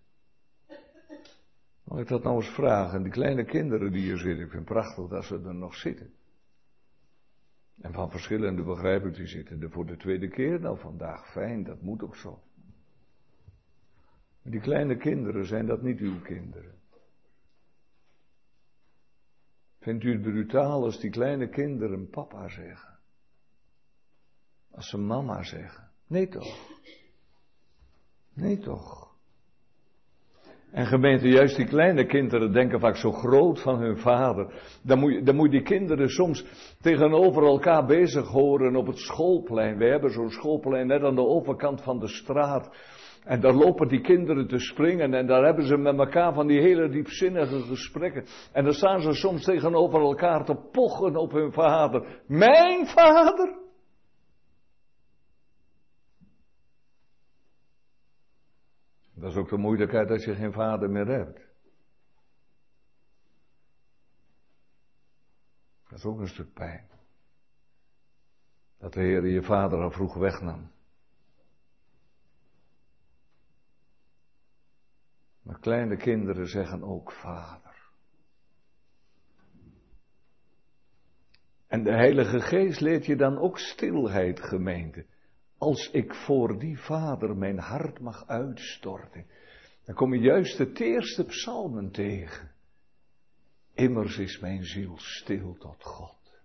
Mag 1.89 2.01
ik 2.01 2.09
dat 2.09 2.23
nou 2.23 2.37
eens 2.37 2.49
vragen? 2.55 3.03
Die 3.03 3.13
kleine 3.13 3.45
kinderen 3.45 3.93
die 3.93 4.03
hier 4.03 4.19
zitten, 4.19 4.45
ik 4.45 4.51
vind 4.51 4.69
het 4.69 4.73
prachtig 4.73 5.09
dat 5.09 5.25
ze 5.25 5.35
er 5.35 5.55
nog 5.55 5.75
zitten. 5.75 6.13
En 7.81 7.93
van 7.93 8.11
verschillende 8.11 8.63
begrijp 8.63 9.05
ik, 9.05 9.15
die 9.15 9.27
zitten 9.27 9.63
er 9.63 9.71
voor 9.71 9.87
de 9.87 9.97
tweede 9.97 10.29
keer 10.29 10.61
nou 10.61 10.79
vandaag. 10.79 11.31
Fijn, 11.31 11.65
dat 11.65 11.83
moet 11.83 12.03
ook 12.03 12.17
zo. 12.17 12.43
Maar 14.43 14.53
die 14.53 14.61
kleine 14.61 14.97
kinderen, 14.97 15.47
zijn 15.47 15.67
dat 15.67 15.83
niet 15.83 15.99
uw 16.01 16.21
kinderen? 16.21 16.75
Vindt 19.79 20.05
u 20.05 20.13
het 20.13 20.23
brutaal 20.23 20.85
als 20.85 21.01
die 21.01 21.11
kleine 21.11 21.49
kinderen 21.49 22.09
papa 22.09 22.49
zeggen? 22.49 22.99
Als 24.71 24.89
ze 24.89 24.99
mama 24.99 25.43
zeggen? 25.43 25.91
Nee 26.07 26.29
toch? 26.29 26.71
Nee 28.33 28.59
toch? 28.59 29.08
En 30.73 30.87
gemeente, 30.87 31.29
juist 31.29 31.57
die 31.57 31.67
kleine 31.67 32.07
kinderen 32.07 32.53
denken 32.53 32.81
vaak 32.81 32.97
zo 32.97 33.13
groot 33.13 33.61
van 33.61 33.81
hun 33.81 33.99
vader. 33.99 34.47
Dan 34.83 34.99
moet, 34.99 35.13
je, 35.13 35.23
dan 35.23 35.37
moet 35.37 35.53
je 35.53 35.59
die 35.59 35.67
kinderen 35.67 36.09
soms 36.09 36.45
tegenover 36.81 37.43
elkaar 37.43 37.87
bezig 37.87 38.29
horen 38.29 38.77
op 38.77 38.87
het 38.87 38.99
schoolplein. 38.99 39.79
We 39.79 39.85
hebben 39.85 40.11
zo'n 40.11 40.31
schoolplein 40.31 40.87
net 40.87 41.03
aan 41.03 41.15
de 41.15 41.27
overkant 41.27 41.83
van 41.83 41.99
de 41.99 42.09
straat. 42.09 42.71
En 43.25 43.41
daar 43.41 43.55
lopen 43.55 43.89
die 43.89 44.01
kinderen 44.01 44.49
te 44.49 44.59
springen 44.59 45.15
en 45.15 45.27
daar 45.27 45.45
hebben 45.45 45.67
ze 45.67 45.77
met 45.77 45.99
elkaar 45.99 46.35
van 46.35 46.47
die 46.47 46.61
hele 46.61 46.89
diepzinnige 46.89 47.61
gesprekken. 47.61 48.25
En 48.53 48.65
dan 48.65 48.73
staan 48.73 49.01
ze 49.01 49.13
soms 49.13 49.45
tegenover 49.45 50.01
elkaar 50.01 50.45
te 50.45 50.55
pochen 50.73 51.17
op 51.17 51.33
hun 51.33 51.53
vader. 51.53 52.23
Mijn 52.27 52.87
vader? 52.87 53.68
Dat 59.19 59.31
is 59.31 59.37
ook 59.37 59.49
de 59.49 59.57
moeilijkheid 59.57 60.11
als 60.11 60.25
je 60.25 60.35
geen 60.35 60.53
vader 60.53 60.91
meer 60.91 61.07
hebt. 61.07 61.47
Dat 65.89 65.99
is 65.99 66.05
ook 66.05 66.19
een 66.19 66.29
stuk 66.29 66.53
pijn. 66.53 66.89
Dat 68.79 68.93
de 68.93 69.01
Heer 69.01 69.27
je 69.27 69.43
vader 69.43 69.83
al 69.83 69.91
vroeg 69.91 70.15
wegnam. 70.15 70.71
Maar 75.43 75.59
kleine 75.59 75.97
kinderen 75.97 76.49
zeggen 76.49 76.83
ook 76.83 77.13
vader. 77.13 77.91
En 81.67 81.83
de 81.83 81.93
Heilige 81.93 82.41
Geest 82.41 82.81
leert 82.81 83.07
je 83.07 83.17
dan 83.17 83.39
ook 83.39 83.59
stilheid, 83.59 84.41
gemeente. 84.41 85.07
Als 85.59 85.91
ik 85.91 86.15
voor 86.15 86.59
die 86.59 86.79
vader 86.79 87.37
mijn 87.37 87.59
hart 87.59 88.01
mag 88.01 88.27
uitstorten, 88.27 89.27
dan 89.85 89.95
kom 89.95 90.15
je 90.15 90.21
juist 90.21 90.59
de 90.59 90.85
eerste 90.85 91.25
psalmen 91.25 91.91
tegen. 91.91 92.53
Immers 93.75 94.19
is 94.19 94.39
mijn 94.39 94.65
ziel 94.65 94.99
stil 94.99 95.57
tot 95.59 95.85
God. 95.85 96.41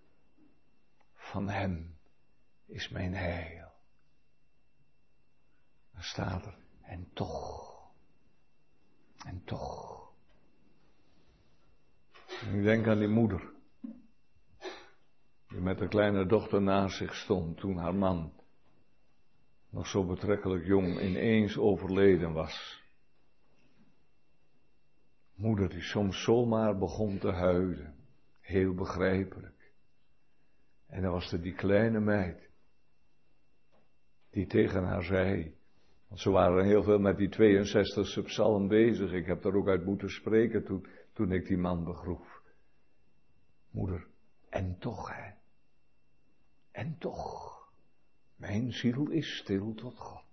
Van 1.14 1.50
hem 1.50 1.98
is 2.66 2.90
mijn 2.90 3.14
heil. 3.14 3.72
Dan 5.94 6.02
staat 6.02 6.46
er, 6.46 6.58
en 6.82 7.10
toch, 7.14 7.92
en 9.26 9.44
toch. 9.46 10.12
Ik 12.52 12.64
denk 12.64 12.88
aan 12.88 13.00
die 13.00 13.08
moeder, 13.08 13.54
die 15.48 15.60
met 15.60 15.82
een 15.82 15.90
kleine 15.90 16.26
dochter 16.26 16.62
naast 16.62 16.98
zich 16.98 17.16
stond 17.16 17.58
toen 17.58 17.78
haar 17.78 17.96
man 17.96 18.43
nog 19.74 19.88
zo 19.88 20.06
betrekkelijk 20.06 20.66
jong, 20.66 21.00
ineens 21.00 21.58
overleden 21.58 22.34
was. 22.34 22.84
Moeder 25.34 25.70
die 25.70 25.82
soms 25.82 26.24
zomaar 26.24 26.78
begon 26.78 27.18
te 27.18 27.32
huilen, 27.32 27.96
heel 28.40 28.74
begrijpelijk. 28.74 29.72
En 30.88 31.02
dan 31.02 31.12
was 31.12 31.32
er 31.32 31.42
die 31.42 31.54
kleine 31.54 32.00
meid, 32.00 32.50
die 34.30 34.48
tegen 34.48 34.84
haar 34.84 35.04
zei, 35.04 35.56
want 36.08 36.20
ze 36.20 36.30
waren 36.30 36.66
heel 36.66 36.84
veel 36.84 37.00
met 37.00 37.18
die 37.18 37.30
62e 37.30 38.24
psalm 38.24 38.68
bezig, 38.68 39.12
ik 39.12 39.26
heb 39.26 39.42
daar 39.42 39.54
ook 39.54 39.68
uit 39.68 39.86
moeten 39.86 40.10
spreken 40.10 40.64
toen, 40.64 40.88
toen 41.14 41.32
ik 41.32 41.46
die 41.46 41.58
man 41.58 41.84
begroef. 41.84 42.42
Moeder, 43.72 44.08
en 44.50 44.78
toch 44.80 45.10
hè, 45.16 45.32
en 46.72 46.98
toch. 46.98 47.53
Mijn 48.48 48.72
ziel 48.72 49.10
is 49.10 49.38
stil 49.38 49.74
tot 49.76 49.98
God. 49.98 50.24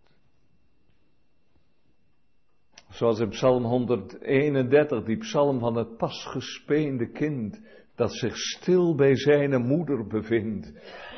Zoals 2.89 3.21
in 3.21 3.29
Psalm 3.29 3.65
131, 3.65 5.05
die 5.05 5.17
psalm 5.17 5.59
van 5.59 5.77
het 5.77 5.97
pas 5.97 6.27
gespeende 6.27 7.11
kind, 7.11 7.61
dat 7.95 8.13
zich 8.15 8.37
stil 8.37 8.95
bij 8.95 9.17
zijn 9.17 9.67
moeder 9.67 10.07
bevindt. 10.07 10.73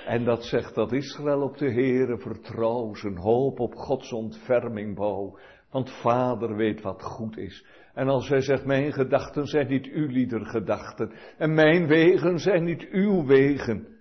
En 0.07 0.25
dat 0.25 0.45
zegt 0.45 0.75
dat 0.75 0.93
Israël 0.93 1.43
op 1.43 1.59
de 1.59 1.73
Heere 1.73 2.19
vertrouw, 2.19 2.95
zijn 2.95 3.17
hoop 3.17 3.61
op 3.61 3.75
Gods 3.75 4.13
ontferming 4.13 4.95
bouw. 4.95 5.39
Want 5.71 5.91
vader 5.91 6.57
weet 6.57 6.81
wat 6.81 7.03
goed 7.03 7.37
is. 7.37 7.67
En 7.95 8.09
als 8.09 8.29
hij 8.29 8.41
zegt, 8.41 8.65
mijn 8.65 8.93
gedachten 8.93 9.47
zijn 9.47 9.69
niet 9.69 9.87
uw 9.87 10.07
lieder 10.07 10.47
gedachten. 10.47 11.13
En 11.39 11.55
mijn 11.55 11.87
wegen 11.87 12.39
zijn 12.39 12.65
niet 12.65 12.89
uw 12.91 13.27
wegen. 13.27 13.92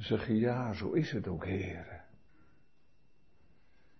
Zeg 0.00 0.26
je, 0.26 0.38
ja, 0.38 0.72
zo 0.72 0.92
is 0.92 1.12
het 1.12 1.28
ook, 1.28 1.44
heren. 1.44 2.00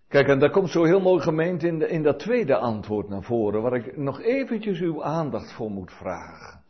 Kijk, 0.07 0.27
en 0.27 0.39
daar 0.39 0.51
komt 0.51 0.69
zo 0.69 0.83
heel 0.83 0.99
mooi 0.99 1.21
gemeend 1.21 1.63
in, 1.63 1.79
de, 1.79 1.87
in 1.87 2.03
dat 2.03 2.19
tweede 2.19 2.55
antwoord 2.55 3.09
naar 3.09 3.23
voren, 3.23 3.61
waar 3.61 3.75
ik 3.75 3.97
nog 3.97 4.21
eventjes 4.21 4.79
uw 4.79 5.03
aandacht 5.03 5.53
voor 5.53 5.69
moet 5.69 5.91
vragen. 5.91 6.61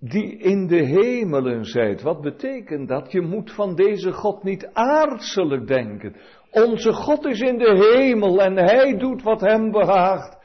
Die 0.00 0.36
in 0.36 0.66
de 0.66 0.84
hemelen 0.84 1.64
zijt. 1.64 2.02
Wat 2.02 2.20
betekent 2.20 2.88
dat? 2.88 3.12
Je 3.12 3.20
moet 3.20 3.52
van 3.52 3.74
deze 3.74 4.12
God 4.12 4.42
niet 4.42 4.70
aardselijk 4.72 5.66
denken. 5.66 6.16
Onze 6.50 6.92
God 6.92 7.24
is 7.24 7.40
in 7.40 7.58
de 7.58 7.94
hemel 7.94 8.42
en 8.42 8.56
hij 8.56 8.96
doet 8.96 9.22
wat 9.22 9.40
hem 9.40 9.70
behaagt. 9.70 10.38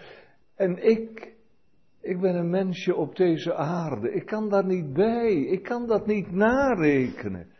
En 0.55 0.89
ik, 0.89 1.33
ik 2.01 2.21
ben 2.21 2.35
een 2.35 2.49
mensje 2.49 2.95
op 2.95 3.15
deze 3.15 3.55
aarde. 3.55 4.13
Ik 4.13 4.25
kan 4.25 4.49
daar 4.49 4.65
niet 4.65 4.93
bij. 4.93 5.33
Ik 5.33 5.63
kan 5.63 5.87
dat 5.87 6.05
niet 6.05 6.31
narekenen. 6.31 7.52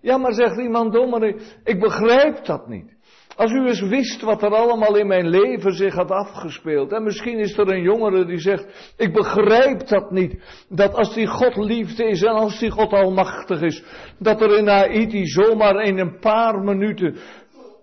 Ja, 0.00 0.16
maar 0.16 0.32
zegt 0.32 0.58
iemand, 0.58 0.92
dominee, 0.92 1.36
ik 1.64 1.80
begrijp 1.80 2.44
dat 2.44 2.68
niet. 2.68 2.96
Als 3.36 3.52
u 3.52 3.66
eens 3.66 3.80
wist 3.80 4.22
wat 4.22 4.42
er 4.42 4.54
allemaal 4.54 4.96
in 4.96 5.06
mijn 5.06 5.28
leven 5.28 5.72
zich 5.72 5.94
had 5.94 6.10
afgespeeld. 6.10 6.92
En 6.92 7.02
misschien 7.02 7.38
is 7.38 7.58
er 7.58 7.68
een 7.68 7.82
jongere 7.82 8.24
die 8.24 8.38
zegt, 8.38 8.94
ik 8.96 9.12
begrijp 9.12 9.86
dat 9.86 10.10
niet. 10.10 10.64
Dat 10.68 10.94
als 10.94 11.14
die 11.14 11.26
God 11.26 11.56
liefde 11.56 12.04
is 12.04 12.22
en 12.22 12.32
als 12.32 12.58
die 12.58 12.70
God 12.70 12.92
almachtig 12.92 13.60
is. 13.60 13.84
Dat 14.18 14.40
er 14.40 14.56
in 14.56 14.68
Haiti 14.68 15.26
zomaar 15.26 15.82
in 15.82 15.98
een 15.98 16.18
paar 16.18 16.58
minuten 16.58 17.16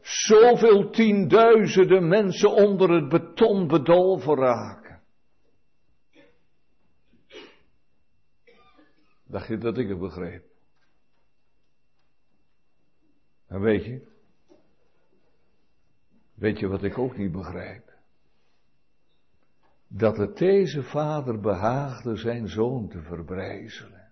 zoveel 0.01 0.89
tienduizenden 0.89 2.07
mensen 2.07 2.51
onder 2.51 2.89
het 2.89 3.09
beton 3.09 3.67
bedolven 3.67 4.35
raken. 4.35 5.01
Dacht 9.27 9.47
je 9.47 9.57
dat 9.57 9.77
ik 9.77 9.89
het 9.89 9.99
begreep? 9.99 10.52
Weet 13.59 13.85
je, 13.85 14.01
weet 16.33 16.59
je 16.59 16.67
wat 16.67 16.83
ik 16.83 16.97
ook 16.97 17.17
niet 17.17 17.31
begrijp? 17.31 17.91
Dat 19.87 20.17
het 20.17 20.37
deze 20.37 20.83
vader 20.83 21.39
behaagde 21.39 22.15
zijn 22.15 22.47
zoon 22.47 22.89
te 22.89 23.01
verbrijzelen. 23.01 24.11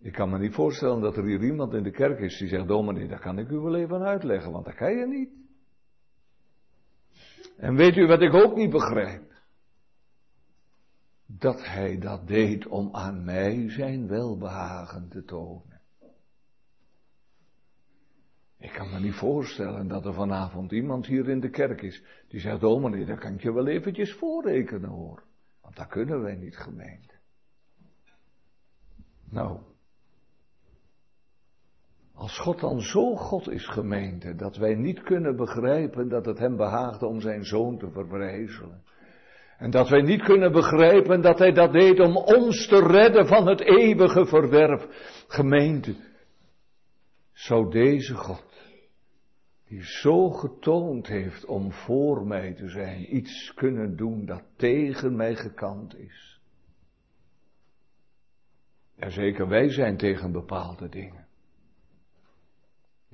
Ik 0.00 0.12
kan 0.12 0.30
me 0.30 0.38
niet 0.38 0.54
voorstellen 0.54 1.00
dat 1.00 1.16
er 1.16 1.24
hier 1.24 1.42
iemand 1.42 1.74
in 1.74 1.82
de 1.82 1.90
kerk 1.90 2.18
is 2.18 2.38
die 2.38 2.48
zegt, 2.48 2.68
dominee, 2.68 3.08
dat 3.08 3.20
kan 3.20 3.38
ik 3.38 3.50
u 3.50 3.58
wel 3.58 3.74
even 3.74 4.02
uitleggen, 4.02 4.52
want 4.52 4.64
dat 4.64 4.74
kan 4.74 4.96
je 4.96 5.06
niet. 5.06 5.30
En 7.56 7.76
weet 7.76 7.96
u 7.96 8.06
wat 8.06 8.22
ik 8.22 8.34
ook 8.34 8.56
niet 8.56 8.70
begrijp? 8.70 9.33
Dat 11.38 11.64
hij 11.64 11.98
dat 11.98 12.26
deed 12.26 12.66
om 12.66 12.94
aan 12.94 13.24
mij 13.24 13.70
zijn 13.70 14.08
welbehagen 14.08 15.08
te 15.08 15.24
tonen. 15.24 15.80
Ik 18.58 18.72
kan 18.72 18.90
me 18.90 19.00
niet 19.00 19.14
voorstellen 19.14 19.88
dat 19.88 20.04
er 20.04 20.14
vanavond 20.14 20.72
iemand 20.72 21.06
hier 21.06 21.28
in 21.28 21.40
de 21.40 21.50
kerk 21.50 21.82
is 21.82 22.04
die 22.28 22.40
zegt, 22.40 22.60
dominee, 22.60 23.04
dat 23.04 23.18
kan 23.18 23.34
ik 23.34 23.42
je 23.42 23.52
wel 23.52 23.66
eventjes 23.66 24.12
voorrekenen 24.14 24.90
hoor. 24.90 25.22
Want 25.60 25.76
dat 25.76 25.86
kunnen 25.86 26.22
wij 26.22 26.34
niet 26.34 26.56
gemeente. 26.56 27.14
Nou, 29.30 29.60
als 32.14 32.38
God 32.38 32.60
dan 32.60 32.80
zo 32.80 33.16
God 33.16 33.48
is 33.48 33.66
gemeente, 33.66 34.34
dat 34.34 34.56
wij 34.56 34.74
niet 34.74 35.02
kunnen 35.02 35.36
begrijpen 35.36 36.08
dat 36.08 36.26
het 36.26 36.38
hem 36.38 36.56
behaagde 36.56 37.06
om 37.06 37.20
zijn 37.20 37.44
zoon 37.44 37.78
te 37.78 37.90
verbrijzelen. 37.90 38.82
En 39.58 39.70
dat 39.70 39.88
wij 39.88 40.02
niet 40.02 40.22
kunnen 40.22 40.52
begrijpen 40.52 41.20
dat 41.20 41.38
hij 41.38 41.52
dat 41.52 41.72
deed 41.72 42.00
om 42.00 42.16
ons 42.16 42.66
te 42.66 42.86
redden 42.86 43.26
van 43.26 43.48
het 43.48 43.60
eeuwige 43.60 44.26
verderf. 44.26 44.86
Gemeente, 45.28 45.94
zou 47.32 47.70
deze 47.70 48.14
God, 48.14 48.72
die 49.68 49.84
zo 49.84 50.30
getoond 50.30 51.06
heeft 51.06 51.44
om 51.44 51.72
voor 51.72 52.26
mij 52.26 52.54
te 52.54 52.68
zijn, 52.68 53.16
iets 53.16 53.54
kunnen 53.54 53.96
doen 53.96 54.26
dat 54.26 54.42
tegen 54.56 55.16
mij 55.16 55.34
gekant 55.36 55.98
is. 55.98 56.40
Ja, 58.96 59.10
zeker 59.10 59.48
wij 59.48 59.68
zijn 59.68 59.96
tegen 59.96 60.32
bepaalde 60.32 60.88
dingen. 60.88 61.23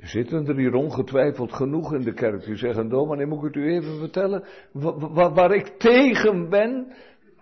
Zitten 0.01 0.47
er 0.47 0.57
hier 0.57 0.75
ongetwijfeld 0.75 1.53
genoeg 1.53 1.93
in 1.95 2.01
de 2.01 2.13
kerk 2.13 2.45
die 2.45 2.57
zeggen, 2.57 2.89
dominee, 2.89 3.27
moet 3.27 3.39
ik 3.39 3.45
het 3.45 3.55
u 3.55 3.73
even 3.73 3.99
vertellen, 3.99 4.45
waar, 4.73 5.35
waar 5.35 5.55
ik 5.55 5.67
tegen 5.79 6.49
ben, 6.49 6.93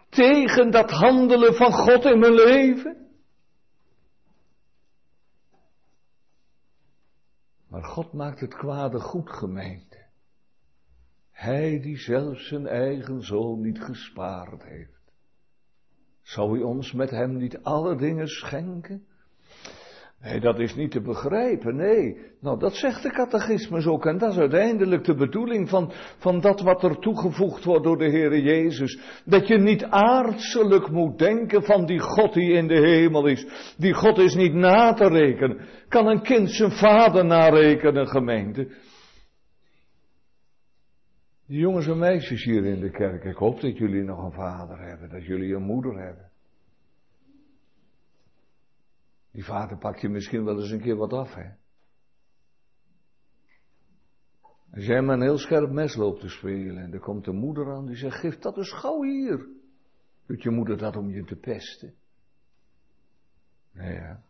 tegen 0.09 0.71
dat 0.71 0.91
handelen 0.91 1.55
van 1.55 1.73
God 1.73 2.05
in 2.05 2.19
mijn 2.19 2.35
leven? 2.35 3.07
Maar 7.69 7.85
God 7.85 8.13
maakt 8.13 8.41
het 8.41 8.55
kwade 8.55 9.01
goed 9.01 9.31
gemeente. 9.31 10.07
Hij 11.31 11.81
die 11.81 11.97
zelfs 11.97 12.49
zijn 12.49 12.67
eigen 12.67 13.23
zoon 13.23 13.61
niet 13.61 13.81
gespaard 13.81 14.63
heeft. 14.63 15.13
Zou 16.23 16.53
hij 16.53 16.63
ons 16.63 16.93
met 16.93 17.11
hem 17.11 17.37
niet 17.37 17.63
alle 17.63 17.97
dingen 17.97 18.29
schenken? 18.29 19.08
Nee, 20.21 20.41
dat 20.41 20.59
is 20.59 20.75
niet 20.75 20.91
te 20.91 21.01
begrijpen, 21.01 21.77
nee. 21.77 22.17
Nou, 22.41 22.59
dat 22.59 22.75
zegt 22.75 23.03
de 23.03 23.11
catechismus 23.11 23.87
ook. 23.87 24.07
En 24.07 24.19
dat 24.19 24.33
is 24.33 24.39
uiteindelijk 24.39 25.05
de 25.05 25.15
bedoeling 25.15 25.69
van, 25.69 25.93
van 26.19 26.41
dat 26.41 26.61
wat 26.61 26.83
er 26.83 26.99
toegevoegd 26.99 27.65
wordt 27.65 27.85
door 27.85 27.99
de 27.99 28.11
Heere 28.11 28.43
Jezus. 28.43 28.99
Dat 29.25 29.49
je 29.49 29.59
niet 29.59 29.85
aardselijk 29.85 30.91
moet 30.91 31.19
denken 31.19 31.63
van 31.63 31.87
die 31.87 31.99
God 31.99 32.33
die 32.33 32.53
in 32.53 32.69
de 32.69 32.89
hemel 32.89 33.27
is. 33.27 33.75
Die 33.77 33.95
God 33.95 34.19
is 34.19 34.35
niet 34.35 34.55
na 34.55 34.93
te 34.93 35.09
rekenen. 35.09 35.67
Kan 35.89 36.07
een 36.07 36.23
kind 36.23 36.51
zijn 36.51 36.71
vader 36.71 37.25
narekenen, 37.25 38.09
gemeente? 38.09 38.69
Die 41.47 41.59
jongens 41.59 41.87
en 41.87 41.99
meisjes 41.99 42.45
hier 42.45 42.65
in 42.65 42.81
de 42.81 42.91
kerk, 42.91 43.25
ik 43.25 43.37
hoop 43.37 43.61
dat 43.61 43.79
jullie 43.79 44.03
nog 44.03 44.25
een 44.25 44.33
vader 44.33 44.79
hebben, 44.79 45.09
dat 45.11 45.25
jullie 45.25 45.55
een 45.55 45.63
moeder 45.63 45.99
hebben. 45.99 46.28
Die 49.31 49.45
vader 49.45 49.79
pakt 49.79 50.01
je 50.01 50.09
misschien 50.09 50.45
wel 50.45 50.61
eens 50.61 50.71
een 50.71 50.81
keer 50.81 50.97
wat 50.97 51.13
af, 51.13 51.35
hè. 51.35 51.51
Als 54.73 54.85
jij 54.85 55.03
met 55.03 55.17
een 55.17 55.23
heel 55.23 55.39
scherp 55.39 55.71
mes 55.71 55.97
loopt 55.97 56.21
te 56.21 56.29
spelen 56.29 56.83
en 56.83 56.93
er 56.93 57.01
komt 57.01 57.27
een 57.27 57.37
moeder 57.37 57.75
aan 57.75 57.87
die 57.87 57.97
zegt, 57.97 58.21
geef 58.21 58.39
dat 58.39 58.57
eens 58.57 58.73
gauw 58.73 59.03
hier. 59.03 59.47
Doet 60.27 60.43
je 60.43 60.51
moeder 60.51 60.79
dat 60.79 60.97
om 60.97 61.11
je 61.11 61.25
te 61.25 61.37
pesten? 61.37 61.95
Nee, 63.73 63.95
ja. 63.95 64.23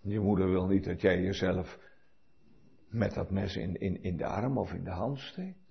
Je 0.00 0.20
moeder 0.20 0.48
wil 0.48 0.66
niet 0.66 0.84
dat 0.84 1.00
jij 1.00 1.22
jezelf 1.22 1.78
met 2.88 3.14
dat 3.14 3.30
mes 3.30 3.56
in, 3.56 3.80
in, 3.80 4.02
in 4.02 4.16
de 4.16 4.26
arm 4.26 4.58
of 4.58 4.72
in 4.72 4.84
de 4.84 4.90
hand 4.90 5.18
steekt. 5.18 5.66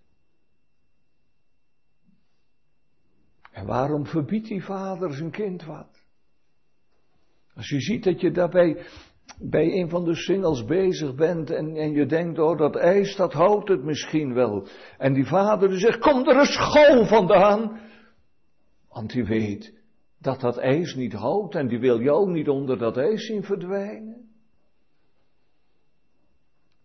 En 3.51 3.65
waarom 3.65 4.05
verbiedt 4.05 4.47
die 4.47 4.63
vader 4.63 5.13
zijn 5.13 5.31
kind 5.31 5.63
wat? 5.63 6.06
Als 7.57 7.69
je 7.69 7.81
ziet 7.81 8.03
dat 8.03 8.21
je 8.21 8.31
daarbij 8.31 8.77
bij 9.39 9.73
een 9.73 9.89
van 9.89 10.05
de 10.05 10.15
singles 10.15 10.65
bezig 10.65 11.15
bent 11.15 11.49
en, 11.49 11.75
en 11.75 11.91
je 11.91 12.05
denkt, 12.05 12.39
oh 12.39 12.57
dat 12.57 12.75
ijs, 12.75 13.15
dat 13.15 13.33
houdt 13.33 13.69
het 13.69 13.83
misschien 13.83 14.33
wel. 14.33 14.67
En 14.97 15.13
die 15.13 15.25
vader 15.25 15.69
die 15.69 15.79
zegt, 15.79 15.99
kom 15.99 16.27
er 16.27 16.37
een 16.37 16.45
school 16.45 17.05
vandaan. 17.05 17.79
Want 18.89 19.11
die 19.11 19.25
weet 19.25 19.73
dat 20.19 20.41
dat 20.41 20.57
ijs 20.57 20.95
niet 20.95 21.13
houdt 21.13 21.55
en 21.55 21.67
die 21.67 21.79
wil 21.79 22.01
jou 22.01 22.31
niet 22.31 22.49
onder 22.49 22.77
dat 22.77 22.97
ijs 22.97 23.25
zien 23.25 23.43
verdwijnen. 23.43 24.26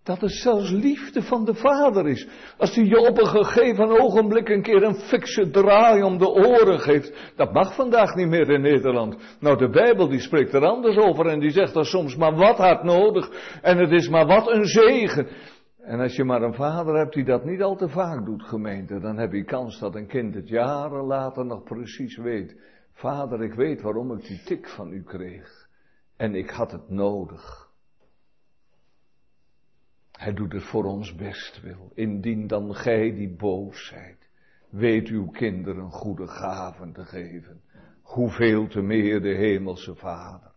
Dat 0.04 0.20
het 0.20 0.30
zelfs 0.30 0.70
liefde 0.70 1.22
van 1.22 1.44
de 1.44 1.54
vader 1.54 2.08
is. 2.08 2.28
Als 2.58 2.74
hij 2.74 2.84
je 2.84 3.08
op 3.08 3.18
een 3.18 3.26
gegeven 3.26 4.00
ogenblik 4.00 4.48
een 4.48 4.62
keer 4.62 4.82
een 4.82 4.94
fikse 4.94 5.50
draai 5.50 6.02
om 6.02 6.18
de 6.18 6.28
oren 6.28 6.80
geeft. 6.80 7.32
Dat 7.36 7.52
mag 7.52 7.74
vandaag 7.74 8.14
niet 8.14 8.28
meer 8.28 8.50
in 8.50 8.60
Nederland. 8.60 9.36
Nou, 9.40 9.56
de 9.56 9.68
Bijbel 9.68 10.08
die 10.08 10.20
spreekt 10.20 10.54
er 10.54 10.64
anders 10.64 10.96
over 10.96 11.26
en 11.26 11.40
die 11.40 11.50
zegt 11.50 11.74
dat 11.74 11.86
soms 11.86 12.16
maar 12.16 12.34
wat 12.34 12.56
hard 12.56 12.82
nodig. 12.82 13.58
En 13.62 13.78
het 13.78 13.90
is 13.90 14.08
maar 14.08 14.26
wat 14.26 14.50
een 14.50 14.64
zegen. 14.64 15.28
En 15.82 16.00
als 16.00 16.16
je 16.16 16.24
maar 16.24 16.42
een 16.42 16.54
vader 16.54 16.98
hebt 16.98 17.14
die 17.14 17.24
dat 17.24 17.44
niet 17.44 17.62
al 17.62 17.76
te 17.76 17.88
vaak 17.88 18.24
doet, 18.24 18.42
gemeente, 18.42 19.00
dan 19.00 19.18
heb 19.18 19.32
je 19.32 19.44
kans 19.44 19.78
dat 19.78 19.94
een 19.94 20.06
kind 20.06 20.34
het 20.34 20.48
jaren 20.48 21.04
later 21.04 21.46
nog 21.46 21.62
precies 21.62 22.16
weet. 22.16 22.56
Vader, 22.92 23.42
ik 23.42 23.54
weet 23.54 23.82
waarom 23.82 24.12
ik 24.12 24.26
die 24.26 24.42
tik 24.44 24.68
van 24.68 24.92
u 24.92 25.02
kreeg. 25.02 25.68
En 26.16 26.34
ik 26.34 26.50
had 26.50 26.72
het 26.72 26.90
nodig. 26.90 27.61
Hij 30.22 30.32
doet 30.32 30.52
het 30.52 30.62
voor 30.64 30.84
ons 30.84 31.14
best 31.14 31.60
wil. 31.60 31.92
Indien 31.94 32.46
dan 32.46 32.74
gij 32.74 33.12
die 33.14 33.36
boos 33.36 33.86
zijt, 33.86 34.28
weet 34.68 35.08
uw 35.08 35.30
kinderen 35.30 35.90
goede 35.90 36.26
gaven 36.26 36.92
te 36.92 37.04
geven. 37.04 37.62
Hoeveel 38.02 38.68
te 38.68 38.80
meer 38.80 39.20
de 39.20 39.34
hemelse 39.34 39.94
Vader. 39.94 40.52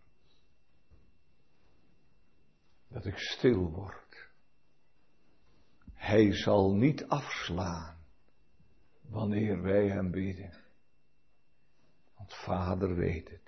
Dat 2.88 3.04
ik 3.04 3.18
stil 3.18 3.70
word. 3.70 4.30
Hij 5.92 6.32
zal 6.32 6.74
niet 6.74 7.06
afslaan 7.08 7.96
wanneer 9.08 9.62
wij 9.62 9.88
hem 9.88 10.10
bidden. 10.10 10.64
Want 12.16 12.34
Vader 12.34 12.94
weet 12.94 13.30
het. 13.30 13.45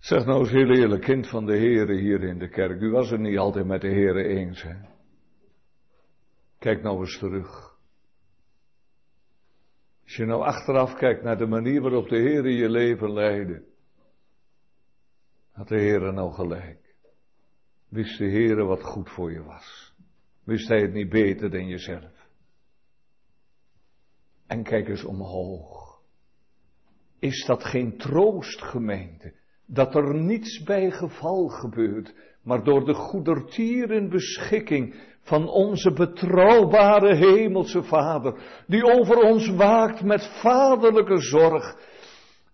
Zeg 0.00 0.24
nou 0.24 0.40
eens 0.40 0.50
heel 0.50 0.70
eerlijk, 0.70 1.02
kind 1.02 1.28
van 1.28 1.46
de 1.46 1.56
Heere 1.56 1.94
hier 1.94 2.22
in 2.22 2.38
de 2.38 2.48
kerk. 2.48 2.80
U 2.80 2.90
was 2.90 3.10
het 3.10 3.20
niet 3.20 3.38
altijd 3.38 3.66
met 3.66 3.80
de 3.80 3.88
Heere 3.88 4.24
eens, 4.24 4.62
hè? 4.62 4.74
Kijk 6.58 6.82
nou 6.82 7.00
eens 7.00 7.18
terug. 7.18 7.78
Als 10.04 10.16
je 10.16 10.24
nou 10.24 10.42
achteraf 10.42 10.94
kijkt 10.94 11.22
naar 11.22 11.38
de 11.38 11.46
manier 11.46 11.80
waarop 11.80 12.08
de 12.08 12.16
Heere 12.16 12.48
je 12.48 12.68
leven 12.68 13.12
leidde. 13.12 13.64
Had 15.52 15.68
de 15.68 15.76
Heere 15.76 16.12
nou 16.12 16.32
gelijk? 16.32 16.94
Wist 17.88 18.18
de 18.18 18.30
Heere 18.30 18.64
wat 18.64 18.82
goed 18.82 19.10
voor 19.10 19.32
je 19.32 19.42
was? 19.42 19.94
Wist 20.44 20.68
hij 20.68 20.80
het 20.80 20.92
niet 20.92 21.08
beter 21.08 21.50
dan 21.50 21.66
jezelf? 21.66 22.28
En 24.46 24.62
kijk 24.62 24.88
eens 24.88 25.04
omhoog. 25.04 26.02
Is 27.18 27.44
dat 27.46 27.64
geen 27.64 27.98
troost, 27.98 28.62
gemeente? 28.62 29.39
Dat 29.72 29.94
er 29.94 30.14
niets 30.14 30.62
bij 30.62 30.90
geval 30.90 31.48
gebeurt, 31.48 32.14
maar 32.42 32.64
door 32.64 32.84
de 32.84 32.94
goedertieren 32.94 34.08
beschikking 34.08 34.94
van 35.22 35.48
onze 35.48 35.92
betrouwbare 35.92 37.16
hemelse 37.16 37.82
Vader, 37.82 38.62
die 38.66 38.84
over 38.84 39.16
ons 39.16 39.48
waakt 39.48 40.02
met 40.02 40.40
vaderlijke 40.42 41.20
zorg. 41.20 41.76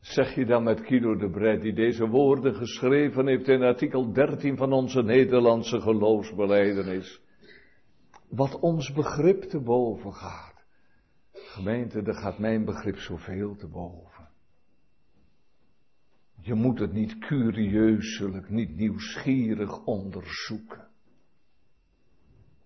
Zeg 0.00 0.34
je 0.34 0.46
dan 0.46 0.62
met 0.62 0.80
Kilo 0.80 1.16
de 1.16 1.30
Bret, 1.30 1.62
die 1.62 1.74
deze 1.74 2.08
woorden 2.08 2.54
geschreven 2.54 3.26
heeft 3.26 3.48
in 3.48 3.62
artikel 3.62 4.12
13 4.12 4.56
van 4.56 4.72
onze 4.72 5.02
Nederlandse 5.02 5.80
geloofsbeleidenis. 5.80 7.20
Wat 8.28 8.60
ons 8.60 8.92
begrip 8.92 9.42
te 9.42 9.60
boven 9.60 10.12
gaat. 10.12 10.64
Gemeente, 11.32 12.02
daar 12.02 12.14
gaat 12.14 12.38
mijn 12.38 12.64
begrip 12.64 12.96
zoveel 12.96 13.56
te 13.56 13.68
boven. 13.68 14.15
Je 16.46 16.54
moet 16.54 16.78
het 16.78 16.92
niet 16.92 17.18
curieuselijk, 17.18 18.48
niet 18.48 18.76
nieuwsgierig 18.76 19.84
onderzoeken, 19.84 20.88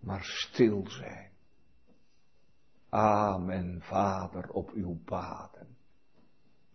maar 0.00 0.24
stil 0.24 0.84
zijn. 0.88 1.30
Amen, 2.88 3.80
Vader, 3.82 4.50
op 4.50 4.70
uw 4.70 4.98
paden. 5.04 5.76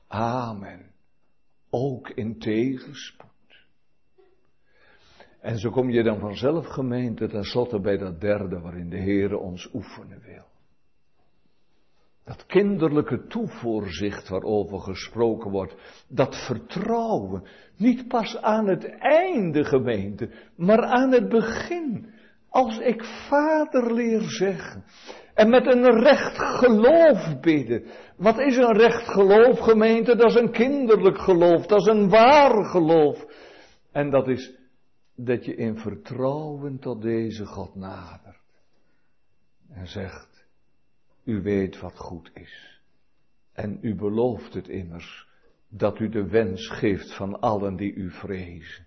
Amen, 0.07 0.91
ook 1.69 2.09
in 2.09 2.39
tegenspoed. 2.39 3.65
En 5.39 5.57
zo 5.57 5.69
kom 5.69 5.89
je 5.89 6.03
dan 6.03 6.19
vanzelf 6.19 6.65
gemeente 6.65 7.27
tenslotte 7.27 7.79
bij 7.79 7.97
dat 7.97 8.21
derde 8.21 8.59
waarin 8.59 8.89
de 8.89 8.99
Heere 8.99 9.37
ons 9.37 9.73
oefenen 9.73 10.21
wil. 10.21 10.54
Dat 12.25 12.45
kinderlijke 12.45 13.27
toevoorzicht 13.27 14.29
waarover 14.29 14.79
gesproken 14.79 15.51
wordt, 15.51 15.75
dat 16.07 16.35
vertrouwen, 16.45 17.43
niet 17.77 18.07
pas 18.07 18.37
aan 18.37 18.67
het 18.67 18.85
einde 18.99 19.63
gemeente, 19.63 20.31
maar 20.55 20.83
aan 20.83 21.11
het 21.11 21.29
begin. 21.29 22.13
Als 22.49 22.79
ik 22.79 23.03
vader 23.03 23.93
leer 23.93 24.21
zeggen 24.21 24.83
en 25.33 25.49
met 25.49 25.65
een 25.65 25.99
recht 25.99 26.37
geloof 26.37 27.39
bidden. 27.41 27.85
Wat 28.17 28.39
is 28.39 28.57
een 28.57 28.77
recht 28.77 29.07
geloof 29.07 29.59
gemeente? 29.59 30.15
Dat 30.15 30.29
is 30.29 30.35
een 30.35 30.51
kinderlijk 30.51 31.17
geloof, 31.17 31.65
dat 31.65 31.79
is 31.79 31.85
een 31.87 32.09
waar 32.09 32.65
geloof. 32.65 33.25
En 33.91 34.09
dat 34.09 34.27
is 34.27 34.55
dat 35.15 35.45
je 35.45 35.55
in 35.55 35.77
vertrouwen 35.77 36.79
tot 36.79 37.01
deze 37.01 37.45
God 37.45 37.75
nadert. 37.75 38.39
En 39.69 39.87
zegt, 39.87 40.34
u 41.25 41.41
weet 41.41 41.79
wat 41.79 41.97
goed 41.97 42.31
is. 42.33 42.81
En 43.53 43.79
u 43.81 43.95
belooft 43.95 44.53
het 44.53 44.67
immers, 44.67 45.27
dat 45.69 45.99
u 45.99 46.09
de 46.09 46.27
wens 46.27 46.69
geeft 46.69 47.15
van 47.15 47.39
allen 47.39 47.75
die 47.75 47.93
u 47.93 48.11
vrezen. 48.11 48.85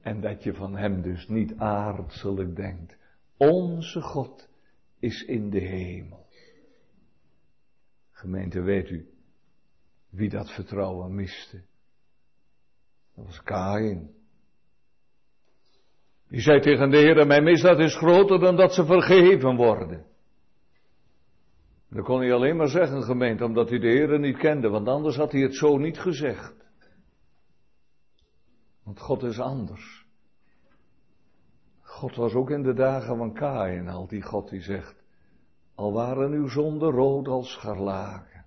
En 0.00 0.20
dat 0.20 0.42
je 0.42 0.54
van 0.54 0.76
hem 0.76 1.02
dus 1.02 1.28
niet 1.28 1.56
aardselijk 1.56 2.56
denkt. 2.56 2.96
Onze 3.36 4.00
God 4.00 4.48
is 4.98 5.22
in 5.22 5.50
de 5.50 5.60
hemel. 5.60 6.26
Gemeente, 8.10 8.62
weet 8.62 8.90
u 8.90 9.14
wie 10.14 10.28
dat 10.28 10.50
vertrouwen 10.50 11.14
miste? 11.14 11.62
Dat 13.14 13.24
was 13.24 13.42
Kain. 13.42 14.10
Die 16.28 16.40
zei 16.40 16.60
tegen 16.60 16.90
de 16.90 16.96
Heer, 16.96 17.26
mijn 17.26 17.44
misdaad 17.44 17.78
is 17.78 17.96
groter 17.96 18.40
dan 18.40 18.56
dat 18.56 18.74
ze 18.74 18.84
vergeven 18.84 19.56
worden. 19.56 20.06
Dat 21.94 22.04
kon 22.04 22.20
hij 22.20 22.32
alleen 22.32 22.56
maar 22.56 22.68
zeggen, 22.68 23.02
gemeente, 23.02 23.44
omdat 23.44 23.68
hij 23.68 23.78
de 23.78 23.86
Heer 23.86 24.18
niet 24.18 24.36
kende, 24.36 24.68
want 24.68 24.88
anders 24.88 25.16
had 25.16 25.32
hij 25.32 25.40
het 25.40 25.54
zo 25.54 25.76
niet 25.76 25.98
gezegd. 25.98 26.54
Want 28.82 29.00
God 29.00 29.22
is 29.22 29.40
anders. 29.40 30.06
God 31.80 32.16
was 32.16 32.34
ook 32.34 32.50
in 32.50 32.62
de 32.62 32.74
dagen 32.74 33.16
van 33.16 33.34
Kain 33.34 33.88
al 33.88 34.06
die 34.06 34.22
God 34.22 34.48
die 34.48 34.60
zegt, 34.60 35.02
al 35.74 35.92
waren 35.92 36.32
uw 36.32 36.48
zonden 36.48 36.90
rood 36.90 37.28
als 37.28 37.52
scharlaken. 37.52 38.44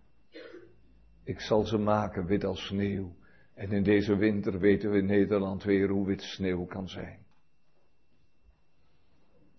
Ik 1.24 1.40
zal 1.40 1.64
ze 1.64 1.78
maken 1.78 2.26
wit 2.26 2.44
als 2.44 2.66
sneeuw. 2.66 3.16
En 3.54 3.72
in 3.72 3.84
deze 3.84 4.16
winter 4.16 4.60
weten 4.60 4.92
we 4.92 4.98
in 4.98 5.06
Nederland 5.06 5.64
weer 5.64 5.90
hoe 5.90 6.06
wit 6.06 6.22
sneeuw 6.22 6.66
kan 6.66 6.90
zijn. 6.90 7.26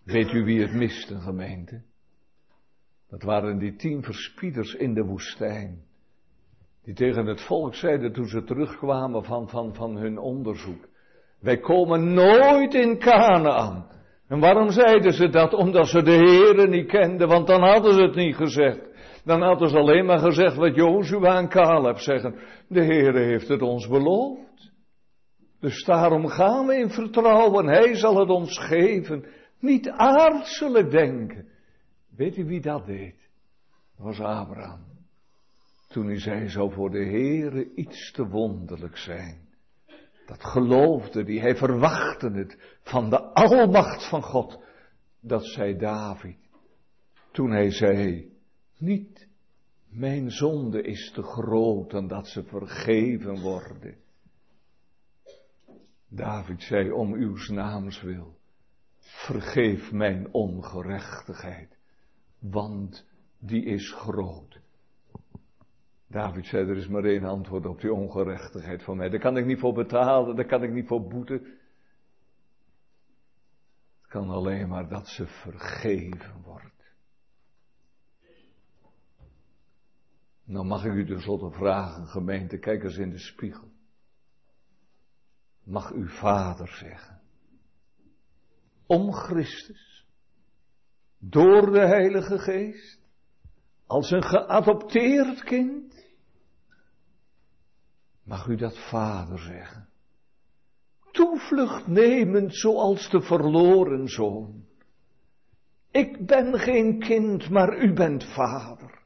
Weet 0.03 0.33
u 0.33 0.45
wie 0.45 0.61
het 0.61 0.73
miste, 0.73 1.21
gemeente? 1.21 1.83
Dat 3.11 3.23
waren 3.23 3.59
die 3.59 3.77
tien 3.77 4.03
verspieders 4.03 4.75
in 4.75 4.95
de 4.95 5.05
woestijn. 5.05 5.87
Die 6.85 6.95
tegen 6.95 7.27
het 7.27 7.41
volk 7.41 7.75
zeiden 7.75 8.13
toen 8.13 8.27
ze 8.27 8.45
terugkwamen 8.45 9.25
van, 9.25 9.49
van, 9.49 9.75
van 9.75 9.97
hun 9.97 10.19
onderzoek. 10.19 10.89
Wij 11.41 11.59
komen 11.59 12.15
nooit 12.15 12.75
in 12.75 12.99
Canaan. 12.99 13.87
En 14.29 14.41
waarom 14.41 14.71
zeiden 14.71 15.13
ze 15.13 15.29
dat? 15.29 15.55
Omdat 15.55 15.89
ze 15.89 16.03
de 16.03 16.11
Heeren 16.11 16.71
niet 16.71 16.87
kenden, 16.87 17.29
want 17.29 17.47
dan 17.47 17.63
hadden 17.63 17.95
ze 17.95 18.03
het 18.03 18.15
niet 18.15 18.37
gezegd. 18.37 18.81
Dan 19.25 19.43
hadden 19.43 19.69
ze 19.69 19.79
alleen 19.79 20.05
maar 20.05 20.19
gezegd 20.19 20.57
wat 20.57 20.75
Jozua 20.75 21.39
en 21.39 21.49
Caleb 21.49 21.99
zeggen. 21.99 22.35
De 22.69 22.85
Heere 22.85 23.25
heeft 23.25 23.49
het 23.49 23.63
ons 23.63 23.89
beloofd. 23.89 24.73
Dus 25.61 25.85
daarom 25.85 26.27
gaan 26.27 26.67
we 26.67 26.75
in 26.75 26.91
vertrouwen. 26.91 27.67
Hij 27.67 27.95
zal 27.95 28.19
het 28.19 28.29
ons 28.29 28.59
geven. 28.59 29.25
Niet 29.61 29.89
aardselijk 29.91 30.91
denken. 30.91 31.49
Weet 32.19 32.37
u 32.37 32.45
wie 32.45 32.61
dat 32.61 32.87
deed? 32.87 33.17
Dat 33.97 34.07
was 34.07 34.21
Abraham. 34.21 34.85
Toen 35.89 36.07
hij 36.07 36.21
zei, 36.21 36.49
zou 36.49 36.73
voor 36.73 36.91
de 36.91 37.05
Heere 37.05 37.75
iets 37.75 38.13
te 38.13 38.29
wonderlijk 38.29 38.97
zijn. 38.97 39.49
Dat 40.27 40.45
geloofde 40.45 41.23
hij, 41.23 41.35
hij 41.35 41.57
verwachtte 41.57 42.31
het 42.31 42.79
van 42.83 43.11
de 43.11 43.21
almacht 43.21 44.09
van 44.09 44.23
God. 44.23 44.65
Dat 45.21 45.47
zei 45.47 45.77
David. 45.77 46.37
Toen 47.33 47.51
hij 47.51 47.71
zei, 47.71 48.33
niet 48.79 49.29
mijn 49.89 50.31
zonde 50.31 50.83
is 50.83 51.11
te 51.11 51.23
groot 51.23 51.93
en 51.93 52.07
dat 52.07 52.29
ze 52.29 52.43
vergeven 52.43 53.41
worden. 53.41 53.97
David 56.09 56.63
zei 56.63 56.91
om 56.91 57.13
uw 57.13 57.37
naams 57.49 58.03
wil, 58.03 58.37
vergeef 58.99 59.93
mijn 59.93 60.33
ongerechtigheid 60.33 61.78
want 62.39 63.07
die 63.39 63.65
is 63.65 63.93
groot. 63.93 64.61
David 66.07 66.47
zei, 66.47 66.69
er 66.69 66.77
is 66.77 66.89
maar 66.89 67.05
één 67.05 67.25
antwoord 67.25 67.67
op 67.67 67.81
die 67.81 67.93
ongerechtigheid 67.93 68.83
van 68.83 68.97
mij. 68.97 69.09
Daar 69.09 69.21
kan 69.21 69.37
ik 69.37 69.47
niet 69.47 69.59
voor 69.59 69.73
betalen, 69.73 70.37
daar 70.37 70.47
kan 70.47 70.63
ik 70.63 70.73
niet 70.73 70.87
voor 70.87 71.09
boeten. 71.09 71.59
Het 74.01 74.09
kan 74.09 74.31
alleen 74.31 74.69
maar 74.69 74.89
dat 74.89 75.09
ze 75.09 75.27
vergeven 75.27 76.43
wordt. 76.43 76.79
Nou 80.45 80.67
mag 80.67 80.85
ik 80.85 80.93
u 80.93 81.07
tenslotte 81.07 81.51
vragen, 81.51 82.07
gemeente, 82.07 82.59
kijk 82.59 82.83
eens 82.83 82.97
in 82.97 83.11
de 83.11 83.19
spiegel. 83.19 83.69
Mag 85.63 85.93
uw 85.93 86.09
vader 86.09 86.69
zeggen, 86.69 87.21
om 88.87 89.13
Christus, 89.13 89.98
door 91.19 91.73
de 91.73 91.87
Heilige 91.87 92.39
Geest. 92.39 92.99
Als 93.87 94.11
een 94.11 94.25
geadopteerd 94.25 95.45
kind. 95.45 96.07
Mag 98.25 98.47
u 98.47 98.57
dat 98.57 98.79
vader 98.79 99.39
zeggen? 99.39 99.89
toevlucht 101.19 101.87
nemend 101.87 102.57
zoals 102.57 103.11
de 103.11 103.21
verloren 103.21 104.09
zoon. 104.09 104.65
Ik 105.91 106.27
ben 106.27 106.59
geen 106.59 106.99
kind, 106.99 107.51
maar 107.51 107.79
u 107.79 107.93
bent 107.93 108.25
vader. 108.25 108.99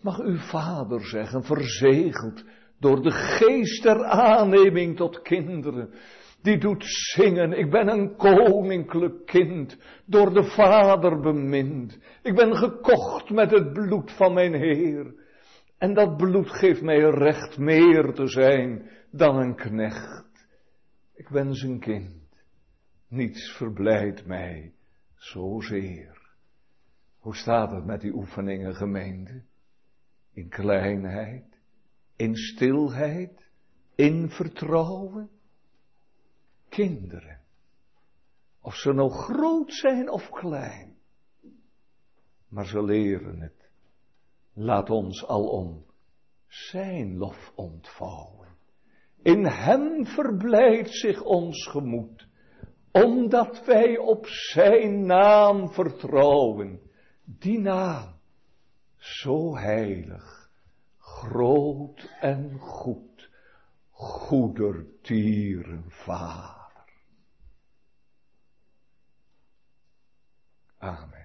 Mag 0.00 0.18
u 0.18 0.38
vader 0.38 1.06
zeggen, 1.06 1.44
verzegeld 1.44 2.44
door 2.78 3.02
de 3.02 3.10
geest 3.10 3.82
der 3.82 4.04
aanneming 4.04 4.96
tot 4.96 5.22
kinderen, 5.22 5.90
die 6.42 6.58
doet 6.58 6.84
zingen, 6.84 7.52
ik 7.52 7.70
ben 7.70 7.88
een 7.88 8.16
koninklijk 8.16 9.26
kind, 9.26 9.78
door 10.04 10.34
de 10.34 10.44
Vader 10.44 11.20
bemind. 11.20 11.98
Ik 12.22 12.34
ben 12.34 12.56
gekocht 12.56 13.30
met 13.30 13.50
het 13.50 13.72
bloed 13.72 14.12
van 14.12 14.34
mijn 14.34 14.54
Heer. 14.54 15.14
En 15.78 15.94
dat 15.94 16.16
bloed 16.16 16.50
geeft 16.50 16.82
mij 16.82 16.98
recht 16.98 17.58
meer 17.58 18.12
te 18.12 18.26
zijn 18.26 18.90
dan 19.10 19.36
een 19.36 19.54
knecht. 19.54 20.48
Ik 21.14 21.28
ben 21.28 21.54
zijn 21.54 21.80
kind. 21.80 22.18
Niets 23.08 23.56
verblijdt 23.56 24.26
mij 24.26 24.72
zozeer. 25.14 26.18
Hoe 27.18 27.34
staat 27.34 27.70
het 27.70 27.84
met 27.84 28.00
die 28.00 28.14
oefeningen, 28.14 28.74
gemeente? 28.74 29.42
In 30.32 30.48
kleinheid, 30.48 31.60
in 32.16 32.36
stilheid, 32.36 33.50
in 33.94 34.28
vertrouwen 34.28 35.30
kinderen. 36.70 37.40
Of 38.60 38.74
ze 38.74 38.92
nou 38.92 39.10
groot 39.10 39.72
zijn 39.72 40.10
of 40.10 40.30
klein. 40.30 40.96
Maar 42.48 42.66
ze 42.66 42.82
leren 42.82 43.40
het. 43.40 43.70
Laat 44.52 44.90
ons 44.90 45.26
alom 45.26 45.84
zijn 46.46 47.16
lof 47.16 47.52
ontvouwen. 47.54 48.48
In 49.22 49.46
hem 49.46 50.06
verblijdt 50.06 50.90
zich 50.90 51.22
ons 51.22 51.66
gemoed, 51.66 52.28
omdat 52.92 53.64
wij 53.64 53.98
op 53.98 54.26
zijn 54.26 55.06
naam 55.06 55.72
vertrouwen. 55.72 56.80
Die 57.24 57.58
naam, 57.58 58.14
zo 58.96 59.56
heilig, 59.56 60.50
groot 60.98 62.16
en 62.20 62.58
goed, 62.58 63.30
goedertierenvaar. 63.90 66.59
Amen. 70.82 71.19